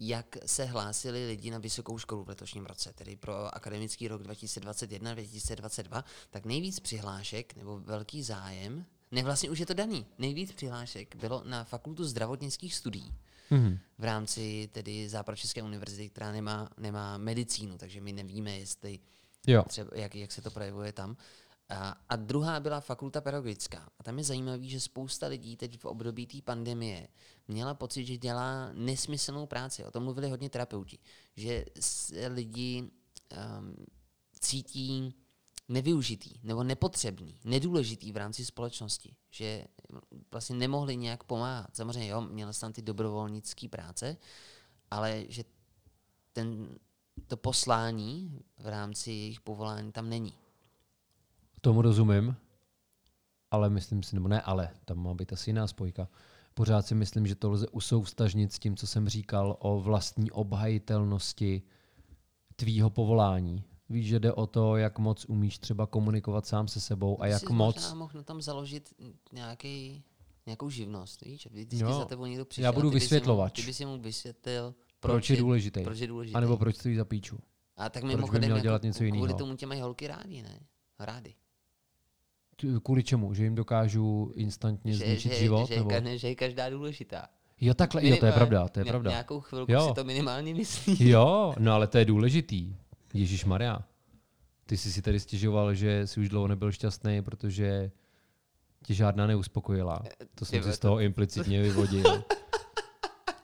jak 0.00 0.36
se 0.46 0.64
hlásili 0.64 1.26
lidi 1.26 1.50
na 1.50 1.58
vysokou 1.58 1.98
školu 1.98 2.24
v 2.24 2.28
letošním 2.28 2.66
roce, 2.66 2.92
tedy 2.94 3.16
pro 3.16 3.54
akademický 3.54 4.08
rok 4.08 4.22
2021-2022, 4.22 6.04
tak 6.30 6.46
nejvíc 6.46 6.80
přihlášek 6.80 7.56
nebo 7.56 7.80
velký 7.80 8.22
zájem, 8.22 8.84
ne 9.10 9.22
vlastně 9.22 9.50
už 9.50 9.58
je 9.58 9.66
to 9.66 9.74
daný, 9.74 10.06
nejvíc 10.18 10.52
přihlášek 10.52 11.16
bylo 11.16 11.42
na 11.46 11.64
fakultu 11.64 12.04
zdravotnických 12.04 12.74
studií 12.74 13.14
Mhm. 13.50 13.78
v 13.98 14.04
rámci 14.04 14.68
tedy 14.72 15.08
Západočeské 15.08 15.62
univerzity, 15.62 16.08
která 16.08 16.32
nemá, 16.32 16.68
nemá 16.78 17.18
medicínu, 17.18 17.78
takže 17.78 18.00
my 18.00 18.12
nevíme, 18.12 18.58
jestli 18.58 18.98
Jo, 19.46 19.62
třeba, 19.68 19.90
jak, 19.94 20.14
jak 20.14 20.32
se 20.32 20.42
to 20.42 20.50
projevuje 20.50 20.92
tam. 20.92 21.16
A, 21.68 21.96
a 22.08 22.16
druhá 22.16 22.60
byla 22.60 22.80
fakulta 22.80 23.20
pedagogická. 23.20 23.90
A 23.98 24.02
tam 24.02 24.18
je 24.18 24.24
zajímavé, 24.24 24.64
že 24.68 24.80
spousta 24.80 25.26
lidí 25.26 25.56
teď 25.56 25.78
v 25.78 25.84
období 25.84 26.26
té 26.26 26.42
pandemie 26.42 27.08
měla 27.48 27.74
pocit, 27.74 28.04
že 28.06 28.16
dělá 28.16 28.72
nesmyslnou 28.72 29.46
práci. 29.46 29.84
O 29.84 29.90
tom 29.90 30.04
mluvili 30.04 30.30
hodně 30.30 30.50
terapeuti. 30.50 30.98
Že 31.36 31.64
se 31.80 32.26
lidi 32.26 32.82
um, 32.82 33.86
cítí 34.40 35.14
nevyužitý 35.68 36.30
nebo 36.42 36.64
nepotřebný, 36.64 37.40
nedůležitý 37.44 38.12
v 38.12 38.16
rámci 38.16 38.44
společnosti. 38.44 39.16
Že 39.30 39.64
vlastně 40.30 40.56
nemohli 40.56 40.96
nějak 40.96 41.24
pomáhat. 41.24 41.76
Samozřejmě 41.76 42.08
jo, 42.08 42.20
měli 42.20 42.52
tam 42.60 42.72
ty 42.72 42.82
dobrovolnické 42.82 43.68
práce, 43.68 44.16
ale 44.90 45.24
že 45.28 45.44
ten, 46.32 46.78
to 47.26 47.36
poslání 47.36 48.40
v 48.58 48.66
rámci 48.66 49.10
jejich 49.10 49.40
povolání 49.40 49.92
tam 49.92 50.08
není. 50.08 50.34
tomu 51.60 51.82
rozumím, 51.82 52.36
ale 53.50 53.70
myslím 53.70 54.02
si, 54.02 54.14
nebo 54.14 54.28
ne, 54.28 54.40
ale 54.40 54.70
tam 54.84 54.98
má 54.98 55.14
být 55.14 55.32
asi 55.32 55.50
jiná 55.50 55.66
spojka. 55.66 56.08
Pořád 56.54 56.86
si 56.86 56.94
myslím, 56.94 57.26
že 57.26 57.34
to 57.34 57.50
lze 57.50 57.68
usouvstažnit 57.68 58.52
s 58.52 58.58
tím, 58.58 58.76
co 58.76 58.86
jsem 58.86 59.08
říkal 59.08 59.56
o 59.60 59.80
vlastní 59.80 60.30
obhajitelnosti 60.30 61.62
tvýho 62.56 62.90
povolání. 62.90 63.64
Víš, 63.88 64.06
že 64.06 64.20
jde 64.20 64.32
o 64.32 64.46
to, 64.46 64.76
jak 64.76 64.98
moc 64.98 65.24
umíš 65.24 65.58
třeba 65.58 65.86
komunikovat 65.86 66.46
sám 66.46 66.68
se 66.68 66.80
sebou 66.80 67.22
a 67.22 67.26
jak 67.26 67.40
Jsi 67.40 67.52
moc... 67.52 67.76
možná 67.76 67.94
mohl 67.94 68.12
na 68.14 68.22
tom 68.22 68.42
založit 68.42 68.94
nějaký, 69.32 70.02
nějakou 70.46 70.70
živnost, 70.70 71.24
víš? 71.24 71.46
Vždycky 71.46 71.84
Jo. 71.84 71.98
za 71.98 72.04
tebou 72.04 72.26
někdo 72.26 72.44
přišel. 72.44 72.64
Já 72.64 72.72
budu 72.72 72.90
ty 72.90 72.94
vysvětlovač. 72.94 73.52
Ty 73.52 73.66
bys 73.66 73.80
jim 73.80 73.88
mohl 73.88 74.02
vysvětlil, 74.02 74.74
Proč 75.02 75.30
je 75.30 75.36
důležitý? 75.36 75.82
Proč 75.84 75.98
je 75.98 76.06
důležitý. 76.06 76.34
A 76.34 76.40
nebo 76.40 76.56
proč 76.56 76.76
stojí 76.76 76.96
za 76.96 77.04
píču? 77.04 77.38
a 77.76 77.88
tak 77.88 78.02
proč 78.02 78.10
by 78.12 78.16
mimochodem, 78.16 78.40
měl 78.44 78.56
jako 78.56 78.62
dělat 78.62 78.82
něco 78.82 78.98
Kvůli 78.98 79.08
jinýho? 79.18 79.38
tomu 79.38 79.56
tě 79.56 79.66
mají 79.66 79.80
holky 79.80 80.06
rádi, 80.06 80.42
ne? 80.42 80.60
Rádi. 80.98 81.34
Kvůli 82.82 83.02
čemu? 83.02 83.34
Že 83.34 83.44
jim 83.44 83.54
dokážu 83.54 84.32
instantně 84.36 84.92
Že, 84.92 85.04
zničit 85.04 85.32
že, 85.32 85.38
život? 85.38 85.68
že, 85.68 85.76
nebo? 85.76 85.90
že, 85.90 86.18
že 86.18 86.28
je 86.28 86.34
každá 86.34 86.70
důležitá. 86.70 87.28
Jo, 87.60 87.74
takhle, 87.74 88.08
jo, 88.08 88.16
to 88.16 88.26
je 88.26 88.32
pravda, 88.32 88.68
to 88.68 88.80
je 88.80 88.84
pravda. 88.84 89.10
Nějakou 89.10 89.40
chvilku 89.40 89.72
Jo. 89.72 89.88
si 89.88 89.94
to 89.94 90.04
minimálně 90.04 90.54
myslí. 90.54 91.08
Jo, 91.10 91.54
no 91.58 91.72
ale 91.72 91.86
to 91.86 91.98
je 91.98 92.04
důležitý. 92.04 92.76
Ježíš 93.14 93.44
Maria. 93.44 93.84
Ty 94.66 94.76
jsi 94.76 94.92
si 94.92 95.02
tady 95.02 95.20
stěžoval, 95.20 95.74
že 95.74 96.06
jsi 96.06 96.20
už 96.20 96.28
dlouho 96.28 96.48
nebyl 96.48 96.72
šťastný, 96.72 97.22
protože 97.22 97.90
tě 98.84 98.94
žádná 98.94 99.26
neuspokojila. 99.26 100.02
To 100.34 100.44
jsem 100.44 100.62
si 100.62 100.72
z 100.72 100.78
toho 100.78 101.00
implicitně 101.00 101.62
vyvodil. 101.62 102.24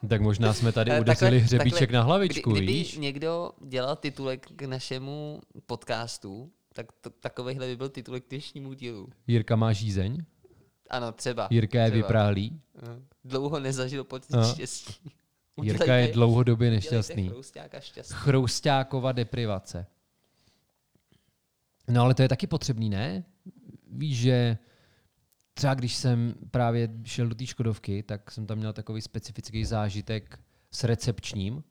tak 0.09 0.21
možná 0.21 0.53
jsme 0.53 0.71
tady 0.71 0.91
Ale 0.91 0.99
udeřili 0.99 1.19
takhle- 1.31 1.37
hřebíček 1.39 1.79
takhle, 1.79 1.97
na 1.97 2.03
hlavičku, 2.03 2.51
Kdy, 2.51 2.59
kdyby 2.59 2.73
víš? 2.73 2.97
někdo 2.97 3.51
dělal 3.67 3.95
titulek 3.95 4.47
k 4.55 4.61
našemu 4.61 5.41
podcastu, 5.65 6.51
tak 6.73 6.85
to, 7.01 7.09
takovejhle 7.09 7.67
by 7.67 7.75
byl 7.75 7.89
titulek 7.89 8.25
k 8.25 8.29
dnešnímu 8.29 8.73
dílu. 8.73 9.09
Jirka 9.27 9.55
má 9.55 9.73
žízeň, 9.73 10.17
Ano, 10.89 11.11
třeba. 11.11 11.47
Jirka 11.51 11.81
je 11.83 11.91
třeba. 11.91 12.07
vypráhlý, 12.07 12.61
Eh, 12.83 13.01
Dlouho 13.25 13.59
nezažil 13.59 14.03
pocit 14.03 14.31
No. 14.35 14.43
štěstí. 14.53 14.93
Jirka 15.61 15.95
je 15.95 16.13
dlouhodobě 16.13 16.71
nešťastný. 16.71 17.31
Chroustákova 18.11 19.11
deprivace. 19.11 19.85
No 21.87 22.01
ale 22.01 22.13
to 22.13 22.21
je 22.21 22.29
taky 22.29 22.47
potřebný, 22.47 22.89
ne? 22.89 23.23
Víš, 23.91 24.17
že 24.19 24.57
třeba 25.59 25.73
když 25.73 25.95
jsem 25.95 26.35
právě 26.51 26.89
šel 27.03 27.27
do 27.27 27.35
té 27.35 27.45
Škodovky, 27.45 28.03
tak 28.03 28.31
jsem 28.31 28.45
tam 28.47 28.57
měl 28.57 28.73
takový 28.73 29.01
specifický 29.01 29.65
zážitek 29.65 30.39
s 30.71 30.83
recepčním, 30.83 31.63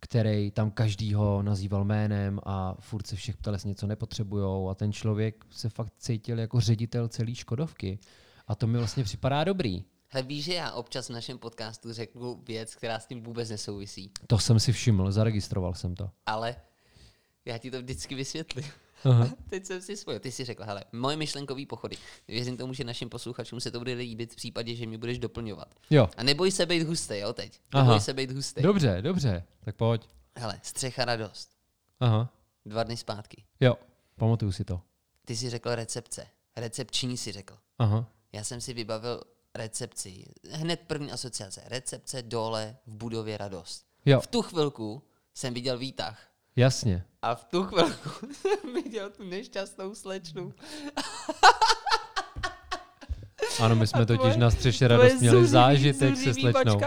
který 0.00 0.50
tam 0.50 0.70
každýho 0.70 1.42
nazýval 1.42 1.84
jménem 1.84 2.40
a 2.44 2.76
furt 2.80 3.06
se 3.06 3.16
všech 3.16 3.36
ptali, 3.36 3.54
jestli 3.54 3.68
něco 3.68 3.86
nepotřebujou 3.86 4.68
a 4.68 4.74
ten 4.74 4.92
člověk 4.92 5.44
se 5.50 5.68
fakt 5.68 5.92
cítil 5.98 6.38
jako 6.38 6.60
ředitel 6.60 7.08
celé 7.08 7.34
Škodovky. 7.34 7.98
A 8.46 8.54
to 8.54 8.66
mi 8.66 8.78
vlastně 8.78 9.04
připadá 9.04 9.44
dobrý. 9.44 9.84
Hele, 10.08 10.26
víš, 10.26 10.44
že 10.44 10.54
já 10.54 10.72
občas 10.72 11.08
v 11.08 11.12
našem 11.12 11.38
podcastu 11.38 11.92
řeknu 11.92 12.42
věc, 12.46 12.74
která 12.74 12.98
s 12.98 13.06
tím 13.06 13.22
vůbec 13.22 13.50
nesouvisí, 13.50 14.10
To 14.26 14.38
jsem 14.38 14.60
si 14.60 14.72
všiml, 14.72 15.12
zaregistroval 15.12 15.74
jsem 15.74 15.94
to. 15.94 16.10
ale 16.26 16.56
já 17.44 17.58
ti 17.58 17.70
to 17.70 17.78
vždycky 17.82 18.14
vysvětlím. 18.14 18.64
Aha. 19.04 19.28
Teď 19.50 19.66
jsem 19.66 19.82
si 19.82 19.96
spojil. 19.96 20.20
Ty 20.20 20.32
si 20.32 20.44
řekl, 20.44 20.64
hele, 20.64 20.84
moje 20.92 21.16
myšlenkový 21.16 21.66
pochody. 21.66 21.96
Věřím 22.28 22.56
tomu, 22.56 22.72
že 22.72 22.84
našim 22.84 23.08
posluchačům 23.08 23.60
se 23.60 23.70
to 23.70 23.78
bude 23.78 23.92
líbit 23.94 24.32
v 24.32 24.36
případě, 24.36 24.74
že 24.74 24.86
mě 24.86 24.98
budeš 24.98 25.18
doplňovat. 25.18 25.74
Jo, 25.90 26.08
A 26.16 26.22
neboj 26.22 26.50
se 26.50 26.66
být 26.66 26.82
hustý, 26.82 27.18
jo, 27.18 27.32
teď. 27.32 27.60
Aha. 27.72 27.84
Neboj 27.84 28.00
se 28.00 28.14
být 28.14 28.30
hustý. 28.30 28.62
dobře, 28.62 29.02
dobře, 29.02 29.44
tak 29.64 29.76
pojď. 29.76 30.08
Hele, 30.36 30.60
střecha 30.62 31.04
radost. 31.04 31.50
Aha. 32.00 32.32
Dva 32.66 32.82
dny 32.82 32.96
zpátky. 32.96 33.44
Jo, 33.60 33.74
pamatuju 34.16 34.52
si 34.52 34.64
to. 34.64 34.80
Ty 35.24 35.36
jsi 35.36 35.50
řekl 35.50 35.74
recepce. 35.74 36.26
Recepční 36.56 37.16
si 37.16 37.32
řekl. 37.32 37.56
Aha. 37.78 38.06
Já 38.32 38.44
jsem 38.44 38.60
si 38.60 38.74
vybavil 38.74 39.22
recepci. 39.54 40.24
Hned 40.50 40.80
první 40.86 41.12
asociace. 41.12 41.62
Recepce 41.66 42.22
dole 42.22 42.76
v 42.86 42.94
budově 42.94 43.36
radost. 43.38 43.86
Jo, 44.06 44.20
V 44.20 44.26
tu 44.26 44.42
chvilku 44.42 45.02
jsem 45.34 45.54
viděl 45.54 45.78
výtah. 45.78 46.18
Jasně. 46.56 47.04
A 47.22 47.34
v 47.34 47.44
tu 47.44 47.64
chvilku 47.64 48.26
jsem 48.32 48.74
viděl 48.74 49.10
tu 49.10 49.24
nešťastnou 49.24 49.94
slečnu. 49.94 50.54
Ano, 53.60 53.76
my 53.76 53.86
jsme 53.86 54.00
A 54.02 54.04
totiž 54.04 54.36
na 54.36 54.50
střeše 54.50 54.88
radost 54.88 55.20
měli 55.20 55.46
zážitek 55.46 56.16
se 56.16 56.34
slečnou. 56.34 56.80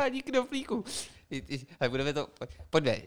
i- 1.55 1.65
Ale 1.79 1.89
budeme 1.89 2.13
to... 2.13 2.27
Pojďme. 2.69 2.97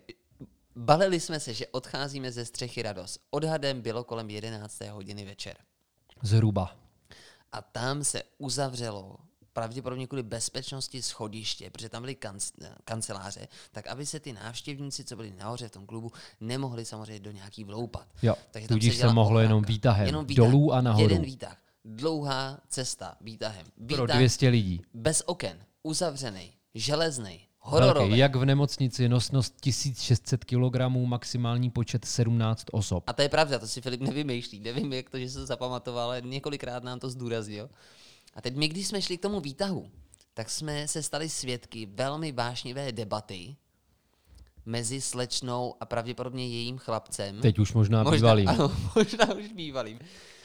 Balili 0.77 1.21
jsme 1.21 1.41
se, 1.41 1.55
že 1.55 1.67
odcházíme 1.67 2.33
ze 2.33 2.45
střechy 2.45 2.83
radost. 2.83 3.21
Odhadem 3.31 3.81
bylo 3.83 4.05
kolem 4.05 4.31
11. 4.31 4.81
hodiny 4.91 5.25
večer. 5.25 5.57
Zhruba. 6.23 6.77
A 7.53 7.63
tam 7.63 8.05
se 8.05 8.23
uzavřelo 8.39 9.17
pravděpodobně 9.53 10.07
kvůli 10.07 10.23
bezpečnosti 10.23 11.03
schodiště, 11.03 11.71
protože 11.71 11.89
tam 11.89 12.03
byly 12.03 12.15
kanc- 12.17 12.53
kanceláře, 12.85 13.49
tak 13.73 13.87
aby 13.87 14.07
se 14.07 14.21
ty 14.21 14.33
návštěvníci, 14.33 15.05
co 15.05 15.17
byli 15.17 15.33
nahoře 15.39 15.69
v 15.69 15.73
tom 15.73 15.87
klubu, 15.87 16.13
nemohli 16.41 16.85
samozřejmě 16.85 17.21
do 17.21 17.31
nějaký 17.31 17.65
vloupat. 17.65 18.07
Jo, 18.23 18.35
Takže 18.51 18.69
tam 18.69 18.75
tudíž 18.75 18.93
se 18.95 18.99
dělala 18.99 19.15
mohlo 19.15 19.41
jenom 19.41 19.59
ochránka. 19.59 19.73
výtahem. 19.73 20.07
Jenom 20.07 20.27
výtah. 20.27 20.47
Dolů 20.47 20.73
a 20.73 20.81
nahoru. 20.81 21.03
Jeden 21.03 21.23
výtah. 21.23 21.57
Dlouhá 21.85 22.59
cesta 22.69 23.17
výtahem. 23.21 23.67
Pro 23.89 24.03
Výtah 24.05 24.17
200 24.17 24.49
lidí. 24.49 24.83
bez 24.95 25.23
oken, 25.27 25.59
uzavřený, 25.83 26.53
železný, 26.75 27.25
Velký. 27.25 27.47
hororový. 27.61 28.19
Jak 28.19 28.37
v 28.37 28.45
nemocnici, 28.45 29.09
nosnost 29.09 29.61
1600 29.61 30.45
kg, 30.45 30.77
maximální 31.07 31.71
počet 31.71 32.05
17 32.05 32.65
osob. 32.73 33.05
A 33.07 33.13
to 33.13 33.23
je 33.23 33.29
pravda, 33.29 33.59
to 33.59 33.69
si 33.69 33.81
Filip 33.81 34.01
nevymýšlí. 34.01 34.61
Nevím, 34.61 34.93
jak 34.93 35.11
to, 35.11 35.19
že 35.19 35.31
se 35.31 35.39
to 35.39 35.47
zapamatoval, 35.47 36.05
ale 36.05 36.21
několikrát 36.25 36.85
nám 36.85 37.01
to 37.01 37.11
zdůraznil. 37.11 37.71
A 38.35 38.41
teď 38.41 38.57
my, 38.57 38.69
když 38.69 38.87
jsme 38.87 39.03
šli 39.03 39.19
k 39.19 39.23
tomu 39.23 39.41
výtahu, 39.41 39.91
tak 40.35 40.51
jsme 40.51 40.89
se 40.89 41.03
stali 41.03 41.29
svědky 41.29 41.87
velmi 41.87 42.33
vášnivé 42.33 42.93
debaty 42.93 43.57
mezi 44.67 45.01
slečnou 45.01 45.75
a 45.81 45.87
pravděpodobně 45.87 46.49
jejím 46.49 46.79
chlapcem. 46.79 47.41
Teď 47.41 47.59
už 47.59 47.73
možná, 47.73 48.03
možná, 48.03 48.17
bývalým. 48.17 48.49
Ano, 48.49 48.73
možná 48.97 49.35
už 49.35 49.53
bývalým. 49.53 49.99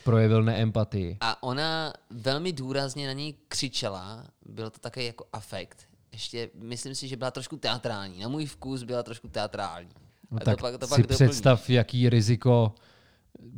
Projevil 0.03 0.43
neempatii. 0.43 1.17
A 1.21 1.43
ona 1.43 1.93
velmi 2.09 2.53
důrazně 2.53 3.07
na 3.07 3.13
něj 3.13 3.33
křičela, 3.47 4.25
byl 4.45 4.69
to 4.69 4.79
takový 4.79 5.05
jako 5.05 5.25
afekt. 5.33 5.87
Ještě 6.11 6.49
myslím 6.55 6.95
si, 6.95 7.07
že 7.07 7.17
byla 7.17 7.31
trošku 7.31 7.57
teatrální. 7.57 8.19
Na 8.21 8.27
můj 8.27 8.45
vkus 8.45 8.83
byla 8.83 9.03
trošku 9.03 9.27
teatrální. 9.27 9.89
No, 10.31 10.37
A 10.37 10.39
to 10.39 10.45
tak 10.45 10.61
pak- 10.61 10.79
to 10.79 10.87
si 10.87 10.89
pak 10.89 11.01
doplní. 11.01 11.15
představ, 11.17 11.69
jaký 11.69 12.09
riziko 12.09 12.75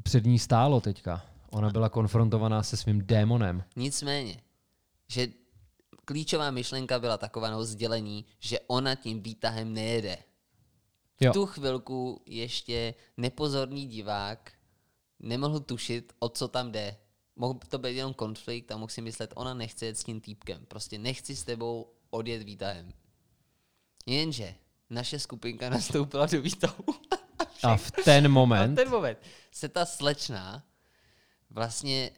před 0.03 0.25
ní 0.25 0.39
stálo 0.39 0.81
teďka. 0.81 1.25
Ona 1.51 1.69
byla 1.69 1.89
konfrontovaná 1.89 2.63
se 2.63 2.77
svým 2.77 3.05
démonem. 3.05 3.63
Nicméně, 3.75 4.41
že 5.07 5.27
klíčová 6.05 6.51
myšlenka 6.51 6.99
byla 6.99 7.17
taková 7.17 7.49
nebo 7.49 7.63
sdělení, 7.63 8.25
že 8.39 8.59
ona 8.67 8.95
tím 8.95 9.23
výtahem 9.23 9.73
nejede. 9.73 10.17
V 11.19 11.25
Jo. 11.25 11.33
tu 11.33 11.45
chvilku 11.45 12.21
ještě 12.25 12.93
nepozorný 13.17 13.85
divák 13.87 14.51
nemohl 15.19 15.59
tušit, 15.59 16.13
o 16.19 16.29
co 16.29 16.47
tam 16.47 16.71
jde. 16.71 16.97
Mohl 17.35 17.59
to 17.69 17.77
být 17.77 17.95
jenom 17.95 18.13
konflikt 18.13 18.71
a 18.71 18.77
mohl 18.77 18.89
si 18.89 19.01
myslet, 19.01 19.33
ona 19.35 19.53
nechce 19.53 19.85
jet 19.85 19.97
s 19.97 20.03
tím 20.03 20.21
týpkem. 20.21 20.65
Prostě 20.65 20.97
nechci 20.97 21.35
s 21.35 21.43
tebou 21.43 21.93
odjet 22.09 22.43
výtahem. 22.43 22.93
Jenže 24.05 24.55
naše 24.89 25.19
skupinka 25.19 25.69
nastoupila 25.69 26.25
do 26.25 26.41
výtahu. 26.41 26.83
A 27.63 27.77
v 27.77 27.91
ten 27.91 28.25
A 28.25 28.29
v 28.29 28.31
moment, 28.31 28.75
ten 28.75 28.89
moment 28.89 29.19
se 29.51 29.69
ta 29.69 29.85
slečna 29.85 30.63
vlastně 31.57 32.11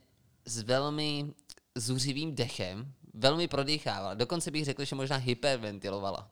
s 0.46 0.62
velmi 0.62 1.34
zuřivým 1.76 2.36
dechem 2.36 2.94
velmi 3.14 3.48
prodýchávala. 3.48 4.14
Dokonce 4.14 4.52
bych 4.52 4.66
řekl, 4.66 4.86
že 4.86 4.96
možná 4.96 5.16
hyperventilovala. 5.16 6.32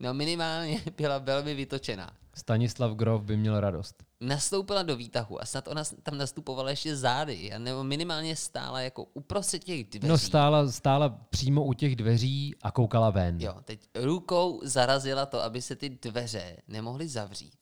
No 0.00 0.14
minimálně 0.14 0.82
byla 0.96 1.18
velmi 1.18 1.54
vytočená. 1.54 2.16
Stanislav 2.34 2.92
Grof 2.92 3.22
by 3.22 3.36
měl 3.36 3.60
radost. 3.60 4.02
Nastoupila 4.20 4.82
do 4.82 4.96
výtahu 4.96 5.42
a 5.42 5.44
snad 5.44 5.68
ona 5.68 5.82
tam 6.02 6.18
nastupovala 6.18 6.70
ještě 6.70 6.96
zády, 6.96 7.52
a 7.52 7.58
nebo 7.58 7.84
minimálně 7.84 8.36
stála 8.36 8.80
jako 8.80 9.04
uprostřed 9.04 9.64
těch 9.64 9.84
dveří. 9.84 10.08
No 10.08 10.18
stála, 10.18 10.70
stála 10.70 11.08
přímo 11.08 11.64
u 11.64 11.72
těch 11.72 11.96
dveří 11.96 12.54
a 12.62 12.70
koukala 12.70 13.10
ven. 13.10 13.40
Jo, 13.40 13.54
teď 13.64 13.88
rukou 13.94 14.60
zarazila 14.62 15.26
to, 15.26 15.42
aby 15.42 15.62
se 15.62 15.76
ty 15.76 15.88
dveře 15.88 16.56
nemohly 16.68 17.08
zavřít. 17.08 17.61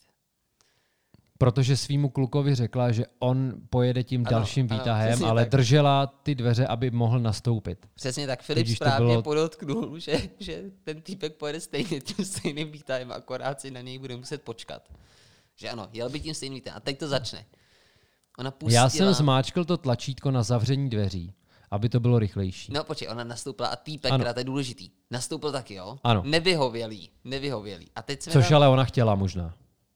Protože 1.41 1.77
svýmu 1.77 2.09
klukovi 2.09 2.55
řekla, 2.55 2.93
že 2.93 3.05
on 3.19 3.53
pojede 3.71 4.03
tím 4.03 4.21
Ano, 4.21 4.31
dalším 4.31 4.67
ano, 4.71 4.79
výtahem, 4.79 5.25
ale 5.25 5.43
tak. 5.43 5.53
držela 5.53 6.07
ty 6.07 6.35
dveře, 6.35 6.67
aby 6.67 6.91
mohl 6.91 7.21
nastoupit. 7.21 7.87
Přesně 7.95 8.27
tak, 8.27 8.43
Filip 8.43 8.67
to 8.67 8.73
správně 8.75 9.07
bylo- 9.07 9.23
podotknul, 9.23 9.99
že, 9.99 10.21
že 10.39 10.63
ten 10.85 11.01
týpek 11.03 11.37
pojede 11.37 11.61
stejně 11.61 12.01
tím 12.01 12.25
stejným 12.25 12.73
výtahem, 12.73 13.13
akorát 13.13 13.61
si 13.61 13.71
na 13.71 13.81
něj 13.81 13.99
bude 13.99 14.17
muset 14.17 14.43
počkat. 14.43 14.89
Že 15.57 15.71
ano, 15.71 15.89
jel 15.93 16.11
by 16.11 16.21
tím 16.21 16.35
stejným 16.35 16.55
výtahem. 16.55 16.77
A 16.77 16.81
teď 16.81 16.99
to 16.99 17.09
začne. 17.09 17.47
Ona 18.39 18.51
pustila... 18.51 18.83
Já 18.83 18.89
jsem 18.89 19.13
zmáčkl 19.15 19.65
to 19.65 19.77
tlačítko 19.77 20.31
na 20.31 20.43
zavření 20.43 20.91
dveří, 20.91 21.35
aby 21.71 21.89
to 21.89 22.01
bylo 22.01 22.19
rychlejší. 22.19 22.73
No 22.73 22.85
počkej, 22.85 23.09
ona 23.09 23.25
nastoupila 23.25 23.69
a 23.69 23.77
týpek, 23.77 24.13
Ano. 24.13 24.33
to 24.35 24.41
je 24.41 24.45
důležitý, 24.45 24.91
nastoupil 25.11 25.53
taky, 25.53 25.75
jo? 25.75 25.99
Ano. 26.05 26.23
Nevyhovělý, 26.27 27.11
nevyhovělý. 27.25 27.87
A 27.97 28.03
teď 28.03 28.23
jsme 28.23 28.33
Což 28.33 28.49
tam... 28.49 28.57
ale 28.57 28.69
ona 28.69 28.85
chtěla 28.85 29.15
možná. 29.15 29.55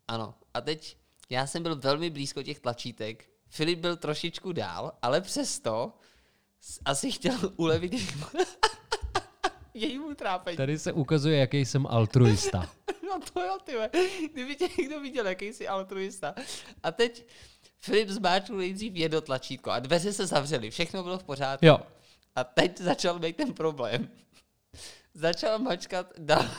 Ano. 0.09 0.35
A 0.55 0.61
teď 0.61 0.97
já 1.31 1.47
jsem 1.47 1.63
byl 1.63 1.77
velmi 1.77 2.11
blízko 2.11 2.43
těch 2.43 2.61
tlačítek, 2.61 3.29
Filip 3.49 3.79
byl 3.79 3.97
trošičku 3.97 4.53
dál, 4.53 4.93
ale 5.03 5.21
přesto 5.21 5.93
asi 6.85 7.13
chtěl 7.13 7.39
ulevit 7.57 7.93
jejímu 9.75 10.15
trápení. 10.15 10.57
Tady 10.57 10.79
se 10.79 10.93
ukazuje, 10.93 11.39
jaký 11.39 11.65
jsem 11.65 11.87
altruista. 11.87 12.71
No 13.09 13.21
to 13.33 13.41
jo, 13.41 13.59
ty. 13.65 13.73
Kdyby 14.33 14.57
tě 14.57 14.69
někdo 14.79 15.01
viděl, 15.01 15.27
jaký 15.27 15.53
jsi 15.53 15.69
altruista. 15.69 16.35
A 16.83 16.93
teď 16.93 17.27
Filip 17.79 18.09
zmáčknul 18.09 18.59
nejdřív 18.59 18.97
jedno 18.97 19.21
tlačítko 19.21 19.71
a 19.71 19.79
dveře 19.79 20.13
se 20.13 20.27
zavřely, 20.27 20.71
všechno 20.71 21.03
bylo 21.03 21.19
v 21.19 21.25
pořádku. 21.25 21.67
Jo, 21.67 21.79
A 22.37 22.45
teď 22.45 22.79
začal 22.79 23.19
být 23.19 23.37
ten 23.37 23.55
problém. 23.55 24.09
Začal 25.15 25.59
mačkat 25.59 26.13
dal... 26.19 26.51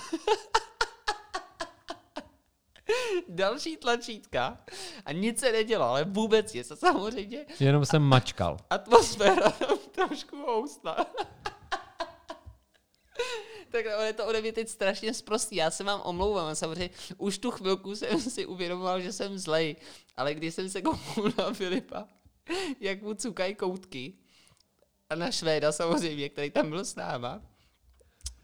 další 3.29 3.77
tlačítka 3.77 4.57
a 5.05 5.11
nic 5.11 5.39
se 5.39 5.51
nedělo, 5.51 5.85
ale 5.85 6.03
vůbec 6.03 6.53
nic. 6.53 6.71
A 6.71 6.75
samozřejmě 6.75 7.45
jenom 7.59 7.85
jsem 7.85 8.01
mačkal. 8.01 8.57
atmosféra 8.69 9.49
tam 9.51 9.77
trošku 9.91 10.37
houstla. 10.37 10.95
tak 13.71 13.85
je 14.05 14.13
to 14.13 14.25
ode 14.25 14.41
mě 14.41 14.53
teď 14.53 14.69
strašně 14.69 15.13
zprostý. 15.13 15.55
Já 15.55 15.71
se 15.71 15.83
vám 15.83 16.01
omlouvám. 16.03 16.47
a 16.47 16.55
Samozřejmě 16.55 16.89
už 17.17 17.37
tu 17.37 17.51
chvilku 17.51 17.95
jsem 17.95 18.21
si 18.21 18.45
uvědomoval, 18.45 19.01
že 19.01 19.13
jsem 19.13 19.37
zlej. 19.39 19.75
Ale 20.17 20.33
když 20.33 20.53
jsem 20.53 20.69
se 20.69 20.81
kouknul 20.81 21.31
na 21.37 21.53
Filipa, 21.53 22.07
jak 22.79 23.01
mu 23.01 23.13
cukají 23.13 23.55
koutky, 23.55 24.13
a 25.09 25.15
na 25.15 25.31
Švéda 25.31 25.71
samozřejmě, 25.71 26.29
který 26.29 26.51
tam 26.51 26.69
byl 26.69 26.85
s 26.85 26.95
náma, 26.95 27.41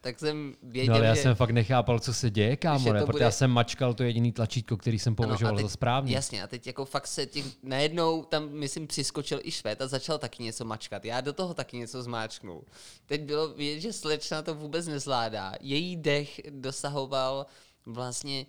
tak 0.04 0.20
jsem 0.20 0.56
věděl, 0.64 0.94
No 0.94 0.98
ale 0.98 1.06
já 1.08 1.16
že... 1.16 1.22
jsem 1.22 1.36
fakt 1.36 1.50
nechápal, 1.52 2.00
co 2.00 2.14
se 2.14 2.30
děje, 2.30 2.56
kámo, 2.56 2.94
ne? 2.94 3.00
to 3.00 3.06
protože 3.06 3.12
bude- 3.18 3.24
já 3.26 3.32
jsem 3.32 3.52
mačkal 3.52 3.94
to 3.94 4.04
jediný 4.04 4.32
tlačítko, 4.32 4.78
který 4.78 5.00
jsem 5.00 5.16
považoval 5.16 5.50
Ano, 5.54 5.60
a 5.60 5.62
za 5.62 5.68
teď- 5.68 5.74
správně. 5.74 6.16
Jasně, 6.16 6.44
a 6.44 6.48
teď 6.48 6.68
jako 6.68 6.86
fakt 6.86 7.08
se 7.08 7.26
těch, 7.26 7.46
najednou 7.64 8.24
tam, 8.24 8.50
myslím, 8.50 8.88
přiskočil 8.88 9.40
i 9.44 9.52
Švéd 9.52 9.82
a 9.82 9.88
začal 9.88 10.18
taky 10.18 10.44
něco 10.44 10.66
mačkat. 10.66 11.06
Já 11.06 11.22
do 11.22 11.34
toho 11.34 11.54
taky 11.54 11.78
něco 11.78 12.04
zmáčknul. 12.04 12.64
Teď 13.06 13.22
bylo 13.22 13.48
vidět, 13.54 13.80
že 13.80 13.94
slečna 13.94 14.42
to 14.42 14.56
vůbec 14.56 14.88
nezvládá. 14.88 15.54
Její 15.62 15.96
dech 15.98 16.42
dosahoval 16.50 17.46
vlastně 17.86 18.46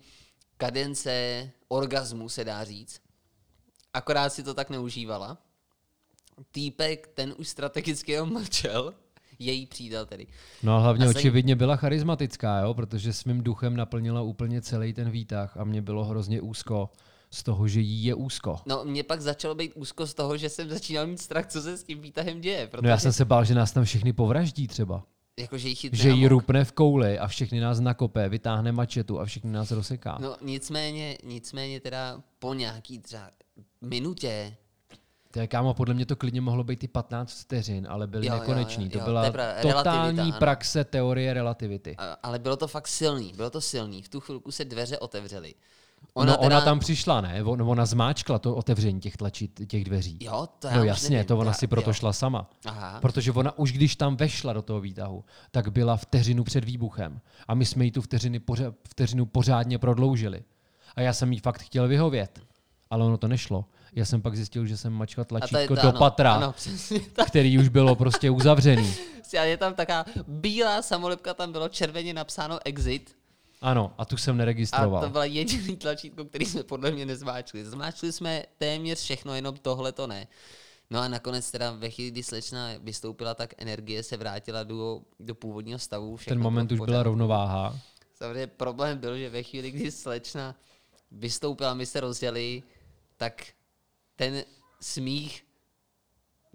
kadence 0.57 1.49
orgazmu, 1.67 2.29
se 2.29 2.43
dá 2.43 2.63
říct. 2.63 3.01
Akorát 3.93 4.29
si 4.33 4.43
to 4.43 4.53
tak 4.53 4.69
neužívala. 4.69 5.37
Týpek, 6.51 7.07
ten 7.13 7.33
už 7.37 7.47
strategicky 7.47 8.11
jenom 8.11 8.33
mlčel, 8.33 8.93
její 9.39 9.65
přítel 9.65 10.05
tedy. 10.05 10.27
No 10.63 10.75
a 10.75 10.79
hlavně 10.79 11.05
A 11.05 11.09
očividně 11.09 11.55
byla 11.55 11.75
charismatická, 11.75 12.59
jo, 12.59 12.73
protože 12.73 13.13
svým 13.13 13.43
duchem 13.43 13.75
naplnila 13.75 14.21
úplně 14.21 14.61
celý 14.61 14.93
ten 14.93 15.09
výtah 15.09 15.57
a 15.57 15.63
mě 15.63 15.81
bylo 15.81 16.05
hrozně 16.05 16.41
úzko 16.41 16.89
z 17.31 17.43
toho, 17.43 17.67
že 17.67 17.79
jí 17.79 18.03
je 18.05 18.13
úzko. 18.15 18.59
No, 18.65 18.83
mě 18.85 19.03
pak 19.03 19.21
začalo 19.21 19.55
být 19.55 19.71
úzko 19.75 20.07
z 20.07 20.13
toho, 20.13 20.37
že 20.37 20.49
jsem 20.49 20.69
začínal 20.69 21.07
mít 21.07 21.21
strach, 21.21 21.47
co 21.47 21.61
se 21.61 21.77
s 21.77 21.83
tím 21.83 22.01
výtahem 22.01 22.41
děje. 22.41 22.67
Protože, 22.67 22.81
No 22.83 22.89
já 22.89 22.97
jsem 22.97 23.13
se 23.13 23.25
bál, 23.25 23.45
že 23.45 23.55
nás 23.55 23.71
tam 23.71 23.83
všechny 23.83 24.13
povraždí 24.13 24.67
třeba. 24.67 25.03
Jakože 25.39 25.69
jí 25.69 25.75
chytne 25.75 25.97
Že 25.97 26.09
jí 26.09 26.27
rupne 26.27 26.65
v 26.65 26.71
kouli 26.71 27.19
a 27.19 27.27
všechny 27.27 27.59
nás 27.59 27.79
nakope, 27.79 28.29
vytáhne 28.29 28.71
mačetu 28.71 29.19
a 29.19 29.25
všechny 29.25 29.51
nás 29.51 29.71
rozseká. 29.71 30.17
No 30.21 30.35
nicméně, 30.41 31.17
nicméně 31.23 31.79
teda 31.79 32.21
po 32.39 32.53
nějaký 32.53 32.99
třeba 32.99 33.29
minutě, 33.81 34.55
To 35.33 35.39
je, 35.39 35.47
kámo, 35.47 35.73
podle 35.73 35.93
mě 35.93 36.05
to 36.05 36.15
klidně 36.15 36.41
mohlo 36.41 36.63
být 36.63 36.83
i 36.83 36.87
15 36.87 37.41
vteřin, 37.41 37.87
ale 37.89 38.07
byly 38.07 38.27
Jo, 38.27 38.33
nekoneční. 38.33 38.83
jo, 38.85 38.89
to 38.91 38.97
jo, 38.97 39.03
byla 39.05 39.31
to 39.61 39.67
totální 39.73 40.19
ano. 40.19 40.39
praxe 40.39 40.83
teorie 40.83 41.33
relativity. 41.33 41.95
a- 41.97 42.17
ale 42.23 42.39
bylo 42.39 42.57
to 42.57 42.67
fakt 42.67 42.87
silný, 42.87 43.33
bylo 43.35 43.49
to 43.49 43.61
silný. 43.61 44.01
V 44.01 44.09
tu 44.09 44.19
chvilku 44.19 44.51
se 44.51 44.65
dveře 44.65 44.97
otevřely. 44.99 45.53
Ona, 46.13 46.33
no, 46.33 46.39
ona 46.39 46.61
tam 46.61 46.79
přišla, 46.79 47.21
ne? 47.21 47.43
On- 47.43 47.61
Ona 47.61 47.85
zmáčkla 47.85 48.39
to 48.39 48.55
otevření 48.55 48.99
těch 48.99 49.17
tlačit, 49.17 49.61
těch 49.67 49.83
dveří. 49.83 50.17
Jo, 50.21 50.47
to 50.59 50.67
já 50.67 50.77
no 50.77 50.83
jasně, 50.83 51.09
nevím. 51.09 51.27
to 51.27 51.37
ona 51.37 51.49
Já- 51.49 51.53
si 51.53 51.67
proto 51.67 51.89
jo. 51.89 51.93
šla 51.93 52.13
sama. 52.13 52.49
Aha. 52.65 52.99
Protože 53.01 53.31
ona 53.31 53.57
už 53.57 53.71
když 53.71 53.95
tam 53.95 54.15
vešla 54.15 54.53
do 54.53 54.61
toho 54.61 54.81
výtahu, 54.81 55.23
tak 55.51 55.69
byla 55.71 55.97
vteřinu 55.97 56.43
před 56.43 56.63
výbuchem. 56.65 57.21
A 57.47 57.53
my 57.55 57.65
jsme 57.65 57.85
jí 57.85 57.91
tu 57.91 58.01
vteřiny 58.01 58.39
pořa- 58.39 58.73
vteřinu 58.89 59.25
pořádně 59.25 59.77
prodloužili. 59.77 60.43
A 60.95 61.01
já 61.01 61.13
jsem 61.13 61.33
jí 61.33 61.39
fakt 61.39 61.61
chtěl 61.61 61.87
vyhovět. 61.87 62.39
Ale 62.89 63.05
ono 63.05 63.17
to 63.17 63.27
nešlo. 63.27 63.65
Já 63.95 64.05
jsem 64.05 64.21
pak 64.21 64.35
zjistil, 64.35 64.65
že 64.65 64.77
jsem 64.77 64.93
mačkal 64.93 65.21
A 65.21 65.25
tlačítko 65.25 65.75
to, 65.75 65.81
do 65.81 65.89
ano, 65.89 65.99
patra, 65.99 66.33
Ano, 66.33 66.53
který 67.27 67.59
už 67.59 67.67
bylo 67.67 67.95
prostě 67.95 68.29
uzavřený. 68.29 68.93
A 69.39 69.43
je 69.43 69.57
tam 69.57 69.73
taková 69.73 70.05
bílá 70.27 70.81
samolepka, 70.81 71.33
tam 71.33 71.51
bylo 71.51 71.69
červeně 71.69 72.13
napsáno 72.13 72.59
exit. 72.65 73.15
Ano, 73.61 73.93
a 73.97 74.05
tu 74.05 74.17
jsem 74.17 74.35
A 74.35 74.37
neregistroval. 74.37 75.03
to 75.03 75.09
byla 75.09 75.25
jediný 75.25 75.77
tlačítko, 75.77 76.25
který 76.25 76.45
jsme 76.45 76.63
podle 76.63 76.91
mě 76.91 77.05
nezmáčkli. 77.05 77.65
Zmáčkli 77.65 78.11
jsme 78.11 78.43
téměř 78.57 78.99
všechno, 78.99 79.35
jenom 79.35 79.55
tohle 79.61 79.91
to 79.91 80.07
ne. 80.07 80.27
No 80.89 80.99
a 80.99 81.07
nakonec 81.07 81.51
teda 81.51 81.71
ve 81.71 81.89
chvíli, 81.89 82.11
kdy 82.11 82.23
slečna 82.23 82.69
vystoupila, 82.79 83.33
tak 83.33 83.53
energie 83.57 84.03
se 84.03 84.17
vrátila 84.17 84.63
do, 84.63 85.01
do 85.19 85.35
původního 85.35 85.79
stavu. 85.79 86.15
všechno 86.15 86.35
Ten 86.35 86.43
moment 86.43 86.71
už 86.71 86.79
byla 86.79 87.03
rovnováha. 87.03 87.79
Samozřejmě 88.15 88.47
problém 88.47 88.97
byl, 88.97 89.17
že 89.17 89.29
ve 89.29 89.43
chvíli, 89.43 89.71
kdy 89.71 89.91
slečna 89.91 90.55
vystoupila, 91.11 91.73
my 91.73 91.85
se 91.85 91.99
rozdělili, 91.99 92.63
tak 93.17 93.43
ten 94.15 94.43
smích, 94.81 95.45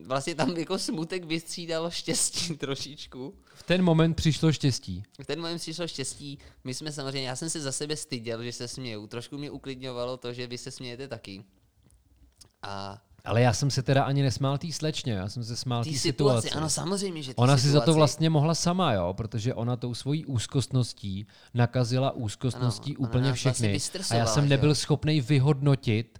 vlastně 0.07 0.35
tam 0.35 0.51
jako 0.57 0.79
smutek 0.79 1.25
vystřídal 1.25 1.91
štěstí 1.91 2.57
trošičku. 2.57 3.35
V 3.55 3.63
ten 3.63 3.83
moment 3.83 4.15
přišlo 4.15 4.53
štěstí. 4.53 5.03
V 5.23 5.27
ten 5.27 5.41
moment 5.41 5.59
přišlo 5.59 5.89
štěstí. 5.89 6.39
My 6.65 6.75
jsme 6.75 6.93
samozřejmě, 6.93 7.29
já 7.29 7.37
jsem 7.37 7.51
si 7.51 7.61
za 7.61 7.73
sebe 7.73 7.97
styděl, 7.97 8.43
že 8.43 8.53
se 8.53 8.69
směju. 8.69 9.07
Trošku 9.07 9.39
mě 9.39 9.51
uklidňovalo 9.51 10.17
to, 10.17 10.33
že 10.33 10.47
vy 10.47 10.59
se 10.59 10.71
smějete 10.71 11.09
taky. 11.09 11.45
A 12.63 13.03
Ale 13.25 13.41
já 13.43 13.53
jsem 13.53 13.71
se 13.71 13.83
teda 13.83 14.03
ani 14.05 14.23
nesmál 14.23 14.59
té 14.59 14.73
slečně, 14.73 15.13
já 15.13 15.29
jsem 15.29 15.45
se 15.45 15.57
smál 15.57 15.85
té 15.85 15.91
situaci. 15.91 16.03
situaci, 16.03 16.51
ano, 16.51 16.71
samozřejmě, 16.71 17.23
že 17.23 17.35
Ona 17.37 17.59
si 17.59 17.69
za 17.69 17.81
to 17.81 17.91
situaci- 17.91 17.95
vlastně 17.95 18.31
mohla 18.31 18.55
sama, 18.55 18.93
jo, 18.93 19.15
protože 19.15 19.55
ona 19.55 19.77
tou 19.77 19.95
svojí 19.95 20.27
úzkostností 20.27 21.27
nakazila 21.55 22.11
úzkostností 22.11 22.97
Ano, 22.97 23.09
úplně 23.09 23.33
vlastně 23.33 23.53
všechny. 23.79 24.01
a 24.11 24.15
já 24.15 24.27
jsem 24.27 24.49
nebyl 24.49 24.75
schopný 24.75 25.21
vyhodnotit 25.21 26.19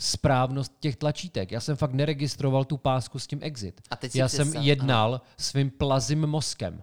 správnost 0.00 0.72
těch 0.80 0.96
tlačítek. 0.96 1.52
Já 1.52 1.60
jsem 1.60 1.76
fakt 1.76 1.92
neregistroval 1.92 2.64
tu 2.64 2.76
pásku 2.76 3.18
s 3.18 3.26
tím 3.26 3.38
exit. 3.42 3.80
A 3.90 3.96
teď 3.96 4.16
Já 4.16 4.28
jsem 4.28 4.46
představ, 4.46 4.64
jednal 4.64 5.20
svým 5.36 5.70
plazím 5.70 6.26
mozkem. 6.26 6.82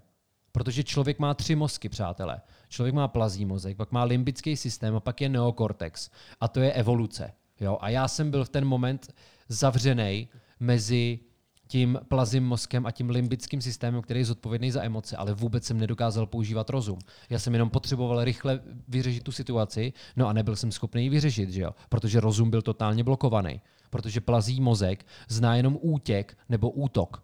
Protože 0.51 0.83
člověk 0.83 1.19
má 1.19 1.33
tři 1.33 1.55
mozky, 1.55 1.89
přátelé. 1.89 2.41
Člověk 2.69 2.95
má 2.95 3.07
plazí 3.07 3.45
mozek, 3.45 3.77
pak 3.77 3.91
má 3.91 4.03
limbický 4.03 4.57
systém 4.57 4.95
a 4.95 4.99
pak 4.99 5.21
je 5.21 5.29
neokortex. 5.29 6.09
A 6.39 6.47
to 6.47 6.59
je 6.59 6.73
evoluce. 6.73 7.33
Jo? 7.59 7.77
A 7.81 7.89
já 7.89 8.07
jsem 8.07 8.31
byl 8.31 8.45
v 8.45 8.49
ten 8.49 8.65
moment 8.65 9.13
zavřený 9.49 10.29
mezi 10.59 11.19
tím 11.67 11.99
plazím 12.07 12.43
mozkem 12.43 12.85
a 12.85 12.91
tím 12.91 13.09
limbickým 13.09 13.61
systémem, 13.61 14.01
který 14.01 14.19
je 14.19 14.25
zodpovědný 14.25 14.71
za 14.71 14.83
emoce, 14.83 15.17
ale 15.17 15.33
vůbec 15.33 15.63
jsem 15.63 15.77
nedokázal 15.77 16.27
používat 16.27 16.69
rozum. 16.69 16.99
Já 17.29 17.39
jsem 17.39 17.53
jenom 17.53 17.69
potřeboval 17.69 18.23
rychle 18.23 18.59
vyřešit 18.87 19.23
tu 19.23 19.31
situaci, 19.31 19.93
no 20.15 20.27
a 20.27 20.33
nebyl 20.33 20.55
jsem 20.55 20.71
schopný 20.71 21.03
ji 21.03 21.09
vyřešit, 21.09 21.49
že 21.49 21.61
jo? 21.61 21.71
protože 21.89 22.19
rozum 22.19 22.49
byl 22.49 22.61
totálně 22.61 23.03
blokovaný. 23.03 23.61
Protože 23.89 24.21
plazí 24.21 24.61
mozek 24.61 25.05
zná 25.29 25.55
jenom 25.55 25.77
útěk 25.81 26.37
nebo 26.49 26.69
útok. 26.69 27.23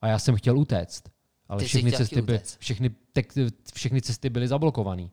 A 0.00 0.06
já 0.08 0.18
jsem 0.18 0.36
chtěl 0.36 0.58
utéct. 0.58 1.10
Ale 1.48 1.64
všechny 1.64 1.92
cesty, 1.92 2.22
by, 2.22 2.40
všechny, 2.58 2.90
tek, 3.12 3.32
všechny 3.74 4.02
cesty 4.02 4.30
byly 4.30 4.48
zablokované. 4.48 5.08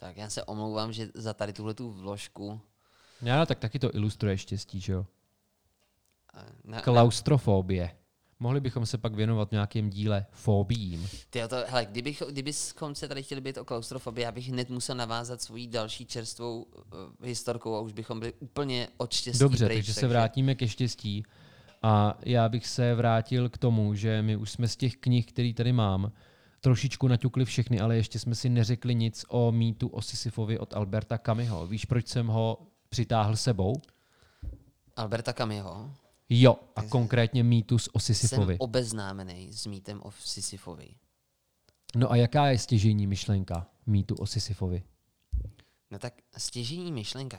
Tak 0.00 0.16
já 0.16 0.30
se 0.30 0.44
omlouvám, 0.44 0.92
že 0.92 1.08
za 1.14 1.34
tady 1.34 1.52
tuhle 1.52 1.74
tu 1.74 1.92
vložku 1.92 2.60
Já, 3.22 3.46
tak 3.46 3.58
taky 3.58 3.78
to 3.78 3.94
ilustruje 3.94 4.38
štěstí, 4.38 4.80
že 4.80 4.92
jo? 4.92 5.06
na, 6.64 6.80
Klaustrofobie. 6.80 7.90
Mohli 8.40 8.60
bychom 8.60 8.86
se 8.86 8.98
pak 8.98 9.14
věnovat 9.14 9.52
nějakým 9.52 9.90
díle 9.90 10.26
fobím. 10.30 11.08
Ty 11.30 11.40
to, 11.48 11.56
hele, 11.66 11.86
kdybych, 11.86 12.22
kdybychom 12.30 12.94
se 12.94 13.08
tady 13.08 13.22
chtěli 13.22 13.40
být 13.40 13.58
o 13.58 13.64
klaustrofobii, 13.64 14.24
já 14.24 14.32
bych 14.32 14.48
hned 14.48 14.70
musel 14.70 14.96
navázat 14.96 15.42
svoji 15.42 15.66
další 15.66 16.06
čerstvou 16.06 16.62
uh, 16.62 16.82
historkou 17.22 17.74
a 17.74 17.80
už 17.80 17.92
bychom 17.92 18.20
byli 18.20 18.32
úplně 18.38 18.88
od 18.96 19.12
štěstí 19.12 19.38
Dobře, 19.38 19.64
pryč, 19.64 19.78
takže 19.78 19.94
se 19.94 20.08
vrátíme 20.08 20.54
ke 20.54 20.68
štěstí. 20.68 21.24
A 21.82 22.18
já 22.24 22.48
bych 22.48 22.66
se 22.66 22.94
vrátil 22.94 23.48
k 23.48 23.58
tomu, 23.58 23.94
že 23.94 24.22
my 24.22 24.36
už 24.36 24.50
jsme 24.50 24.68
z 24.68 24.76
těch 24.76 24.96
knih, 24.96 25.26
který 25.26 25.54
tady 25.54 25.72
mám, 25.72 26.12
trošičku 26.60 27.08
naťukli 27.08 27.44
všechny, 27.44 27.80
ale 27.80 27.96
ještě 27.96 28.18
jsme 28.18 28.34
si 28.34 28.48
neřekli 28.48 28.94
nic 28.94 29.24
o 29.28 29.52
mýtu 29.52 29.88
o 29.88 30.02
Sisyfovi 30.02 30.58
od 30.58 30.74
Alberta 30.74 31.18
Kamiho. 31.18 31.66
Víš, 31.66 31.84
proč 31.84 32.08
jsem 32.08 32.26
ho 32.26 32.58
přitáhl 32.88 33.36
sebou? 33.36 33.74
Alberta 34.96 35.32
Kamiho. 35.32 35.90
Jo, 36.28 36.56
a 36.76 36.82
konkrétně 36.82 37.44
mýtus 37.44 37.88
o 37.92 38.00
Jsem 38.00 38.14
Sisyfovi. 38.14 38.58
obeznámený 38.58 39.52
s 39.52 39.66
mýtem 39.66 40.00
o 40.02 40.10
Sisyfovi. 40.10 40.88
No 41.96 42.12
a 42.12 42.16
jaká 42.16 42.46
je 42.48 42.58
stěžejní 42.58 43.06
myšlenka 43.06 43.66
mýtu 43.86 44.14
o 44.14 44.26
Sisyfovi? 44.26 44.82
No 45.90 45.98
tak 45.98 46.14
stěžení 46.36 46.92
myšlenka, 46.92 47.38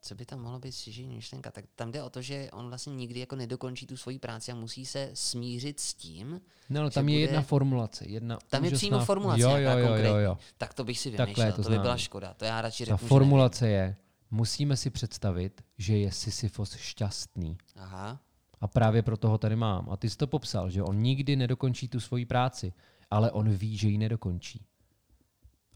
co 0.00 0.14
by 0.14 0.26
tam 0.26 0.40
mohlo 0.40 0.58
být 0.58 0.72
stěžení 0.72 1.14
myšlenka, 1.16 1.50
tak 1.50 1.64
tam 1.76 1.90
jde 1.90 2.02
o 2.02 2.10
to, 2.10 2.22
že 2.22 2.48
on 2.52 2.68
vlastně 2.68 2.94
nikdy 2.94 3.20
jako 3.20 3.36
nedokončí 3.36 3.86
tu 3.86 3.96
svoji 3.96 4.18
práci 4.18 4.52
a 4.52 4.54
musí 4.54 4.86
se 4.86 5.10
smířit 5.14 5.80
s 5.80 5.94
tím, 5.94 6.40
No, 6.70 6.80
ale 6.80 6.90
že 6.90 6.94
tam 6.94 7.08
je 7.08 7.14
bude- 7.14 7.20
jedna 7.22 7.42
formulace. 7.42 8.04
Jedna 8.08 8.38
tam 8.50 8.64
je 8.64 8.70
úžasná- 8.70 8.78
přímo 8.78 9.04
formulace 9.04 9.42
jo, 9.42 9.50
jo, 9.56 9.78
jo, 9.78 9.94
jo, 9.94 10.16
jo. 10.16 10.38
Tak 10.58 10.74
to 10.74 10.84
bych 10.84 10.98
si 10.98 11.10
vymýšlel, 11.10 11.46
je 11.46 11.52
to 11.52 11.62
to, 11.62 11.70
by 11.70 11.78
byla 11.78 11.96
škoda. 11.96 12.34
To 12.34 12.44
já 12.44 12.60
radši 12.60 12.86
Ta 12.86 12.94
řeknu, 12.96 13.08
formulace 13.08 13.68
je, 13.68 13.96
musíme 14.30 14.76
si 14.76 14.90
představit, 14.90 15.64
že 15.78 15.96
je 15.96 16.12
Sisyfos 16.12 16.76
šťastný. 16.76 17.58
Aha. 17.76 18.20
A 18.60 18.68
právě 18.68 19.02
proto 19.02 19.28
ho 19.28 19.38
tady 19.38 19.56
mám. 19.56 19.90
A 19.90 19.96
ty 19.96 20.10
jsi 20.10 20.16
to 20.16 20.26
popsal, 20.26 20.70
že 20.70 20.82
on 20.82 20.96
nikdy 20.96 21.36
nedokončí 21.36 21.88
tu 21.88 22.00
svoji 22.00 22.26
práci. 22.26 22.72
ale 23.10 23.30
on 23.30 23.50
ví, 23.50 23.76
že 23.76 23.88
ji 23.88 23.98
nedokončí. 23.98 24.66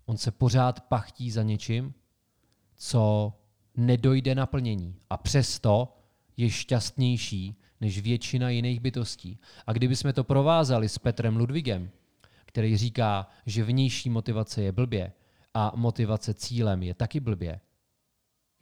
On 0.06 0.16
se 0.16 0.30
pořád 0.30 0.80
pachtí 0.80 1.30
za 1.30 1.42
něčím, 1.42 1.94
co 2.76 3.32
nedojde 3.76 4.34
naplnění. 4.34 4.96
A 5.10 5.16
přesto 5.16 5.96
je 6.36 6.50
šťastnější 6.50 7.56
než 7.80 8.00
většina 8.00 8.50
jiných 8.50 8.80
bytostí. 8.80 9.38
A 9.66 9.72
kdyby 9.72 9.96
jsme 9.96 10.12
to 10.12 10.24
provázali 10.24 10.88
s 10.88 10.98
Petrem 10.98 11.36
Ludvigem, 11.36 11.90
který 12.46 12.76
říká, 12.76 13.28
že 13.46 13.64
vnější 13.64 14.10
motivace 14.10 14.62
je 14.62 14.72
blbě 14.72 15.12
a 15.54 15.72
motivace 15.76 16.34
cílem 16.34 16.82
je 16.82 16.94
taky 16.94 17.20
blbě, 17.20 17.60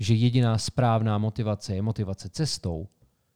že 0.02 0.14
jediná 0.14 0.58
správná 0.58 1.18
motivace 1.18 1.74
je 1.74 1.82
motivace 1.82 2.28
cestou, 2.28 2.88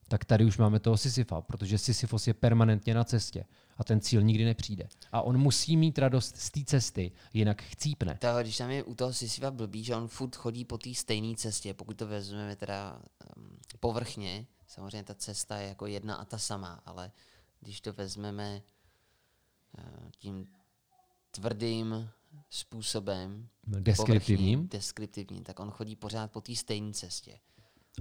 tak 0.09 0.25
tady 0.25 0.45
už 0.45 0.59
máme 0.59 0.81
toho 0.81 0.97
Sisyfa, 0.97 1.41
protože 1.41 1.79
Sisyfos 1.79 2.27
je 2.27 2.35
permanentně 2.35 2.95
na 2.95 3.05
cestě 3.05 3.45
a 3.77 3.85
ten 3.85 4.01
cíl 4.01 4.23
nikdy 4.23 4.45
nepřijde. 4.45 4.89
A 5.13 5.23
on 5.23 5.39
musí 5.39 5.77
mít 5.77 5.99
radost 5.99 6.37
z 6.37 6.51
té 6.51 6.65
cesty, 6.65 7.13
jinak 7.33 7.63
chcípne. 7.63 8.19
Toho, 8.21 8.41
když 8.41 8.57
tam 8.57 8.71
je 8.71 8.83
u 8.83 8.95
toho 8.95 9.13
Sisyfa 9.13 9.51
blbý, 9.51 9.85
že 9.85 9.97
on 9.97 10.09
furt 10.09 10.37
chodí 10.37 10.65
po 10.65 10.79
té 10.79 10.95
stejné 10.95 11.35
cestě, 11.37 11.75
pokud 11.75 11.97
to 11.97 12.07
vezmeme 12.07 12.57
teda 12.57 13.01
um, 13.37 13.59
povrchně, 13.81 14.47
samozřejmě 14.67 15.03
ta 15.05 15.15
cesta 15.15 15.57
je 15.57 15.69
jako 15.69 15.87
jedna 15.87 16.15
a 16.15 16.25
ta 16.25 16.39
sama, 16.39 16.81
ale 16.87 17.11
když 17.61 17.81
to 17.81 17.93
vezmeme 17.93 18.63
uh, 19.79 20.11
tím 20.19 20.47
tvrdým 21.31 22.11
způsobem, 22.51 23.49
Deskriptivním. 23.67 24.59
povrchním, 24.59 24.69
deskriptivním, 24.69 25.45
tak 25.45 25.61
on 25.61 25.71
chodí 25.71 25.97
pořád 25.97 26.33
po 26.33 26.41
té 26.41 26.55
stejné 26.55 26.93
cestě. 26.93 27.39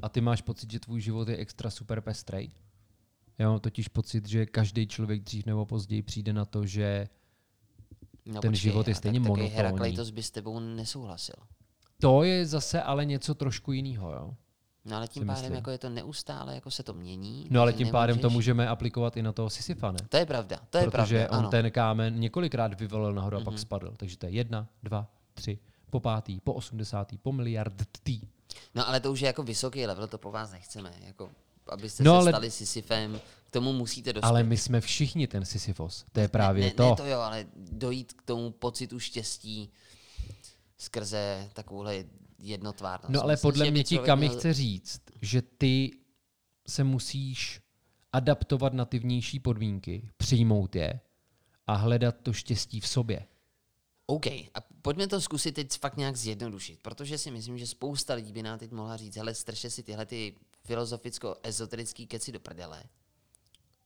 A 0.01 0.09
ty 0.09 0.21
máš 0.21 0.41
pocit, 0.41 0.71
že 0.71 0.79
tvůj 0.79 1.01
život 1.01 1.27
je 1.29 1.37
extra 1.37 1.69
super 1.69 2.01
pestrej? 2.01 2.51
Já 3.37 3.49
mám 3.49 3.59
totiž 3.59 3.87
pocit, 3.87 4.27
že 4.27 4.45
každý 4.45 4.87
člověk 4.87 5.23
dřív 5.23 5.45
nebo 5.45 5.65
později 5.65 6.01
přijde 6.01 6.33
na 6.33 6.45
to, 6.45 6.65
že 6.65 7.07
No, 8.27 8.41
Ten 8.41 8.55
život 8.55 8.87
je 8.87 8.95
stejně 8.95 9.19
tak, 9.19 9.27
monotónní. 9.27 9.55
Herakleitos 9.55 10.09
by 10.09 10.23
s 10.23 10.31
tebou 10.31 10.59
nesouhlasil. 10.59 11.35
to 11.99 12.23
je 12.23 12.45
zase 12.45 12.81
ale 12.81 13.05
něco 13.05 13.35
trošku 13.35 13.71
jiného. 13.71 14.11
Jo? 14.13 14.35
No 14.85 14.95
ale 14.97 15.07
tím 15.07 15.25
pádem 15.25 15.41
myslím. 15.41 15.53
jako 15.55 15.71
je 15.71 15.77
to 15.77 15.89
neustále, 15.89 16.55
jako 16.55 16.71
se 16.71 16.83
to 16.83 16.93
mění. 16.93 17.47
No 17.49 17.61
ale 17.61 17.73
tím 17.73 17.89
pádem 17.91 18.17
to 18.19 18.27
nemůžeš- 18.27 18.33
můžeme 18.33 18.67
aplikovat 18.67 19.17
i 19.17 19.21
na 19.21 19.31
toho 19.31 19.49
Sisyfa, 19.49 19.91
ne? 19.91 19.99
To 20.09 20.17
je 20.17 20.25
pravda, 20.25 20.59
to 20.69 20.77
je 20.77 20.83
Protože 20.91 21.15
pravda, 21.17 21.31
on 21.31 21.39
ano. 21.39 21.49
ten 21.49 21.71
kámen 21.71 22.19
několikrát 22.19 22.79
vyvalil 22.79 23.13
nahoru 23.13 23.35
a 23.35 23.39
Mhm. 23.39 23.45
pak 23.45 23.59
spadl. 23.59 23.93
Takže 23.97 24.17
to 24.17 24.25
je 24.25 24.31
jedna, 24.31 24.67
dva, 24.83 25.07
tři, 25.33 25.59
po 25.89 25.99
pátý, 25.99 26.39
po 26.39 26.53
osmdesátý, 26.53 27.17
po 27.17 27.31
miliard 27.31 27.73
tý. 28.03 28.21
No 28.75 28.87
ale 28.87 28.99
to 28.99 29.11
už 29.11 29.19
je 29.21 29.27
jako 29.27 29.43
vysoký 29.43 29.85
level, 29.85 30.07
to 30.07 30.17
po 30.17 30.31
vás 30.31 30.51
nechceme. 30.51 30.91
Jako, 31.05 31.29
abyste 31.69 32.03
No, 32.03 32.11
se 32.11 32.17
ale- 32.17 32.31
stali 32.31 32.51
Sisyfem, 32.51 33.19
k 33.45 33.51
tomu 33.51 33.73
musíte 33.73 34.13
dospět. 34.13 34.29
Ale 34.29 34.43
my 34.43 34.57
jsme 34.57 34.81
všichni 34.81 35.27
ten 35.27 35.45
Sisyfos. 35.45 36.05
To 36.11 36.19
je 36.19 36.27
právě 36.27 36.61
ne, 36.61 36.67
ne, 36.67 36.73
to. 36.73 36.89
Ne 36.89 36.95
to 36.95 37.05
jo, 37.05 37.19
ale 37.19 37.45
dojít 37.71 38.13
k 38.13 38.21
tomu 38.21 38.51
pocitu 38.51 38.99
štěstí 38.99 39.69
skrze 40.77 41.49
takovouhle 41.53 42.03
jednotvárnost. 42.39 43.13
No 43.13 43.21
ale 43.21 43.33
Myslím, 43.33 43.51
podle 43.51 43.71
mě 43.71 43.83
ti 43.83 43.97
Kami 43.99 44.27
měl- 44.27 44.39
chce 44.39 44.53
říct, 44.53 45.01
že 45.21 45.41
ty 45.41 45.91
se 46.67 46.83
musíš 46.83 47.61
adaptovat 48.13 48.73
na 48.73 48.85
ty 48.85 48.99
vnější 48.99 49.39
podmínky, 49.39 50.09
přijmout 50.17 50.75
je 50.75 50.99
a 51.67 51.75
hledat 51.75 52.15
to 52.23 52.33
štěstí 52.33 52.79
v 52.79 52.87
sobě. 52.87 53.25
OK, 54.07 54.27
a 54.27 54.61
pojďme 54.81 55.07
to 55.07 55.21
zkusit 55.21 55.51
teď 55.51 55.79
fakt 55.79 55.97
nějak 55.97 56.15
zjednodušit, 56.15 56.79
protože 56.81 57.17
si 57.17 57.31
myslím, 57.31 57.57
že 57.57 57.67
spousta 57.67 58.13
lidí 58.13 58.31
by 58.31 58.43
nám 58.43 58.59
teď 58.59 58.71
mohla 58.71 58.97
říct, 58.97 59.15
hele, 59.15 59.33
strče 59.35 59.69
si 59.69 59.83
tyhle 59.83 60.05
ty 60.05 60.35
filozoficko-ezoterický 60.65 62.07
keci 62.07 62.31
do 62.31 62.39
prdele, 62.39 62.83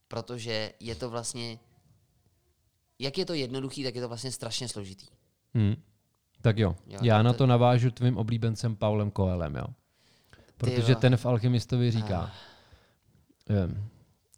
protože 0.07 0.73
je 0.79 0.95
to 0.95 1.09
vlastně, 1.09 1.59
jak 2.99 3.17
je 3.17 3.25
to 3.25 3.33
jednoduchý, 3.33 3.83
tak 3.83 3.95
je 3.95 4.01
to 4.01 4.07
vlastně 4.07 4.31
strašně 4.31 4.67
složitý. 4.67 5.07
Hmm. 5.53 5.75
Tak 6.41 6.57
jo, 6.57 6.75
Jo, 6.87 6.99
já 7.03 7.21
na 7.21 7.33
to 7.33 7.47
navážu 7.47 7.91
tvým 7.91 8.17
oblíbencem 8.17 8.75
Paulem 8.75 9.11
Koelem, 9.11 9.55
jo. 9.55 9.65
Protože 10.57 10.95
ten 10.95 11.17
v 11.17 11.25
Alchymistovi 11.25 11.91
říká, 11.91 12.31
ehm, 13.49 13.83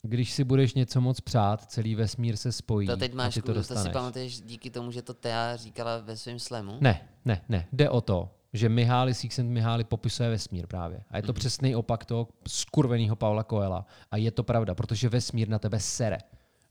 když 0.02 0.32
si 0.32 0.44
budeš 0.44 0.74
něco 0.74 1.02
moc 1.02 1.22
přát, 1.22 1.66
celý 1.72 1.96
vesmír 1.96 2.38
se 2.38 2.52
spojí 2.52 2.88
To 2.88 2.98
teď 2.98 3.14
a 3.14 3.16
máš, 3.16 3.34
ty 3.34 3.42
to 3.42 3.46
to, 3.46 3.54
to 3.54 3.60
dostaneš. 3.60 3.84
si 3.84 3.90
pamatuješ 3.90 4.42
díky 4.42 4.70
tomu, 4.70 4.92
že 4.92 5.02
to 5.02 5.14
Tea 5.14 5.56
říkala 5.56 5.98
ve 5.98 6.18
svém 6.18 6.40
slemu? 6.40 6.78
Ne, 6.82 7.02
ne, 7.26 7.42
ne. 7.50 7.68
Jde 7.72 7.90
o 7.90 8.02
to, 8.02 8.30
že 8.54 8.70
Mihály 8.70 9.16
Csikszentmihalyi 9.16 9.84
popisuje 9.84 10.30
vesmír 10.30 10.68
právě. 10.68 11.04
A 11.10 11.18
je 11.18 11.24
to 11.24 11.32
Mhm. 11.32 11.40
přesný 11.40 11.76
opak 11.76 12.06
toho 12.06 12.28
skurveného 12.48 13.16
Paula 13.16 13.44
Coela. 13.44 13.86
A 14.12 14.18
je 14.18 14.32
to 14.32 14.44
pravda, 14.44 14.76
protože 14.76 15.10
vesmír 15.10 15.50
na 15.50 15.60
tebe 15.60 15.80
sere. 15.80 16.18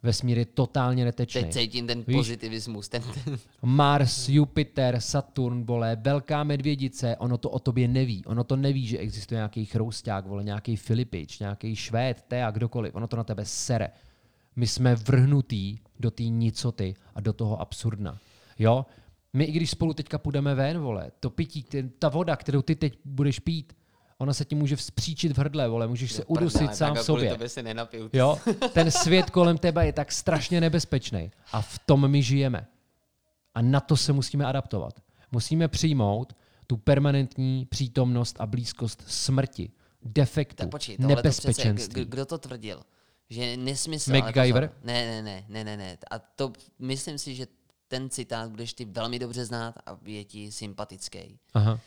Vesmír 0.03 0.39
je 0.39 0.45
totálně 0.45 1.05
netečný. 1.05 1.43
Teď 1.43 1.53
cítím 1.53 1.87
ten 1.87 2.05
Víš? 2.07 2.17
pozitivismus. 2.17 2.89
Ten, 2.89 3.03
ten, 3.03 3.39
Mars, 3.63 4.29
Jupiter, 4.29 5.01
Saturn, 5.01 5.65
vole, 5.65 5.97
velká 6.01 6.45
medvědice, 6.45 7.17
ono 7.17 7.39
to 7.39 7.51
o 7.51 7.59
tobě 7.59 7.89
neví. 7.89 8.25
Ono 8.25 8.45
to 8.45 8.57
neví, 8.57 8.87
že 8.87 8.99
existuje 8.99 9.37
nějaký 9.37 9.65
chrousták, 9.65 10.27
vole, 10.27 10.45
nějaký 10.45 10.77
Filipič, 10.77 11.39
nějaký 11.39 11.77
Švéd, 11.77 12.25
Tea, 12.29 12.51
kdokoliv. 12.51 12.95
Ono 12.95 13.07
to 13.07 13.17
na 13.17 13.25
tebe 13.25 13.45
sere. 13.45 13.91
My 14.57 14.67
jsme 14.67 14.95
vrhnutý 14.95 15.79
do 16.01 16.11
té 16.11 16.23
nicoty 16.23 16.95
a 17.15 17.21
do 17.21 17.33
toho 17.33 17.61
absurdna. 17.61 18.19
Jo? 18.59 18.87
My 19.33 19.45
i 19.45 19.53
když 19.53 19.71
spolu 19.71 19.95
teďka 19.95 20.19
půjdeme 20.19 20.55
ven, 20.55 20.79
vole, 20.79 21.11
to 21.21 21.31
pití, 21.31 21.65
ta 21.99 22.09
voda, 22.09 22.37
kterou 22.37 22.63
ty 22.63 22.75
teď 22.75 22.99
budeš 23.05 23.39
pít, 23.39 23.73
ona 24.21 24.33
se 24.33 24.45
ti 24.45 24.55
může 24.55 24.77
vzpříčit 24.77 25.33
v 25.33 25.39
hrdle, 25.39 25.69
vole, 25.69 25.89
můžeš 25.89 26.13
se 26.13 26.25
udusit 26.25 26.59
Prdele, 26.59 26.77
sám 26.77 26.95
v 26.95 27.03
sobě. 27.03 27.39
Jo? 28.13 28.39
Ten 28.73 28.91
svět 28.91 29.31
kolem 29.31 29.59
tebe 29.59 29.87
je 29.87 29.93
tak 29.93 30.13
strašně 30.13 30.61
nebezpečný 30.61 31.31
a 31.53 31.61
v 31.61 31.79
tom 31.79 32.09
my 32.09 32.23
žijeme. 32.23 32.67
A 33.55 33.63
na 33.63 33.81
to 33.81 33.97
se 33.97 34.13
musíme 34.13 34.45
adaptovat. 34.45 35.01
Musíme 35.33 35.69
přijmout 35.69 36.37
tu 36.67 36.77
permanentní 36.77 37.67
přítomnost 37.71 38.37
a 38.41 38.47
blízkost 38.47 39.05
smrti, 39.07 39.71
defektu, 40.03 40.57
Tak 40.57 40.71
počkej, 40.71 40.97
tohle 40.97 41.17
to 41.17 41.29
přece, 41.29 41.49
nebezpečenství. 41.49 42.05
kdo 42.05 42.27
to 42.27 42.39
tvrdil? 42.39 42.83
Že 43.31 43.57
nesmysl. 43.57 44.13
MacGyver? 44.13 44.69
Pozor, 44.69 44.85
ne, 44.85 45.07
ne, 45.07 45.23
ne, 45.23 45.45
ne, 45.49 45.65
ne, 45.65 45.77
ne. 45.77 45.99
A 46.11 46.19
to 46.19 46.53
myslím 46.79 47.19
si, 47.19 47.35
že 47.35 47.47
ten 47.89 48.11
citát 48.11 48.51
budeš 48.51 48.73
ty 48.73 48.85
velmi 48.85 49.19
dobře 49.19 49.45
znát 49.45 49.75
a 49.87 49.99
je 50.05 50.25
ti 50.25 50.53
sympatický. 50.53 51.39
Aha. 51.55 51.81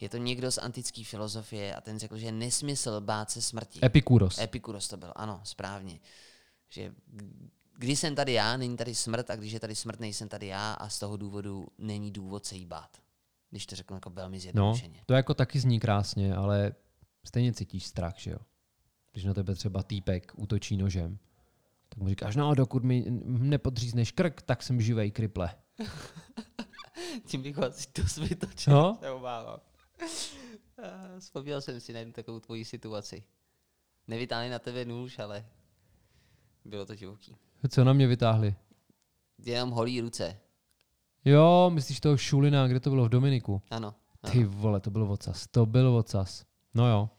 Je 0.00 0.08
to 0.08 0.16
někdo 0.16 0.52
z 0.52 0.58
antické 0.58 1.04
filozofie 1.04 1.74
a 1.74 1.80
ten 1.80 1.98
řekl, 1.98 2.18
že 2.18 2.32
nesmysl 2.32 3.00
bát 3.00 3.30
se 3.30 3.42
smrti. 3.42 3.80
Epikuros. 3.84 4.38
Epikuros 4.38 4.88
to 4.88 4.96
byl, 4.96 5.12
ano, 5.16 5.40
správně. 5.44 6.00
Že 6.68 6.92
když 7.76 7.98
jsem 7.98 8.14
tady 8.14 8.32
já, 8.32 8.56
není 8.56 8.76
tady 8.76 8.94
smrt 8.94 9.30
a 9.30 9.36
když 9.36 9.52
je 9.52 9.60
tady 9.60 9.74
smrt, 9.74 10.00
nejsem 10.00 10.28
tady 10.28 10.46
já 10.46 10.72
a 10.72 10.88
z 10.88 10.98
toho 10.98 11.16
důvodu 11.16 11.66
není 11.78 12.10
důvod 12.12 12.46
se 12.46 12.56
jí 12.56 12.66
bát. 12.66 12.96
Když 13.50 13.66
to 13.66 13.76
řeknu 13.76 13.96
jako 13.96 14.10
velmi 14.10 14.36
No, 14.36 14.40
zjednodušeně. 14.40 15.02
to 15.06 15.14
jako 15.14 15.34
taky 15.34 15.60
zní 15.60 15.80
krásně, 15.80 16.34
ale 16.34 16.72
stejně 17.26 17.52
cítíš 17.52 17.86
strach, 17.86 18.14
že 18.18 18.30
jo? 18.30 18.38
Když 19.12 19.24
na 19.24 19.34
tebe 19.34 19.54
třeba 19.54 19.82
týpek 19.82 20.32
útočí 20.36 20.76
nožem, 20.76 21.18
tak 21.88 21.98
mu 21.98 22.08
říkáš, 22.08 22.36
no 22.36 22.54
dokud 22.54 22.84
mi 22.84 23.04
nepodřízneš 23.24 24.12
krk, 24.12 24.42
tak 24.42 24.62
jsem 24.62 24.80
živej 24.80 25.10
kriple. 25.10 25.54
Tím 27.26 27.42
bych 27.42 27.56
ho 27.56 27.64
asi 27.64 27.86
dost 27.94 28.16
vytočil, 28.16 28.72
No? 28.72 28.96
se 29.00 29.10
obávám. 29.10 29.60
A 30.02 31.18
Vzpomněl 31.20 31.60
jsem 31.60 31.80
si 31.80 31.92
na 31.92 31.98
jednu 31.98 32.12
takovou 32.12 32.40
tvoji 32.40 32.64
situaci. 32.64 33.24
Nevytáhli 34.06 34.50
na 34.50 34.58
tebe 34.58 34.84
nůž, 34.84 35.18
ale 35.18 35.46
bylo 36.64 36.86
to 36.86 36.94
divoký. 36.94 37.36
Co 37.68 37.84
na 37.84 37.92
mě 37.92 38.06
vytáhli? 38.06 38.54
Jenom 39.44 39.70
holí 39.70 40.00
ruce. 40.00 40.38
Jo, 41.24 41.70
myslíš 41.74 42.00
toho 42.00 42.16
Šulina, 42.16 42.68
kde 42.68 42.80
to 42.80 42.90
bylo 42.90 43.04
v 43.04 43.08
Dominiku? 43.08 43.62
Ano. 43.70 43.94
ano. 44.22 44.32
Ty 44.32 44.44
vole, 44.44 44.80
to 44.80 44.90
byl 44.90 45.12
ocas. 45.12 45.46
To 45.50 45.66
byl 45.66 45.96
ocas. 45.96 46.44
No 46.74 46.88
jo. 46.88 47.10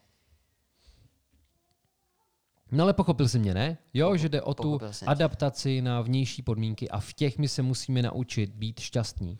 No 2.71 2.83
ale 2.83 2.93
pochopil 2.93 3.27
jsi 3.27 3.39
mě, 3.39 3.53
ne? 3.53 3.77
Jo, 3.93 4.17
že 4.17 4.29
jde 4.29 4.41
o 4.41 4.53
tu 4.53 4.79
jsem 4.91 5.05
tě. 5.05 5.11
adaptaci 5.11 5.81
na 5.81 6.01
vnější 6.01 6.41
podmínky 6.41 6.89
a 6.89 6.99
v 6.99 7.13
těch 7.13 7.37
my 7.37 7.47
se 7.47 7.61
musíme 7.61 8.01
naučit 8.01 8.49
být 8.49 8.79
šťastní 8.79 9.39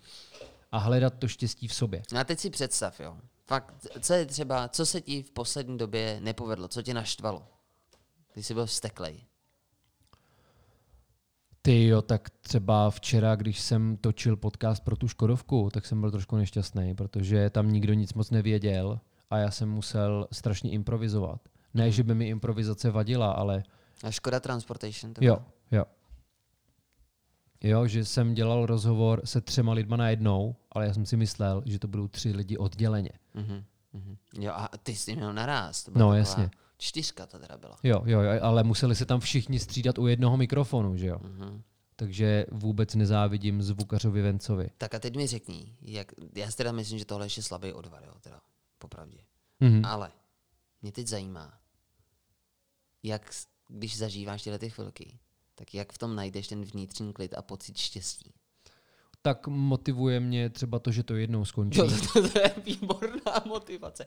a 0.71 0.77
hledat 0.77 1.13
to 1.19 1.27
štěstí 1.27 1.67
v 1.67 1.73
sobě. 1.73 2.01
No 2.13 2.19
a 2.19 2.23
teď 2.23 2.39
si 2.39 2.49
představ, 2.49 2.99
jo. 2.99 3.17
Fakt, 3.47 3.87
co 3.99 4.13
je 4.13 4.25
třeba, 4.25 4.67
co 4.67 4.85
se 4.85 5.01
ti 5.01 5.23
v 5.23 5.31
poslední 5.31 5.77
době 5.77 6.19
nepovedlo, 6.23 6.67
co 6.67 6.81
tě 6.81 6.93
naštvalo? 6.93 7.47
Ty 8.33 8.43
jsi 8.43 8.53
byl 8.53 8.65
vzteklej. 8.65 9.25
Ty 11.61 11.87
jo, 11.87 12.01
tak 12.01 12.29
třeba 12.29 12.89
včera, 12.89 13.35
když 13.35 13.59
jsem 13.59 13.97
točil 13.97 14.37
podcast 14.37 14.83
pro 14.83 14.95
tu 14.95 15.07
Škodovku, 15.07 15.69
tak 15.73 15.85
jsem 15.85 16.01
byl 16.01 16.11
trošku 16.11 16.37
nešťastný, 16.37 16.95
protože 16.95 17.49
tam 17.49 17.71
nikdo 17.71 17.93
nic 17.93 18.13
moc 18.13 18.31
nevěděl 18.31 18.99
a 19.29 19.37
já 19.37 19.51
jsem 19.51 19.69
musel 19.69 20.27
strašně 20.31 20.71
improvizovat. 20.71 21.41
Ne, 21.73 21.91
že 21.91 22.03
by 22.03 22.15
mi 22.15 22.27
improvizace 22.27 22.91
vadila, 22.91 23.31
ale 23.31 23.63
A 24.03 24.11
Škoda 24.11 24.39
Transportation 24.39 25.13
to 25.13 25.25
Jo, 25.25 25.37
jo. 25.71 25.85
Jo, 27.63 27.87
že 27.87 28.05
jsem 28.05 28.33
dělal 28.33 28.65
rozhovor 28.65 29.21
se 29.25 29.41
třema 29.41 29.73
lidma 29.73 29.97
najednou, 29.97 30.55
ale 30.71 30.85
já 30.85 30.93
jsem 30.93 31.05
si 31.05 31.17
myslel, 31.17 31.63
že 31.65 31.79
to 31.79 31.87
budou 31.87 32.07
tři 32.07 32.31
lidi 32.31 32.57
odděleně. 32.57 33.11
Mhm, 33.33 33.63
mhm. 33.93 34.17
Jo, 34.39 34.51
a 34.55 34.69
ty 34.83 34.95
jsi 34.95 35.15
měl 35.15 35.33
naraz. 35.33 35.83
To 35.83 35.91
No, 35.95 36.13
jasně. 36.15 36.49
Čtyřka 36.77 37.25
to 37.25 37.39
teda 37.39 37.57
byla. 37.57 37.77
Jo, 37.83 38.03
jo, 38.05 38.21
jo, 38.21 38.39
ale 38.41 38.63
museli 38.63 38.95
se 38.95 39.05
tam 39.05 39.19
všichni 39.19 39.59
střídat 39.59 39.97
u 39.99 40.07
jednoho 40.07 40.37
mikrofonu, 40.37 40.97
že 40.97 41.07
jo. 41.07 41.19
Mhm. 41.23 41.61
takže 41.95 42.45
vůbec 42.51 42.95
nezávidím 42.95 43.61
zvukařovi 43.61 44.21
Vencovi. 44.21 44.69
Tak 44.77 44.93
a 44.93 44.99
teď 44.99 45.15
mi 45.15 45.27
řekni, 45.27 45.75
jak, 45.81 46.11
já 46.35 46.51
si 46.51 46.57
teda 46.57 46.71
myslím, 46.71 46.99
že 46.99 47.05
tohle 47.05 47.25
ještě 47.25 47.43
slabý 47.43 47.73
odvar, 47.73 48.03
jo, 48.03 48.13
teda, 48.21 48.41
popravdě. 48.77 49.17
Mhm. 49.59 49.85
Ale 49.85 50.11
mě 50.81 50.91
teď 50.91 51.07
zajímá, 51.07 51.53
jak, 53.03 53.31
když 53.67 53.97
zažíváš 53.97 54.43
tyhle 54.43 54.59
ty 54.59 54.69
chvilky, 54.69 55.19
tak 55.59 55.73
jak 55.73 55.93
v 55.93 55.97
tom 55.97 56.15
najdeš 56.15 56.47
ten 56.47 56.61
vnitřní 56.65 57.13
klid 57.13 57.33
a 57.37 57.41
pocit 57.41 57.77
štěstí. 57.77 58.31
Tak 59.21 59.47
motivuje 59.47 60.19
mě 60.19 60.49
třeba 60.49 60.79
to, 60.79 60.91
že 60.91 61.03
to 61.03 61.15
jednou 61.15 61.45
skončí. 61.45 61.79
Jo, 61.79 61.89
to, 62.13 62.29
to 62.29 62.39
je 62.39 62.55
výborná 62.65 63.43
motivace. 63.45 64.05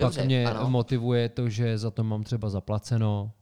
Pak 0.00 0.24
mě 0.24 0.46
ano. 0.46 0.70
motivuje 0.70 1.28
to, 1.28 1.48
že 1.48 1.78
za 1.78 1.90
to 1.90 2.04
mám 2.04 2.24
třeba 2.24 2.48
zaplaceno. 2.48 3.32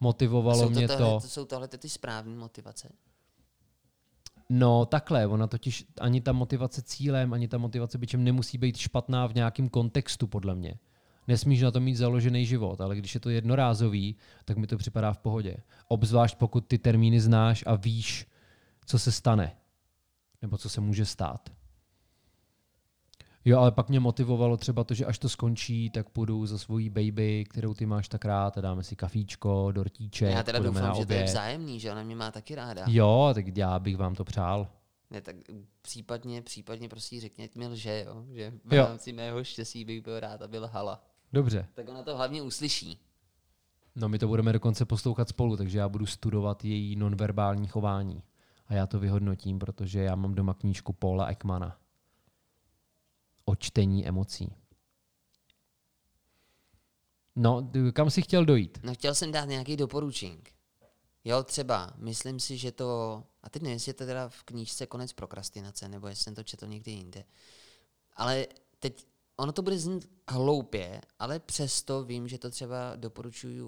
Motivovalo 0.00 0.62
jsou 0.62 0.70
mě 0.70 0.88
to, 0.88 0.96
tohle, 0.96 1.14
to. 1.14 1.20
to 1.20 1.28
jsou 1.28 1.44
tohle 1.44 1.68
ty 1.68 1.88
správné 1.88 2.36
motivace? 2.36 2.92
No 4.48 4.86
takhle, 4.86 5.26
ona 5.26 5.46
totiž 5.46 5.86
ani 6.00 6.20
ta 6.20 6.32
motivace 6.32 6.82
cílem, 6.82 7.32
ani 7.32 7.48
ta 7.48 7.58
motivace 7.58 7.98
byčem 7.98 8.24
nemusí 8.24 8.58
být 8.58 8.76
špatná 8.76 9.26
v 9.26 9.34
nějakém 9.34 9.68
kontextu, 9.68 10.26
podle 10.26 10.54
mě. 10.54 10.78
Nesmíš 11.30 11.62
na 11.62 11.70
to 11.70 11.80
mít 11.80 11.94
založený 11.94 12.46
život, 12.46 12.80
ale 12.80 12.96
když 12.96 13.14
je 13.14 13.20
to 13.20 13.30
jednorázový, 13.30 14.16
tak 14.44 14.56
mi 14.56 14.66
to 14.66 14.78
připadá 14.78 15.12
v 15.12 15.18
pohodě. 15.18 15.56
Obzvlášť 15.88 16.36
pokud 16.38 16.60
ty 16.66 16.78
termíny 16.78 17.20
znáš 17.20 17.64
a 17.66 17.74
víš, 17.74 18.26
co 18.86 18.98
se 18.98 19.12
stane. 19.12 19.56
Nebo 20.42 20.58
co 20.58 20.68
se 20.68 20.80
může 20.80 21.06
stát. 21.06 21.50
Jo, 23.44 23.58
ale 23.58 23.72
pak 23.72 23.88
mě 23.88 24.00
motivovalo 24.00 24.56
třeba 24.56 24.84
to, 24.84 24.94
že 24.94 25.06
až 25.06 25.18
to 25.18 25.28
skončí, 25.28 25.90
tak 25.90 26.08
půjdu 26.08 26.46
za 26.46 26.58
svojí 26.58 26.90
baby, 26.90 27.44
kterou 27.48 27.74
ty 27.74 27.86
máš 27.86 28.08
tak 28.08 28.24
rád, 28.24 28.58
a 28.58 28.60
dáme 28.60 28.82
si 28.82 28.96
kafíčko, 28.96 29.72
dortíček, 29.72 30.32
já 30.32 30.42
teda 30.42 30.58
doufám, 30.58 30.94
že 30.94 31.06
to 31.06 31.12
je 31.12 31.24
vzájemný, 31.24 31.80
že 31.80 31.92
ona 31.92 32.02
mě 32.02 32.16
má 32.16 32.30
taky 32.30 32.54
ráda. 32.54 32.84
Jo, 32.88 33.30
tak 33.34 33.56
já 33.56 33.78
bych 33.78 33.96
vám 33.96 34.14
to 34.14 34.24
přál. 34.24 34.68
Ne, 35.10 35.20
tak 35.20 35.36
případně, 35.82 36.42
případně 36.42 36.88
prostě 36.88 37.20
ať 37.44 37.54
mi 37.54 37.68
lže, 37.68 38.04
jo? 38.06 38.24
že 38.32 38.52
v 38.64 38.74
Jo. 38.74 38.86
rámci 38.86 39.12
mého 39.12 39.44
štěstí 39.44 39.84
bych 39.84 40.02
byl 40.02 40.20
rád, 40.20 40.42
aby 40.42 40.58
lhala. 40.58 41.09
Dobře. 41.32 41.68
Tak 41.74 41.88
ona 41.88 42.02
to 42.02 42.16
hlavně 42.16 42.42
uslyší. 42.42 42.98
No 43.96 44.08
my 44.08 44.18
to 44.18 44.28
budeme 44.28 44.52
dokonce 44.52 44.84
poslouchat 44.84 45.28
spolu, 45.28 45.56
takže 45.56 45.78
já 45.78 45.88
budu 45.88 46.06
studovat 46.06 46.64
její 46.64 46.96
nonverbální 46.96 47.68
chování. 47.68 48.22
A 48.66 48.74
já 48.74 48.86
to 48.86 48.98
vyhodnotím, 48.98 49.58
protože 49.58 50.00
já 50.00 50.14
mám 50.14 50.34
doma 50.34 50.54
knížku 50.54 50.92
Paula 50.92 51.26
Ekmana. 51.26 51.78
O 53.44 53.56
čtení 53.56 54.08
emocí. 54.08 54.52
No, 57.36 57.70
kam 57.92 58.10
jsi 58.10 58.22
chtěl 58.22 58.44
dojít? 58.44 58.78
No 58.82 58.94
chtěl 58.94 59.14
jsem 59.14 59.32
dát 59.32 59.44
nějaký 59.44 59.76
doporučink. 59.76 60.52
Jo, 61.24 61.42
třeba, 61.42 61.92
myslím 61.96 62.40
si, 62.40 62.56
že 62.56 62.72
to, 62.72 63.22
a 63.42 63.50
teď 63.50 63.62
nevím, 63.62 63.74
jestli 63.74 63.90
je 63.90 63.94
to 63.94 64.06
teda 64.06 64.28
v 64.28 64.42
knížce 64.42 64.86
Konec 64.86 65.12
prokrastinace, 65.12 65.88
nebo 65.88 66.08
jestli 66.08 66.24
jsem 66.24 66.34
to 66.34 66.42
četl 66.42 66.66
někdy 66.66 66.90
jinde. 66.90 67.24
Ale 68.16 68.46
teď, 68.78 69.06
ono 69.40 69.52
to 69.52 69.62
bude 69.62 69.78
znít 69.78 70.10
hloupě, 70.28 71.00
ale 71.18 71.38
přesto 71.38 72.04
vím, 72.04 72.28
že 72.28 72.38
to 72.38 72.50
třeba 72.50 72.96
doporučují 72.96 73.62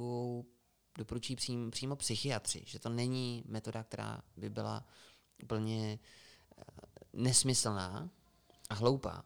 přím, 1.37 1.71
přímo 1.71 1.97
psychiatři, 1.97 2.63
že 2.67 2.79
to 2.79 2.89
není 2.89 3.45
metoda, 3.47 3.83
která 3.83 4.23
by 4.37 4.51
byla 4.51 4.87
úplně 5.43 5.99
eh, 6.59 6.63
nesmyslná 7.13 8.11
a 8.71 8.75
hloupá. 8.75 9.25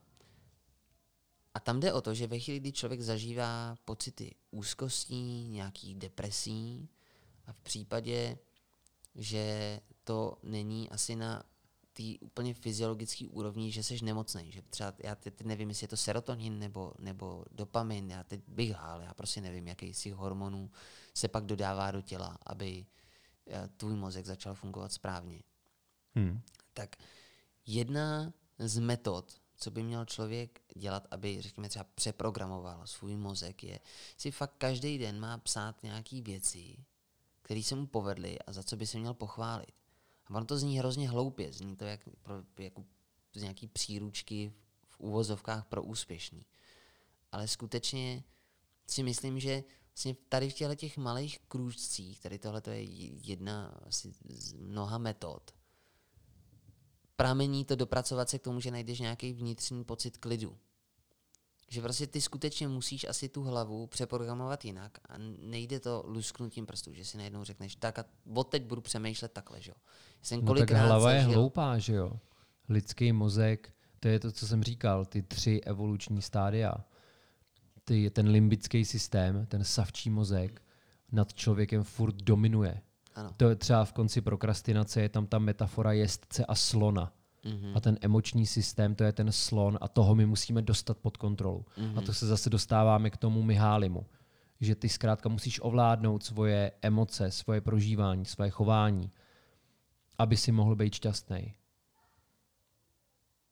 A 1.55 1.61
tam 1.61 1.81
jde 1.81 1.93
o 1.93 2.01
to, 2.01 2.15
že 2.15 2.27
ve 2.27 2.39
chvíli, 2.39 2.61
kdy 2.61 2.73
člověk 2.73 3.01
zažívá 3.01 3.77
pocity 3.85 4.35
úzkostí, 4.51 5.49
nějakých 5.49 5.95
depresí, 5.95 6.89
a 7.47 7.53
v 7.53 7.61
případě, 7.61 8.39
že 9.15 9.81
to 10.05 10.39
není 10.43 10.91
asi 10.91 11.17
na 11.17 11.43
té 11.97 12.27
úplně 12.27 12.55
fyziologické 12.55 13.29
úrovni, 13.29 13.73
že 13.73 13.83
jsi 13.83 14.05
nemocný, 14.05 14.53
že 14.53 14.63
třeba, 14.63 14.93
já 15.05 15.15
teď 15.15 15.43
nevím, 15.43 15.69
jestli 15.69 15.85
je 15.85 15.89
to 15.89 15.97
serotonin 15.97 16.59
nebo, 16.59 16.93
nebo 16.99 17.45
dopamin, 17.51 18.11
já 18.11 18.25
teď 18.25 18.41
bych 18.49 18.71
hál, 18.71 19.01
já 19.01 19.15
prostě 19.15 19.41
nevím, 19.41 19.69
jaký 19.69 19.95
z 19.95 20.01
těch 20.01 20.15
hormonů 20.15 20.71
se 21.15 21.29
pak 21.29 21.45
dodává 21.45 21.91
do 21.91 22.03
těla, 22.03 22.39
aby 22.47 22.87
eh, 23.47 23.69
tvůj 23.77 23.97
mozek 23.97 24.27
začal 24.27 24.55
fungovat 24.55 24.93
správně 24.93 25.43
Hmm. 26.17 26.41
tak 26.75 26.97
jedna 27.67 28.33
z 28.59 28.79
metod, 28.79 29.41
co 29.57 29.71
by 29.71 29.83
měl 29.83 30.05
člověk 30.05 30.61
dělat, 30.77 31.07
aby, 31.11 31.43
řekněme, 31.43 31.69
třeba 31.69 31.87
přeprogramoval 31.95 32.87
svůj 32.87 33.17
mozek, 33.17 33.65
je 33.65 33.81
si 34.17 34.31
fakt 34.31 34.55
každý 34.59 34.99
den 34.99 35.21
má 35.21 35.39
psát 35.39 35.83
nějaký 35.83 36.23
věci, 36.23 36.77
které 37.43 37.63
se 37.63 37.75
mu 37.75 37.87
povedly 37.87 38.39
a 38.39 38.53
za 38.53 38.63
co 38.63 38.77
by 38.77 38.87
se 38.87 38.99
měl 38.99 39.15
pochválit. 39.15 39.75
A 40.27 40.35
ono 40.35 40.45
to 40.45 40.59
zní 40.59 40.79
hrozně 40.79 41.09
hloupě, 41.09 41.53
zní 41.53 41.77
to 41.77 41.85
jak, 41.85 42.01
pro, 42.23 42.35
jako 42.59 42.85
z 43.35 43.43
nějaký 43.43 43.69
příručky 43.69 44.53
v 44.89 45.01
úvozovkách 45.01 45.67
pro 45.67 45.83
úspěšný. 45.83 46.47
Ale 47.33 47.49
skutečně 47.49 48.25
si 48.87 49.03
myslím, 49.03 49.41
že 49.41 49.65
vlastně 49.89 50.17
tady 50.29 50.51
v 50.51 50.55
těchto 50.55 50.75
těch 50.75 50.97
malých 50.97 51.39
krůžcích, 51.39 52.21
tady 52.21 52.39
tohle 52.39 52.61
to 52.61 52.71
je 52.71 52.83
jedna 53.29 53.67
asi 53.67 54.13
z 54.29 54.53
mnoha 54.53 54.99
metod, 54.99 55.55
pramení 57.17 57.65
to 57.65 57.77
dopracovat 57.77 58.31
se 58.31 58.39
k 58.39 58.43
tomu, 58.43 58.61
že 58.61 58.71
najdeš 58.71 59.01
nějaký 59.01 59.33
vnitřní 59.33 59.85
pocit 59.85 60.17
klidu. 60.17 60.59
Že 61.69 61.83
prostě 61.83 62.07
ty 62.07 62.21
skutečně 62.21 62.69
musíš 62.69 63.05
asi 63.09 63.29
tu 63.29 63.43
hlavu 63.43 63.87
přeprogramovat 63.87 64.65
jinak 64.65 64.99
a 65.09 65.15
nejde 65.39 65.81
to 65.81 66.05
lusknutím 66.07 66.67
prstů, 66.67 66.95
že 66.95 67.05
si 67.05 67.17
najednou 67.17 67.45
řekneš, 67.45 67.77
tak 67.77 67.99
a 67.99 68.05
od 68.35 68.45
teď 68.45 68.63
budu 68.63 68.81
přemýšlet 68.81 69.33
takhle, 69.33 69.61
že 69.61 69.71
jo. 69.71 69.77
Jsem 70.23 70.45
No 70.45 70.55
tak 70.55 70.71
hlava 70.71 71.13
je 71.13 71.21
hloupá, 71.21 71.79
že 71.79 71.95
jo? 71.95 72.13
Lidský 72.69 73.13
mozek, 73.13 73.75
to 74.01 74.09
je 74.09 74.21
to, 74.21 74.33
co 74.33 74.47
jsem 74.47 74.63
říkal, 74.63 75.05
ty 75.05 75.23
tři 75.23 75.61
evoluční 75.61 76.23
stádia. 76.23 76.75
Ty, 77.85 78.11
ten 78.11 78.29
limbický 78.29 78.85
systém, 78.85 79.47
ten 79.47 79.65
savčí 79.65 80.11
mozek, 80.11 80.63
nad 81.13 81.35
člověkem 81.35 81.83
furt 81.85 82.15
dominuje. 82.15 82.81
Ano. 83.15 83.31
To 83.37 83.49
je 83.49 83.57
třeba 83.57 83.85
v 83.85 83.93
konci 83.93 84.21
prokrastinace, 84.21 85.01
je 85.01 85.09
tam 85.09 85.27
ta 85.27 85.39
metafora 85.39 85.93
jezdce 85.93 86.45
a 86.45 86.55
slona. 86.55 87.13
Mhm. 87.47 87.73
A 87.75 87.81
ten 87.81 87.99
emoční 88.01 88.47
systém, 88.47 88.95
to 88.95 89.05
je 89.05 89.13
ten 89.13 89.33
slon 89.33 89.79
a 89.81 89.89
toho 89.89 90.15
my 90.15 90.27
musíme 90.27 90.63
dostat 90.63 90.99
pod 90.99 91.17
kontrolu. 91.17 91.65
A 91.97 92.01
to 92.01 92.15
se 92.15 92.27
zase 92.27 92.51
dostáváme 92.51 93.11
k 93.11 93.17
tomu 93.17 93.43
Mihálimu. 93.43 94.07
Že 94.61 94.75
ty 94.75 94.89
zkrátka 94.89 95.29
musíš 95.29 95.61
ovládnout 95.63 96.23
svoje 96.23 96.73
emoce, 96.83 97.31
svoje 97.31 97.61
prožívání, 97.61 98.25
svoje 98.25 98.51
chování, 98.51 99.11
aby 100.19 100.37
si 100.37 100.53
mohl 100.53 100.77
být 100.77 100.95
šťastný. 100.95 101.55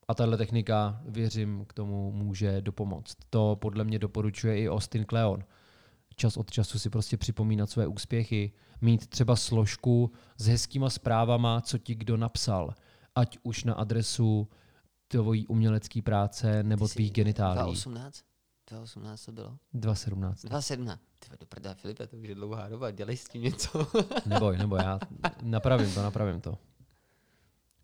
A 0.08 0.14
tahle 0.14 0.36
technika, 0.36 1.02
věřím, 1.06 1.64
k 1.68 1.72
tomu 1.72 2.12
může 2.12 2.60
dopomoct. 2.60 3.16
To 3.30 3.56
podle 3.60 3.84
mě 3.84 3.98
doporučuje 3.98 4.60
i 4.60 4.68
Austin 4.70 5.04
Kleon. 5.04 5.44
Čas 6.16 6.36
od 6.36 6.50
času 6.50 6.78
si 6.78 6.90
prostě 6.90 7.16
připomínat 7.16 7.70
své 7.70 7.86
úspěchy, 7.86 8.52
mít 8.80 9.06
třeba 9.06 9.36
složku 9.36 10.12
s 10.38 10.46
hezkýma 10.46 10.90
zprávama, 10.90 11.60
co 11.60 11.78
ti 11.78 11.94
kdo 11.94 12.16
napsal, 12.16 12.74
ať 13.14 13.38
už 13.42 13.64
na 13.64 13.74
adresu 13.74 14.48
tvojí 15.08 15.46
umělecké 15.46 16.02
práce 16.02 16.62
nebo 16.62 16.88
tvých 16.88 17.12
genitálí. 17.12 17.54
2018? 17.56 18.24
2018 18.70 19.24
to 19.24 19.32
bylo? 19.32 19.58
2017. 19.74 20.42
2017. 20.42 21.00
Ty 21.18 21.28
do 21.40 21.46
prdele, 21.46 21.74
Filipe, 21.74 22.06
to 22.06 22.16
už 22.16 22.28
je 22.28 22.34
dlouhá 22.34 22.68
doba, 22.68 22.90
dělej 22.90 23.16
s 23.16 23.24
tím 23.28 23.42
něco. 23.42 23.86
Neboj, 24.26 24.58
neboj, 24.58 24.80
já 24.82 25.00
napravím 25.42 25.94
to, 25.94 26.02
napravím 26.02 26.40
to. 26.40 26.58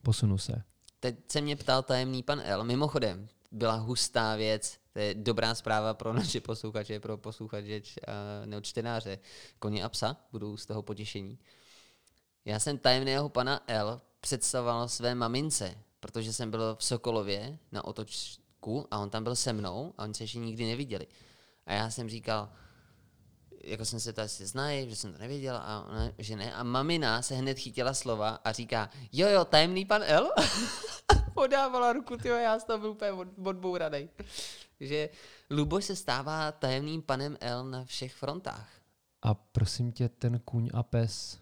Posunu 0.02 0.38
se. 0.38 0.62
Teď 1.00 1.16
se 1.32 1.40
mě 1.40 1.56
ptal 1.56 1.82
tajemný 1.82 2.22
pan 2.22 2.40
L. 2.44 2.64
Mimochodem, 2.64 3.28
byla 3.52 3.74
hustá 3.74 4.36
věc, 4.36 4.78
to 4.92 4.98
je 4.98 5.14
dobrá 5.14 5.54
zpráva 5.54 5.94
pro 5.94 6.12
naše 6.12 6.40
posluchače, 6.40 7.00
pro 7.00 7.18
posluchače 7.18 7.80
a- 7.80 8.46
nebo 8.46 8.60
čtenáře. 8.60 9.18
Koně 9.58 9.84
a 9.84 9.88
psa 9.88 10.16
budou 10.32 10.56
z 10.56 10.66
toho 10.66 10.82
potěšení. 10.82 11.38
Já 12.44 12.58
jsem 12.58 12.78
tajemného 12.78 13.28
pana 13.28 13.60
L 13.66 14.00
představoval 14.20 14.88
své 14.88 15.14
mamince, 15.14 15.74
protože 16.00 16.32
jsem 16.32 16.50
byl 16.50 16.76
v 16.76 16.84
Sokolově 16.84 17.58
na 17.72 17.84
otočku 17.84 18.86
a 18.90 18.98
on 18.98 19.10
tam 19.10 19.24
byl 19.24 19.36
se 19.36 19.52
mnou 19.52 19.94
a 19.98 20.02
oni 20.02 20.14
se 20.14 20.24
ještě 20.24 20.38
nikdy 20.38 20.66
neviděli. 20.66 21.06
A 21.66 21.72
já 21.72 21.90
jsem 21.90 22.08
říkal, 22.08 22.48
jako 23.64 23.84
jsem 23.84 24.00
se 24.00 24.12
to 24.12 24.22
asi 24.22 24.46
znají, 24.46 24.90
že 24.90 24.96
jsem 24.96 25.12
to 25.12 25.18
nevěděl 25.18 25.56
a 25.56 25.86
ona, 25.88 26.12
že 26.18 26.36
ne. 26.36 26.54
A 26.54 26.62
mamina 26.62 27.22
se 27.22 27.34
hned 27.34 27.58
chytila 27.58 27.94
slova 27.94 28.28
a 28.44 28.52
říká, 28.52 28.90
jo 29.12 29.28
jo, 29.28 29.44
tajemný 29.44 29.84
pan 29.84 30.02
L. 30.02 30.30
Podávala 31.34 31.92
ruku, 31.92 32.16
tyjo, 32.16 32.36
já 32.36 32.58
toho 32.58 32.78
byl 32.78 32.90
úplně 32.90 33.12
od, 33.12 33.28
odbouranej. 33.44 34.08
že 34.80 35.08
Luboš 35.50 35.84
se 35.84 35.96
stává 35.96 36.52
tajemným 36.52 37.02
panem 37.02 37.36
L 37.40 37.64
na 37.64 37.84
všech 37.84 38.14
frontách. 38.14 38.68
A 39.22 39.34
prosím 39.34 39.92
tě, 39.92 40.08
ten 40.08 40.40
kůň 40.40 40.70
a 40.74 40.82
pes. 40.82 41.38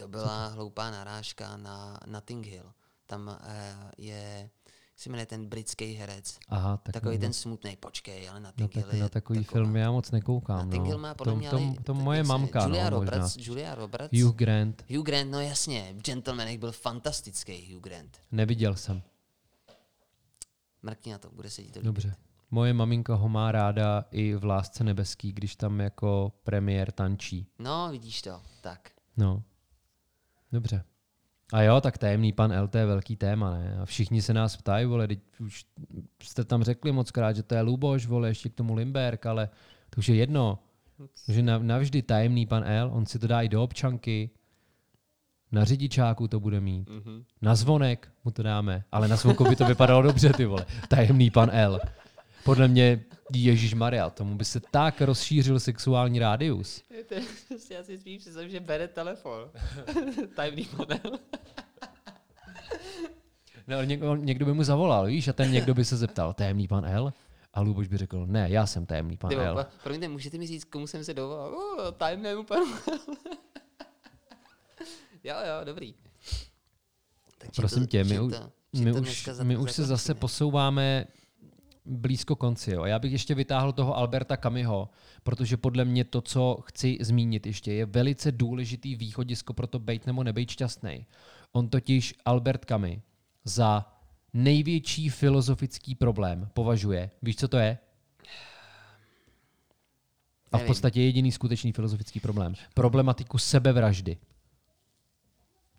To 0.00 0.08
byla 0.08 0.46
hloupá 0.46 0.90
narážka 0.90 1.56
na 1.56 2.00
Notting 2.06 2.46
Hill. 2.46 2.72
Tam 3.06 3.38
eh, 3.44 3.74
je 3.98 4.50
se 4.96 5.10
jmenuje 5.10 5.26
ten 5.26 5.46
britský 5.48 5.92
herec. 5.94 6.38
Aha, 6.48 6.76
tak 6.76 6.92
Takový 6.92 7.08
nevím. 7.10 7.20
ten 7.20 7.32
smutný, 7.32 7.76
počkej, 7.76 8.28
ale 8.28 8.40
na 8.40 8.48
na, 8.48 8.52
Tingle 8.52 8.82
tak, 8.82 8.92
je 8.94 9.00
na 9.00 9.08
takový 9.08 9.38
taková- 9.44 9.52
film 9.64 9.76
já 9.76 9.90
moc 9.90 10.10
nekoukám. 10.10 10.70
Hill 10.72 10.84
No. 10.84 10.98
má 10.98 11.14
podle 11.14 11.32
to, 11.32 11.38
mě 11.38 11.50
to, 11.50 11.56
ale- 11.56 11.74
to 11.84 11.94
tak 11.94 12.02
moje 12.02 12.22
mamka, 12.22 12.64
Julia 12.64 12.90
no, 12.90 12.96
možná. 12.96 13.10
Roberts, 13.16 13.36
Julia 13.36 13.74
Roberts. 13.74 14.20
Hugh 14.22 14.34
Grant, 14.36 14.84
Hugh 14.96 15.06
Grant, 15.06 15.30
no 15.30 15.40
jasně, 15.40 15.94
v 15.98 16.02
Gentlemanech 16.02 16.58
byl 16.58 16.72
fantastický 16.72 17.74
Hugh 17.74 17.82
Grant. 17.82 18.18
neviděl 18.32 18.76
jsem. 18.76 19.02
Mrkni 20.82 21.12
na 21.12 21.18
to, 21.18 21.30
bude 21.30 21.50
se 21.50 21.56
to 21.62 21.66
líbit. 21.66 21.82
Dobře. 21.82 22.16
Moje 22.50 22.72
maminka 22.72 23.14
ho 23.14 23.28
má 23.28 23.52
ráda 23.52 24.04
i 24.10 24.34
v 24.34 24.44
Lásce 24.44 24.84
nebeský, 24.84 25.32
když 25.32 25.56
tam 25.56 25.80
jako 25.80 26.32
premiér 26.42 26.92
tančí. 26.92 27.46
No, 27.58 27.88
vidíš 27.90 28.22
to, 28.22 28.40
tak. 28.60 28.90
No. 29.16 29.42
Dobře. 30.52 30.84
A 31.52 31.62
jo, 31.62 31.80
tak 31.80 31.98
tajemný 31.98 32.32
pan 32.32 32.60
LT 32.62 32.74
je 32.74 32.86
velký 32.86 33.16
téma, 33.16 33.50
ne? 33.50 33.78
A 33.82 33.84
všichni 33.84 34.22
se 34.22 34.34
nás 34.34 34.56
ptají, 34.56 34.86
vole, 34.86 35.08
teď 35.08 35.18
už 35.40 35.64
jste 36.22 36.44
tam 36.44 36.62
řekli 36.62 36.92
moc 36.92 37.10
krát, 37.10 37.36
že 37.36 37.42
to 37.42 37.54
je 37.54 37.60
Luboš, 37.60 38.06
vole, 38.06 38.28
ještě 38.28 38.48
k 38.48 38.54
tomu 38.54 38.74
Limberg, 38.74 39.26
ale 39.26 39.48
to 39.90 39.98
už 39.98 40.08
je 40.08 40.14
jedno. 40.16 40.58
Že 41.28 41.42
nav- 41.42 41.62
navždy 41.62 42.02
tajemný 42.02 42.46
pan 42.46 42.64
L, 42.66 42.90
on 42.92 43.06
si 43.06 43.18
to 43.18 43.26
dá 43.26 43.42
i 43.42 43.48
do 43.48 43.62
občanky, 43.62 44.30
na 45.52 45.64
řidičáku 45.64 46.28
to 46.28 46.40
bude 46.40 46.60
mít, 46.60 46.88
Mm-hmm. 46.88 47.24
na 47.42 47.54
zvonek 47.54 48.08
mu 48.24 48.30
to 48.30 48.42
dáme, 48.42 48.84
ale 48.92 49.08
na 49.08 49.16
zvonku 49.16 49.44
by 49.44 49.56
to 49.56 49.64
vypadalo 49.64 50.02
dobře, 50.02 50.32
ty 50.32 50.44
vole. 50.44 50.66
Tajemný 50.88 51.30
pan 51.30 51.50
L. 51.52 51.80
Podle 52.48 52.68
mě 52.68 53.04
Ježíš 53.34 53.74
Maria, 53.74 54.10
tomu 54.10 54.34
by 54.34 54.44
se 54.44 54.60
tak 54.70 55.00
rozšířil 55.00 55.60
sexuální 55.60 56.18
rádius. 56.18 56.82
Já 57.70 57.84
si 57.84 57.98
spíš 57.98 58.18
představím, 58.18 58.50
že 58.50 58.60
bere 58.60 58.88
telefon. 58.88 59.50
Tajemný 60.36 60.68
model. 60.76 61.18
No, 63.66 63.76
ale 63.76 63.86
někdo, 63.86 64.16
někdo 64.16 64.46
by 64.46 64.52
mu 64.54 64.64
zavolal, 64.64 65.06
víš, 65.06 65.28
a 65.28 65.32
ten 65.32 65.52
někdo 65.52 65.74
by 65.74 65.84
se 65.84 65.96
zeptal, 65.96 66.34
tajemný 66.34 66.68
pan 66.68 66.86
L? 66.86 67.12
A 67.54 67.60
Luboš 67.60 67.88
by 67.88 67.96
řekl, 67.96 68.26
ne, 68.26 68.46
já 68.50 68.66
jsem 68.66 68.86
tajemný 68.86 69.16
pan 69.16 69.30
Nebo, 69.30 69.42
L. 69.42 69.66
promiňte, 69.82 70.08
můžete 70.08 70.38
mi 70.38 70.46
říct, 70.46 70.64
komu 70.64 70.86
jsem 70.86 71.04
se 71.04 71.14
dovolal? 71.14 71.54
Uh, 71.54 71.90
tajemnému 71.96 72.44
panu. 72.44 72.66
jo, 75.24 75.34
jo, 75.46 75.64
dobrý. 75.64 75.94
Tak 77.38 77.50
Prosím 77.56 77.80
to- 77.80 77.86
tě, 77.86 78.04
my, 78.04 78.16
to- 78.16 78.30
my, 78.72 78.92
to 78.92 78.98
už, 79.00 79.28
my 79.42 79.56
už 79.56 79.72
se 79.72 79.84
zase 79.84 80.14
posouváme 80.14 81.06
blízko 81.88 82.36
konci. 82.36 82.70
Jo. 82.70 82.82
A 82.82 82.88
Já 82.88 82.98
bych 82.98 83.12
ještě 83.12 83.34
vytáhl 83.34 83.72
toho 83.72 83.96
Alberta 83.96 84.36
Kamiho, 84.36 84.90
protože 85.22 85.56
podle 85.56 85.84
mě 85.84 86.04
to, 86.04 86.20
co 86.20 86.58
chci 86.64 86.98
zmínit 87.00 87.46
ještě, 87.46 87.72
je 87.72 87.86
velice 87.86 88.32
důležitý 88.32 88.96
východisko 88.96 89.52
pro 89.52 89.66
to 89.66 89.78
být 89.78 90.06
nebo 90.06 90.24
nebejt 90.24 90.50
šťastný. 90.50 91.06
On 91.52 91.68
totiž 91.68 92.14
Albert 92.24 92.64
Kami 92.64 93.02
za 93.44 93.92
největší 94.34 95.08
filozofický 95.08 95.94
problém 95.94 96.48
považuje, 96.54 97.10
víš, 97.22 97.36
co 97.36 97.48
to 97.48 97.58
je? 97.58 97.78
A 100.52 100.58
v 100.58 100.64
podstatě 100.64 101.02
jediný 101.02 101.32
skutečný 101.32 101.72
filozofický 101.72 102.20
problém. 102.20 102.54
Problematiku 102.74 103.38
sebevraždy. 103.38 104.16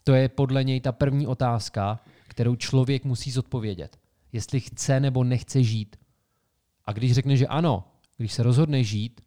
To 0.03 0.13
je 0.13 0.29
podle 0.29 0.63
něj 0.63 0.81
ta 0.81 0.91
první 0.91 1.27
otázka, 1.27 1.99
kterou 2.27 2.55
člověk 2.55 3.05
musí 3.05 3.31
zodpovědět. 3.31 3.99
Jestli 4.31 4.59
chce 4.59 4.99
nebo 4.99 5.23
nechce 5.23 5.63
žít. 5.63 5.95
A 6.85 6.93
když 6.93 7.13
řekne, 7.13 7.37
že 7.37 7.47
ano, 7.47 7.91
když 8.17 8.33
se 8.33 8.43
rozhodne 8.43 8.83
žít, 8.83 9.21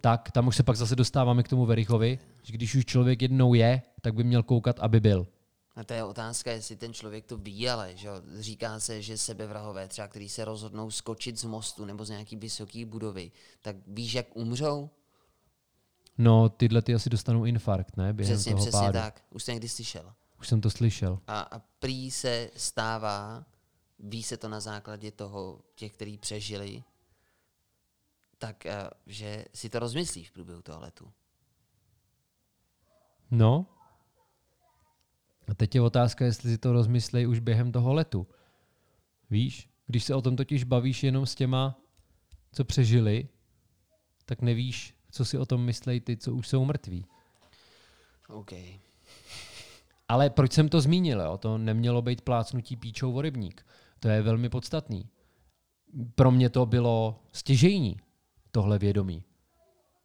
tak 0.00 0.30
tam 0.30 0.46
už 0.46 0.56
se 0.56 0.62
pak 0.62 0.76
zase 0.76 0.96
dostáváme 0.96 1.42
k 1.42 1.48
tomu 1.48 1.66
Verichovi, 1.66 2.18
že 2.42 2.52
když 2.52 2.74
už 2.74 2.84
člověk 2.84 3.22
jednou 3.22 3.54
je, 3.54 3.82
tak 4.00 4.14
by 4.14 4.24
měl 4.24 4.42
koukat, 4.42 4.80
aby 4.80 5.00
byl. 5.00 5.26
A 5.76 5.84
to 5.84 5.92
je 5.94 6.04
otázka, 6.04 6.52
jestli 6.52 6.76
ten 6.76 6.92
člověk 6.92 7.24
to 7.24 7.36
ví, 7.36 7.68
ale 7.68 7.96
že 7.96 8.08
říká 8.38 8.80
se, 8.80 9.02
že 9.02 9.18
sebevrahové, 9.18 9.88
třeba 9.88 10.08
který 10.08 10.28
se 10.28 10.44
rozhodnou 10.44 10.90
skočit 10.90 11.38
z 11.38 11.44
mostu 11.44 11.84
nebo 11.84 12.04
z 12.04 12.10
nějaký 12.10 12.36
vysoké 12.36 12.84
budovy, 12.86 13.30
tak 13.62 13.76
víš, 13.86 14.14
jak 14.14 14.36
umřou? 14.36 14.90
No, 16.18 16.48
tyhle 16.48 16.82
ty 16.82 16.94
asi 16.94 17.10
dostanou 17.10 17.44
infarkt, 17.44 17.96
ne? 17.96 18.12
Během 18.12 18.36
Přesně, 18.36 18.52
toho 18.52 18.64
přesně 18.64 18.80
pádu. 18.80 18.92
tak. 18.92 19.22
Už 19.30 19.44
jsi 19.44 19.52
někdy 19.52 19.68
slyšel. 19.68 20.12
Už 20.40 20.48
jsem 20.48 20.60
to 20.60 20.70
slyšel. 20.70 21.18
A, 21.26 21.40
a 21.40 21.58
prý 21.78 22.10
se 22.10 22.50
stává, 22.56 23.44
ví 23.98 24.22
se 24.22 24.36
to 24.36 24.48
na 24.48 24.60
základě 24.60 25.10
toho, 25.10 25.60
těch, 25.74 25.92
kteří 25.92 26.18
přežili, 26.18 26.84
tak, 28.38 28.66
eh, 28.66 28.90
že 29.06 29.44
si 29.54 29.70
to 29.70 29.78
rozmyslí 29.78 30.24
v 30.24 30.32
průběhu 30.32 30.62
toho 30.62 30.80
letu. 30.80 31.12
No. 33.30 33.66
A 35.48 35.54
teď 35.54 35.74
je 35.74 35.80
otázka, 35.80 36.24
jestli 36.24 36.50
si 36.50 36.58
to 36.58 36.72
rozmyslej 36.72 37.28
už 37.28 37.38
během 37.38 37.72
toho 37.72 37.94
letu. 37.94 38.26
Víš, 39.30 39.68
když 39.86 40.04
se 40.04 40.14
o 40.14 40.22
tom 40.22 40.36
totiž 40.36 40.64
bavíš 40.64 41.02
jenom 41.02 41.26
s 41.26 41.34
těma, 41.34 41.80
co 42.52 42.64
přežili, 42.64 43.28
tak 44.24 44.42
nevíš, 44.42 44.94
co 45.10 45.24
si 45.24 45.38
o 45.38 45.46
tom 45.46 45.64
myslej 45.64 46.00
ty, 46.00 46.16
co 46.16 46.34
už 46.34 46.48
jsou 46.48 46.64
mrtví. 46.64 47.06
OK. 48.28 48.52
Ale 50.08 50.30
proč 50.30 50.52
jsem 50.52 50.68
to 50.68 50.80
zmínil? 50.80 51.20
Jo? 51.20 51.38
To 51.38 51.58
nemělo 51.58 52.02
být 52.02 52.20
plácnutí 52.20 52.76
píčou 52.76 53.14
o 53.14 53.20
rybník. 53.20 53.66
To 54.00 54.08
je 54.08 54.22
velmi 54.22 54.48
podstatný. 54.48 55.08
Pro 56.14 56.30
mě 56.30 56.50
to 56.50 56.66
bylo 56.66 57.22
stěžejní, 57.32 57.96
tohle 58.50 58.78
vědomí. 58.78 59.24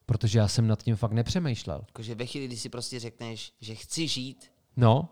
Protože 0.05 0.39
já 0.39 0.47
jsem 0.47 0.67
nad 0.67 0.83
tím 0.83 0.95
fakt 0.95 1.11
nepřemýšlel. 1.11 1.83
Jakože 1.87 2.15
ve 2.15 2.25
chvíli, 2.25 2.47
kdy 2.47 2.57
si 2.57 2.69
prostě 2.69 2.99
řekneš, 2.99 3.53
že 3.59 3.75
chci 3.75 4.07
žít, 4.07 4.51
No, 4.75 5.09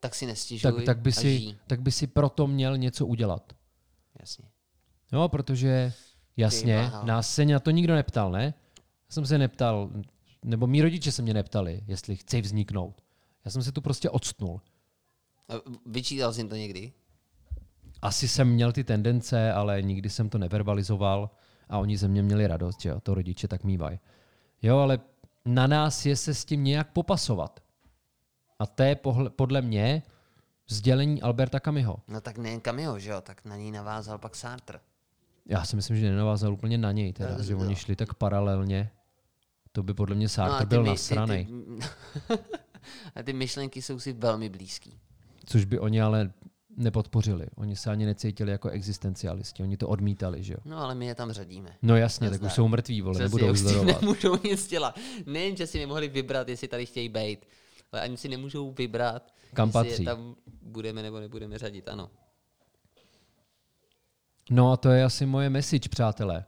tak 0.00 0.14
si 0.14 0.26
nestěžuj 0.26 0.72
tak, 0.72 0.84
tak, 0.84 0.98
by 1.00 1.10
a 1.10 1.12
si, 1.12 1.38
žij. 1.38 1.56
tak 1.66 1.80
by 1.82 1.92
si 1.92 2.06
proto 2.06 2.46
měl 2.46 2.78
něco 2.78 3.06
udělat. 3.06 3.52
Jasně. 4.20 4.44
No, 5.12 5.28
protože 5.28 5.92
jasně, 6.36 6.90
nás 7.02 7.34
se 7.34 7.44
na 7.44 7.60
to 7.60 7.70
nikdo 7.70 7.94
neptal, 7.94 8.30
ne? 8.30 8.44
Já 8.84 9.14
jsem 9.14 9.26
se 9.26 9.38
neptal, 9.38 9.90
nebo 10.44 10.66
mý 10.66 10.82
rodiče 10.82 11.12
se 11.12 11.22
mě 11.22 11.34
neptali, 11.34 11.80
jestli 11.86 12.16
chci 12.16 12.40
vzniknout. 12.40 13.02
Já 13.44 13.50
jsem 13.50 13.62
se 13.62 13.72
tu 13.72 13.80
prostě 13.80 14.10
odstnul. 14.10 14.60
A 15.48 15.52
Vyčítal 15.86 16.32
jsi 16.32 16.40
jim 16.40 16.48
to 16.48 16.56
někdy? 16.56 16.92
Asi 18.02 18.28
jsem 18.28 18.48
měl 18.48 18.72
ty 18.72 18.84
tendence, 18.84 19.52
ale 19.52 19.82
nikdy 19.82 20.10
jsem 20.10 20.28
to 20.30 20.38
neverbalizoval 20.38 21.30
a 21.68 21.78
oni 21.78 21.96
ze 21.96 22.08
mě 22.08 22.22
měli 22.22 22.46
radost, 22.46 22.80
že 22.80 22.88
jo, 22.88 23.00
to 23.00 23.14
rodiče 23.14 23.48
tak 23.48 23.64
mývají. 23.64 23.98
Jo, 24.62 24.78
ale 24.78 24.98
na 25.44 25.66
nás 25.66 26.06
je 26.06 26.16
se 26.16 26.34
s 26.34 26.44
tím 26.44 26.64
nějak 26.64 26.92
popasovat. 26.92 27.60
A 28.58 28.66
to 28.66 28.82
je 28.82 28.96
pohle, 28.96 29.30
podle 29.30 29.62
mě 29.62 30.02
sdělení 30.68 31.22
Alberta 31.22 31.60
Kamiho. 31.60 31.96
No 32.08 32.20
tak 32.20 32.38
nejen 32.38 32.60
Cameo, 32.60 32.98
že 32.98 33.10
jo, 33.10 33.20
tak 33.20 33.44
na 33.44 33.56
ní 33.56 33.70
navázal 33.72 34.18
pak 34.18 34.36
Sartre. 34.36 34.80
Já 35.46 35.64
si 35.64 35.76
myslím, 35.76 35.96
že 35.96 36.10
nenavázal 36.10 36.52
úplně 36.52 36.78
na 36.78 36.92
něj, 36.92 37.12
teda, 37.12 37.36
No, 37.36 37.42
že 37.42 37.54
no. 37.54 37.60
oni 37.60 37.76
šli 37.76 37.96
tak 37.96 38.14
paralelně. 38.14 38.90
To 39.72 39.82
by 39.82 39.94
podle 39.94 40.16
mě 40.16 40.28
Sartre 40.28 40.62
a 40.62 40.64
byl 40.64 40.82
my- 40.82 40.88
nasranej. 40.88 41.44
Ty, 41.46 41.52
a 43.14 43.22
ty 43.22 43.32
myšlenky 43.32 43.82
jsou 43.82 44.00
si 44.00 44.12
velmi 44.12 44.48
blízký. 44.48 44.98
Což 45.46 45.64
by 45.64 45.78
oni 45.78 46.02
ale 46.02 46.30
nepodpořili. 46.80 47.46
Oni 47.56 47.76
se 47.76 47.90
ani 47.90 48.06
necítili 48.06 48.50
jako 48.52 48.68
existencialisti. 48.68 49.62
Oni 49.62 49.76
to 49.76 49.88
odmítali, 49.88 50.42
že 50.42 50.52
jo. 50.52 50.58
No 50.64 50.78
ale 50.78 50.94
my 50.94 51.06
je 51.06 51.14
tam 51.14 51.32
řadíme. 51.32 51.76
No 51.82 51.96
jasně, 51.96 52.24
tak 52.30 52.32
Nazdar. 52.32 52.46
už 52.46 52.54
jsou 52.54 52.68
mrtví, 52.68 53.00
vole, 53.02 53.14
Přesně, 53.14 53.24
nebudou 53.24 53.52
už 53.52 53.58
si 53.58 53.64
zdorovat. 53.64 54.00
nemůžou 54.02 54.36
nic 54.44 54.66
dělat. 54.68 54.98
Nejen, 55.26 55.56
že 55.56 55.66
si 55.66 55.78
nemohli 55.78 56.08
vybrat, 56.08 56.48
jestli 56.48 56.68
tady 56.68 56.86
chtějí 56.86 57.08
být, 57.08 57.46
ale 57.92 58.02
ani 58.02 58.16
si 58.16 58.28
nemůžou 58.28 58.72
vybrat, 58.72 59.34
Kam 59.54 59.68
jestli 59.68 59.72
patří. 59.88 60.02
je 60.02 60.06
tam 60.06 60.36
budeme 60.62 61.02
nebo 61.02 61.20
nebudeme 61.20 61.58
řadit. 61.58 61.88
Ano. 61.88 62.10
No 64.50 64.72
a 64.72 64.76
to 64.76 64.88
je 64.88 65.04
asi 65.04 65.26
moje 65.26 65.50
message, 65.50 65.88
přátelé. 65.88 66.44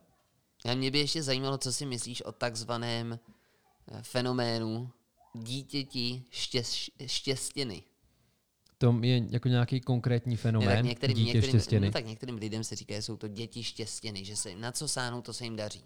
A 0.65 0.75
mě 0.75 0.91
by 0.91 0.99
ještě 0.99 1.23
zajímalo, 1.23 1.59
co 1.59 1.73
si 1.73 1.87
myslíš 1.87 2.23
o 2.23 2.33
takzvaném 2.33 3.19
eh, 3.93 3.99
fenoménu 4.03 4.91
dítěti 5.35 6.25
štěs, 6.31 6.75
štěstěny. 7.07 7.83
To 8.83 8.99
je 9.03 9.23
jako 9.31 9.49
nějaký 9.49 9.81
konkrétní 9.81 10.31
Ne, 10.33 10.37
fenomén, 10.37 10.77
tak 10.77 10.85
některým, 10.85 11.17
dítě 11.17 11.27
některým, 11.27 11.49
štěstěny. 11.51 11.87
no, 11.87 11.93
tak 11.93 12.07
některým 12.07 12.35
lidem 12.37 12.65
se 12.65 12.77
říká, 12.77 12.95
že 12.95 13.03
jsou 13.03 13.17
to 13.17 13.29
děti 13.29 13.63
štěstěny, 13.65 14.25
že 14.25 14.37
se 14.37 14.57
na 14.57 14.73
co 14.73 14.89
sáhnou, 14.89 15.23
to 15.23 15.33
se 15.33 15.45
jim 15.45 15.57
daří. 15.57 15.85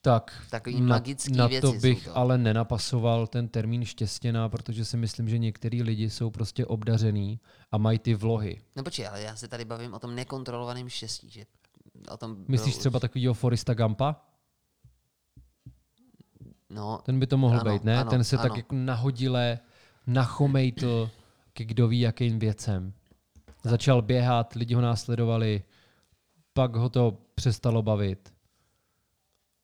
Tak, 0.00 0.46
Takový 0.50 0.80
na, 0.80 1.02
na 1.36 1.46
věci 1.46 1.60
to 1.60 1.72
bych 1.72 2.04
to. 2.04 2.16
ale 2.16 2.38
nenapasoval 2.38 3.26
ten 3.26 3.48
termín 3.48 3.84
štěstěná, 3.84 4.48
protože 4.48 4.84
si 4.84 4.96
myslím, 4.96 5.28
že 5.28 5.38
některý 5.38 5.82
lidi 5.82 6.10
jsou 6.10 6.30
prostě 6.30 6.66
obdařený 6.66 7.40
a 7.72 7.78
mají 7.78 7.98
ty 7.98 8.14
vlohy. 8.14 8.60
No 8.76 8.82
počkej, 8.82 9.06
ale 9.08 9.20
já 9.22 9.36
se 9.36 9.48
tady 9.48 9.64
bavím 9.64 9.94
o 9.94 9.98
tom 9.98 10.14
nekontrolovaném 10.14 10.88
štěstí, 10.88 11.30
že 11.30 11.44
o 12.10 12.16
tom 12.16 12.44
Myslíš 12.48 12.76
třeba 12.76 12.96
už- 12.96 13.00
takovýho 13.00 13.34
Forista 13.34 13.74
Gampa? 13.74 14.16
No, 16.70 17.00
Ten 17.04 17.20
by 17.20 17.26
to 17.26 17.38
mohl 17.38 17.60
Ano, 17.60 17.72
být, 17.72 17.84
ne? 17.84 17.98
ano, 18.00 18.10
Ten 18.10 18.24
se 18.24 18.36
tak 18.36 18.46
ano. 18.46 18.54
jako 18.56 18.74
nahodile 18.74 19.58
nachomejtl 20.06 21.10
ke 21.52 21.64
kdo 21.64 21.88
ví 21.88 22.00
jakým 22.00 22.38
věcem. 22.38 22.92
Začal 23.64 24.02
běhat, 24.02 24.54
lidi 24.54 24.74
ho 24.74 24.80
následovali, 24.80 25.62
pak 26.52 26.76
ho 26.76 26.88
to 26.88 27.18
přestalo 27.34 27.82
bavit. 27.82 28.34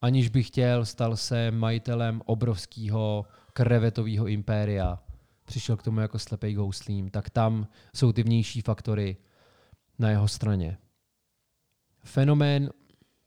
Aniž 0.00 0.28
by 0.28 0.42
chtěl, 0.42 0.84
stal 0.84 1.16
se 1.16 1.50
majitelem 1.50 2.22
obrovského 2.24 3.26
krevetového 3.52 4.26
impéria. 4.26 5.02
přišel 5.44 5.76
k 5.76 5.82
tomu 5.82 6.00
jako 6.00 6.18
slepej 6.18 6.54
gouslím, 6.54 7.10
tak 7.10 7.30
tam 7.30 7.68
jsou 7.94 8.12
ty 8.12 8.22
vnější 8.22 8.60
faktory 8.60 9.16
na 9.98 10.10
jeho 10.10 10.28
straně. 10.28 10.78
Fenomén 12.04 12.70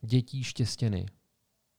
dětí 0.02 0.44
štěstěny. 0.44 1.06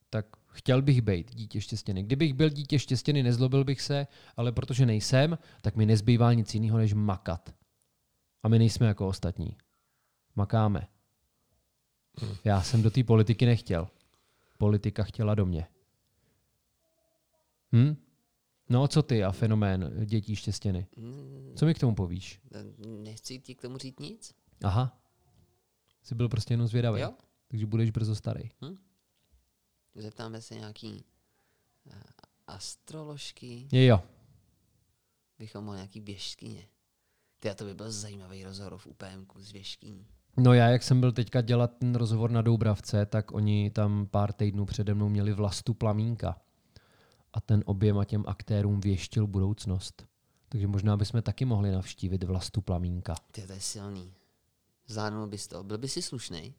Tak 0.09 0.25
chtěl 0.53 0.81
bych 0.81 1.01
být 1.01 1.35
dítě 1.35 1.61
štěstěny. 1.61 2.03
Kdybych 2.03 2.33
byl 2.33 2.49
dítě 2.49 2.79
štěstěny, 2.79 3.23
nezlobil 3.23 3.63
bych 3.63 3.81
se, 3.81 4.07
ale 4.37 4.51
protože 4.51 4.85
nejsem, 4.85 5.37
tak 5.61 5.75
mi 5.75 5.85
nezbývá 5.85 6.33
nic 6.33 6.53
jiného, 6.53 6.77
než 6.77 6.93
makat. 6.93 7.55
A 8.43 8.47
my 8.47 8.59
nejsme 8.59 8.87
jako 8.87 9.07
ostatní. 9.07 9.57
Makáme. 10.35 10.87
Já 12.43 12.61
jsem 12.61 12.81
do 12.81 12.91
té 12.91 13.03
politiky 13.03 13.45
nechtěl. 13.45 13.87
Politika 14.57 15.03
chtěla 15.03 15.35
do 15.35 15.45
mě. 15.45 15.67
Hm? 17.75 17.95
No, 18.69 18.87
co 18.87 19.03
ty 19.03 19.23
a 19.23 19.31
fenomén 19.31 20.05
dětí 20.05 20.35
štěstěny? 20.35 20.87
Hmm, 20.97 21.53
Co 21.55 21.65
mi 21.65 21.73
k 21.73 21.79
tomu 21.79 21.95
povíš? 21.95 22.41
nechci 23.03 23.39
ti 23.39 23.55
k 23.55 23.61
tomu 23.61 23.77
říct 23.77 23.99
nic. 23.99 24.35
Aha. 24.63 24.99
Jsi 26.03 26.15
byl 26.15 26.29
prostě 26.29 26.53
jenom 26.53 26.67
zvědavý. 26.67 27.01
Jo? 27.01 27.13
Takže 27.47 27.65
budeš 27.65 27.91
brzo 27.91 28.15
starý. 28.15 28.49
Zeptáme 29.95 30.41
se 30.41 30.55
nějaký 30.55 31.05
eh, 31.91 32.01
astroložky, 32.47 33.67
jo. 33.71 34.03
bychom 35.39 35.63
mohli 35.65 35.77
nějaký 35.77 36.01
běžkyně. 36.01 36.67
Ty 37.39 37.49
a 37.49 37.53
to 37.53 37.65
by 37.65 37.73
byl 37.73 37.91
zajímavý 37.91 38.43
rozhovor 38.43 38.77
v 38.77 38.87
UPMku 38.87 39.41
s 39.41 39.51
věžkyní. 39.51 40.07
No 40.37 40.53
já, 40.53 40.69
jak 40.69 40.83
jsem 40.83 40.99
byl 40.99 41.11
teďka 41.11 41.41
dělat 41.41 41.77
ten 41.79 41.95
rozhovor 41.95 42.31
na 42.31 42.41
Doubravce, 42.41 43.05
tak 43.05 43.31
oni 43.31 43.71
tam 43.71 44.07
pár 44.11 44.33
týdnů 44.33 44.65
přede 44.65 44.93
mnou 44.93 45.09
měli 45.09 45.33
vlastu 45.33 45.73
Plamínka. 45.73 46.41
A 47.33 47.41
ten 47.41 47.63
oběma 47.65 48.05
těm 48.05 48.23
aktérům 48.27 48.81
věštil 48.81 49.27
budoucnost. 49.27 50.05
Takže 50.49 50.67
možná 50.67 50.97
bychom 50.97 51.21
taky 51.21 51.45
mohli 51.45 51.71
navštívit 51.71 52.23
vlastu 52.23 52.61
Plamínka. 52.61 53.15
Ty 53.31 53.47
to 53.47 53.53
je 53.53 53.61
silný. 53.61 54.13
Zvládnul 54.87 55.27
bys 55.27 55.47
to. 55.47 55.63
Byl 55.63 55.77
by 55.77 55.87
si 55.87 56.01
slušný? 56.01 56.53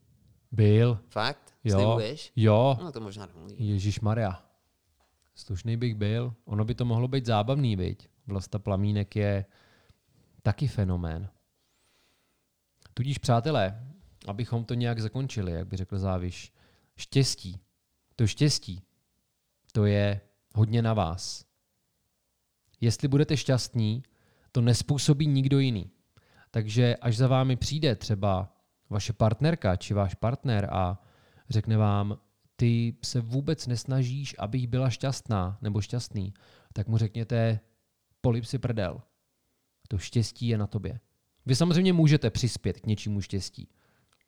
Byl. 0.55 0.99
Fakt? 1.09 1.53
Jo. 1.63 1.99
Jo. 2.35 2.77
No 2.81 2.91
to 2.91 3.01
možná 3.01 3.25
domluví. 3.25 3.55
Ježíš 3.57 3.99
Maria. 3.99 4.45
Slušný 5.35 5.77
bych 5.77 5.95
byl. 5.95 6.33
Ono 6.45 6.65
by 6.65 6.75
to 6.75 6.85
mohlo 6.85 7.07
být 7.07 7.25
zábavný, 7.25 7.75
viď? 7.75 8.09
Vlasta 8.27 8.59
Plamínek 8.59 9.15
je 9.15 9.45
taky 10.41 10.67
fenomén. 10.67 11.29
Tudíž, 12.93 13.17
přátelé, 13.17 13.87
abychom 14.27 14.65
to 14.65 14.73
nějak 14.73 14.99
zakončili, 14.99 15.51
jak 15.51 15.67
by 15.67 15.77
řekl 15.77 15.99
Záviš, 15.99 16.53
štěstí, 16.97 17.59
to 18.15 18.27
štěstí, 18.27 18.81
to 19.71 19.85
je 19.85 20.21
hodně 20.55 20.81
na 20.81 20.93
vás. 20.93 21.45
Jestli 22.81 23.07
budete 23.07 23.37
šťastní, 23.37 24.03
to 24.51 24.61
nespůsobí 24.61 25.27
nikdo 25.27 25.59
jiný. 25.59 25.91
Takže 26.51 26.95
až 26.95 27.17
za 27.17 27.27
vámi 27.27 27.55
přijde 27.55 27.95
třeba 27.95 28.54
vaše 28.89 29.13
partnerka 29.13 29.75
či 29.75 29.93
váš 29.93 30.15
partner 30.15 30.69
a 30.71 31.01
řekne 31.49 31.77
vám, 31.77 32.17
ty 32.55 32.97
se 33.05 33.21
vůbec 33.21 33.67
nesnažíš, 33.67 34.35
abych 34.39 34.67
byla 34.67 34.89
šťastná 34.89 35.57
nebo 35.61 35.81
šťastný, 35.81 36.33
tak 36.73 36.87
mu 36.87 36.97
řekněte, 36.97 37.59
polip 38.21 38.45
si 38.45 38.59
prdel. 38.59 39.01
To 39.87 39.97
štěstí 39.97 40.47
je 40.47 40.57
na 40.57 40.67
tobě. 40.67 40.99
Vy 41.45 41.55
samozřejmě 41.55 41.93
můžete 41.93 42.29
přispět 42.29 42.79
k 42.79 42.85
něčímu 42.85 43.21
štěstí. 43.21 43.69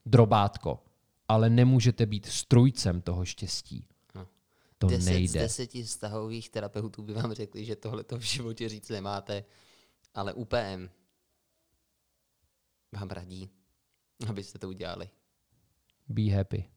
Drobátko. 0.06 0.84
Ale 1.28 1.50
nemůžete 1.50 2.06
být 2.06 2.26
strujcem 2.26 3.02
toho 3.02 3.26
štěstí. 3.26 3.88
No. 4.16 4.28
To 4.78 4.88
Deset 4.88 5.02
z 5.02 5.06
nejde. 5.06 5.40
deseti 5.40 5.84
vztahových 5.84 6.50
terapeutů 6.50 7.04
by 7.04 7.14
vám 7.14 7.34
řekli, 7.34 7.66
že 7.66 7.76
tohle 7.76 8.04
to 8.04 8.18
v 8.18 8.22
životě 8.22 8.70
říct 8.70 8.90
nemáte, 8.90 9.44
ale 10.14 10.34
UPM 10.34 10.88
vám 12.92 13.10
radí, 13.10 13.50
abyste 14.30 14.60
to 14.60 14.68
udělali. 14.68 15.10
Be 16.10 16.32
happy. 16.32 16.77